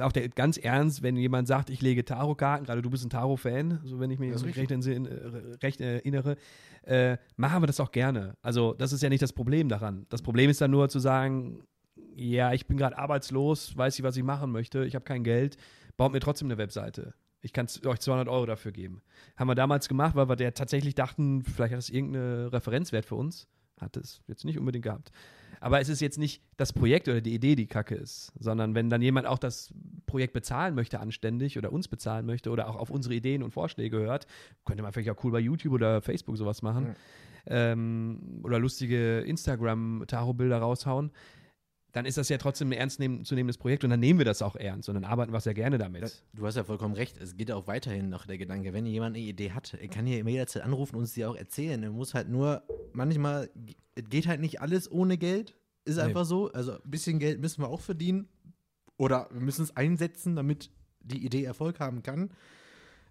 [0.00, 3.80] auch der, ganz ernst, wenn jemand sagt, ich lege Tarotkarten, gerade du bist ein Tarot-Fan,
[3.84, 6.36] so wenn ich mich recht, entsin- äh, recht erinnere,
[6.82, 8.34] äh, machen wir das auch gerne.
[8.42, 10.06] Also, das ist ja nicht das Problem daran.
[10.08, 11.62] Das Problem ist dann nur zu sagen,
[12.16, 15.56] ja, ich bin gerade arbeitslos, weiß nicht, was ich machen möchte, ich habe kein Geld,
[15.96, 17.14] baut mir trotzdem eine Webseite.
[17.40, 19.02] Ich kann euch 200 Euro dafür geben.
[19.36, 23.14] Haben wir damals gemacht, weil wir der tatsächlich dachten, vielleicht hat das irgendeine Referenzwert für
[23.14, 23.46] uns.
[23.80, 25.12] Hat es jetzt nicht unbedingt gehabt.
[25.60, 28.90] Aber es ist jetzt nicht das Projekt oder die Idee, die kacke ist, sondern wenn
[28.90, 29.72] dann jemand auch das
[30.06, 33.98] Projekt bezahlen möchte, anständig oder uns bezahlen möchte oder auch auf unsere Ideen und Vorschläge
[33.98, 34.26] hört,
[34.64, 36.84] könnte man vielleicht auch cool bei YouTube oder Facebook sowas machen.
[36.84, 36.94] Mhm.
[37.46, 41.10] Ähm, oder lustige Instagram-Tarot-Bilder raushauen.
[41.92, 44.26] Dann ist das ja trotzdem ein ernst nehmen, zu nehmendes Projekt und dann nehmen wir
[44.26, 46.22] das auch ernst und dann arbeiten wir sehr gerne damit.
[46.34, 47.16] Du hast ja vollkommen recht.
[47.18, 50.18] Es geht auch weiterhin noch der Gedanke, wenn jemand eine Idee hat, er kann hier
[50.18, 51.82] immer jederzeit anrufen und uns die auch erzählen.
[51.82, 52.62] Er muss halt nur,
[52.92, 53.48] manchmal,
[53.94, 55.54] es geht halt nicht alles ohne Geld.
[55.86, 56.02] Ist Nee.
[56.02, 56.52] einfach so.
[56.52, 58.28] Also ein bisschen Geld müssen wir auch verdienen.
[58.98, 60.70] Oder wir müssen es einsetzen, damit
[61.00, 62.30] die Idee Erfolg haben kann.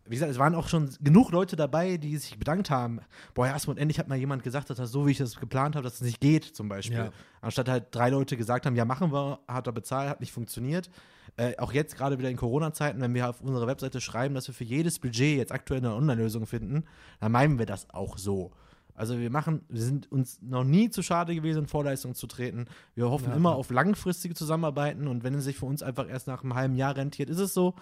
[0.09, 2.99] Wie gesagt, es waren auch schon genug Leute dabei, die sich bedankt haben.
[3.33, 5.83] Boah, Asmund, endlich hat mal jemand gesagt, dass das so, wie ich das geplant habe,
[5.83, 6.97] dass es nicht geht, zum Beispiel.
[6.97, 7.09] Ja.
[7.41, 10.89] Anstatt halt drei Leute gesagt haben, ja, machen wir, hat er bezahlt, hat nicht funktioniert.
[11.35, 14.55] Äh, auch jetzt gerade wieder in Corona-Zeiten, wenn wir auf unserer Webseite schreiben, dass wir
[14.55, 16.85] für jedes Budget jetzt aktuell eine Online-Lösung finden,
[17.19, 18.51] dann meinen wir das auch so.
[18.95, 22.65] Also wir machen, wir sind uns noch nie zu schade gewesen, in Vorleistungen zu treten.
[22.95, 23.35] Wir hoffen Ja.
[23.35, 26.75] immer auf langfristige Zusammenarbeiten und wenn es sich für uns einfach erst nach einem halben
[26.75, 27.75] Jahr rentiert, ist es so.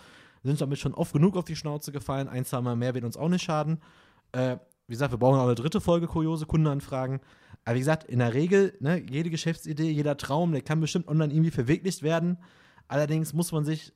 [0.46, 2.28] Sind damit schon oft genug auf die Schnauze gefallen.
[2.28, 3.82] Ein, zwei Mal mehr wird uns auch nicht schaden.
[4.32, 4.58] Äh,
[4.88, 7.20] wie gesagt, wir brauchen auch eine dritte Folge kuriose Kundenanfragen.
[7.64, 11.34] Aber wie gesagt, in der Regel, ne, jede Geschäftsidee, jeder Traum, der kann bestimmt online
[11.34, 12.38] irgendwie verwirklicht werden.
[12.88, 13.92] Allerdings muss man sich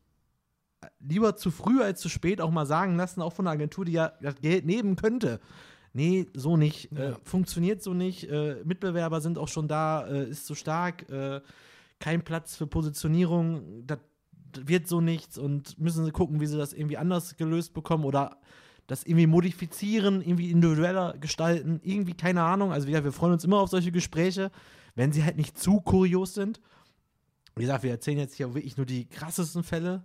[1.00, 3.92] lieber zu früh als zu spät auch mal sagen lassen, auch von einer Agentur, die
[3.92, 5.40] ja das Geld nehmen könnte.
[5.94, 6.92] Nee, so nicht.
[6.94, 7.18] Äh, Ja.
[7.24, 8.30] funktioniert so nicht.
[8.30, 11.08] Äh, Mitbewerber sind auch schon da, äh, ist zu stark.
[11.10, 11.42] Äh,
[12.00, 13.86] kein Platz für Positionierung.
[13.86, 14.00] Das
[14.66, 18.38] wird so nichts und müssen sie gucken, wie sie das irgendwie anders gelöst bekommen oder
[18.88, 21.80] das irgendwie modifizieren, irgendwie individueller gestalten.
[21.84, 22.72] Irgendwie, keine Ahnung.
[22.72, 24.52] Also, wie gesagt, wir freuen uns immer auf solche Gespräche,
[24.96, 26.60] wenn sie halt nicht zu kurios sind.
[27.56, 30.04] Wie gesagt, wir erzählen jetzt hier wirklich nur die krassesten Fälle.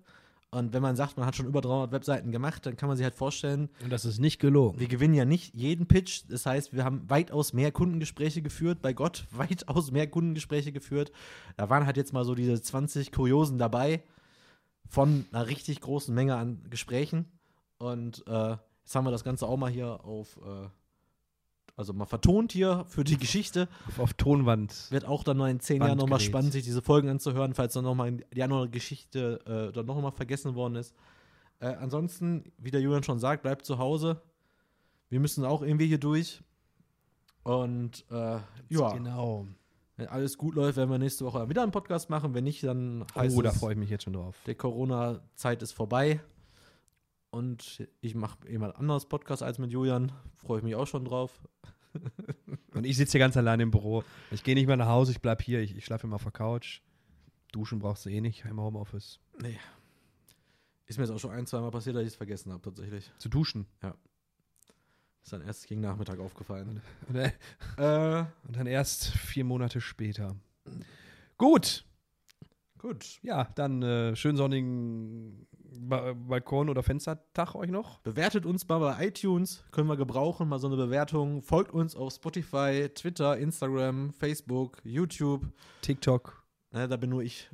[0.50, 3.02] Und wenn man sagt, man hat schon über 300 Webseiten gemacht, dann kann man sich
[3.02, 4.78] halt vorstellen, Und das ist nicht gelogen.
[4.78, 6.22] wir gewinnen ja nicht jeden Pitch.
[6.28, 8.80] Das heißt, wir haben weitaus mehr Kundengespräche geführt.
[8.82, 11.10] Bei Gott weitaus mehr Kundengespräche geführt.
[11.56, 14.04] Da waren halt jetzt mal so diese 20 Kuriosen dabei
[14.88, 17.26] von einer richtig großen Menge an Gesprächen.
[17.78, 20.68] Und äh, jetzt haben wir das Ganze auch mal hier auf, äh,
[21.76, 23.68] also mal vertont hier für die Geschichte.
[23.88, 24.90] Auf, auf Tonwand.
[24.90, 27.84] Wird auch dann noch in zehn Jahren nochmal spannend, sich diese Folgen anzuhören, falls dann
[27.84, 30.94] nochmal die andere Geschichte äh, dann nochmal vergessen worden ist.
[31.60, 34.22] Äh, ansonsten, wie der Julian schon sagt, bleibt zu Hause.
[35.08, 36.42] Wir müssen auch irgendwie hier durch.
[37.42, 38.38] Und äh,
[38.68, 39.46] ja, Genau.
[39.96, 42.34] Wenn alles gut läuft, werden wir nächste Woche wieder einen Podcast machen.
[42.34, 44.36] Wenn nicht, dann heißt Oh, da freue ich mich jetzt schon drauf.
[44.46, 46.20] der Corona-Zeit ist vorbei.
[47.30, 50.12] Und ich mache jemand anderes Podcast als mit Julian.
[50.36, 51.40] Freue ich mich auch schon drauf.
[52.74, 54.04] Und ich sitze hier ganz allein im Büro.
[54.30, 55.60] Ich gehe nicht mehr nach Hause, ich bleib hier.
[55.60, 56.80] Ich, ich schlafe immer auf der Couch.
[57.52, 59.20] Duschen brauchst du eh nicht, im Homeoffice.
[59.40, 59.58] Nee.
[60.86, 63.10] Ist mir jetzt auch schon ein, zwei Mal passiert, dass ich es vergessen habe, tatsächlich.
[63.18, 63.66] Zu duschen.
[65.24, 66.82] Ist dann erst gegen Nachmittag aufgefallen.
[67.08, 67.32] Und, äh,
[67.78, 70.36] Äh, und dann erst vier Monate später.
[71.38, 71.86] Gut.
[72.78, 73.18] gut.
[73.22, 78.00] Ja, dann äh, schönen sonnigen ba Balkon- oder Fenstertag euch noch.
[78.00, 81.40] Bewertet uns mal bei iTunes, können wir gebrauchen, mal so eine Bewertung.
[81.40, 85.46] Folgt uns auf Spotify, Twitter, Instagram, Facebook, YouTube.
[85.80, 86.44] TikTok.
[86.70, 87.48] Ne, da bin nur ich.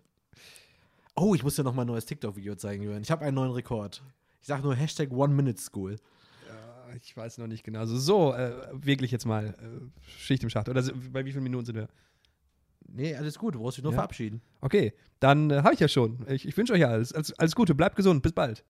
[1.15, 3.03] Oh, ich muss dir noch mal ein neues TikTok-Video zeigen, Jürgen.
[3.03, 4.03] Ich habe einen neuen Rekord.
[4.41, 6.01] Ich sage nur Hashtag One Minute School.
[6.97, 7.81] Ich weiß noch nicht genau.
[7.81, 10.69] Also so, äh, wirklich jetzt mal äh, Schicht im Schacht.
[10.69, 11.89] Oder so, bei wie vielen Minuten sind wir?
[12.93, 13.99] Nee, alles gut, du brauchst dich nur Ja.
[13.99, 14.41] verabschieden.
[14.61, 16.27] Okay, dann äh, habe ich ja schon.
[16.29, 17.75] Ich, ich wünsche euch ja alles, alles, alles Gute.
[17.75, 18.23] Bleibt gesund.
[18.23, 18.65] Bis bald.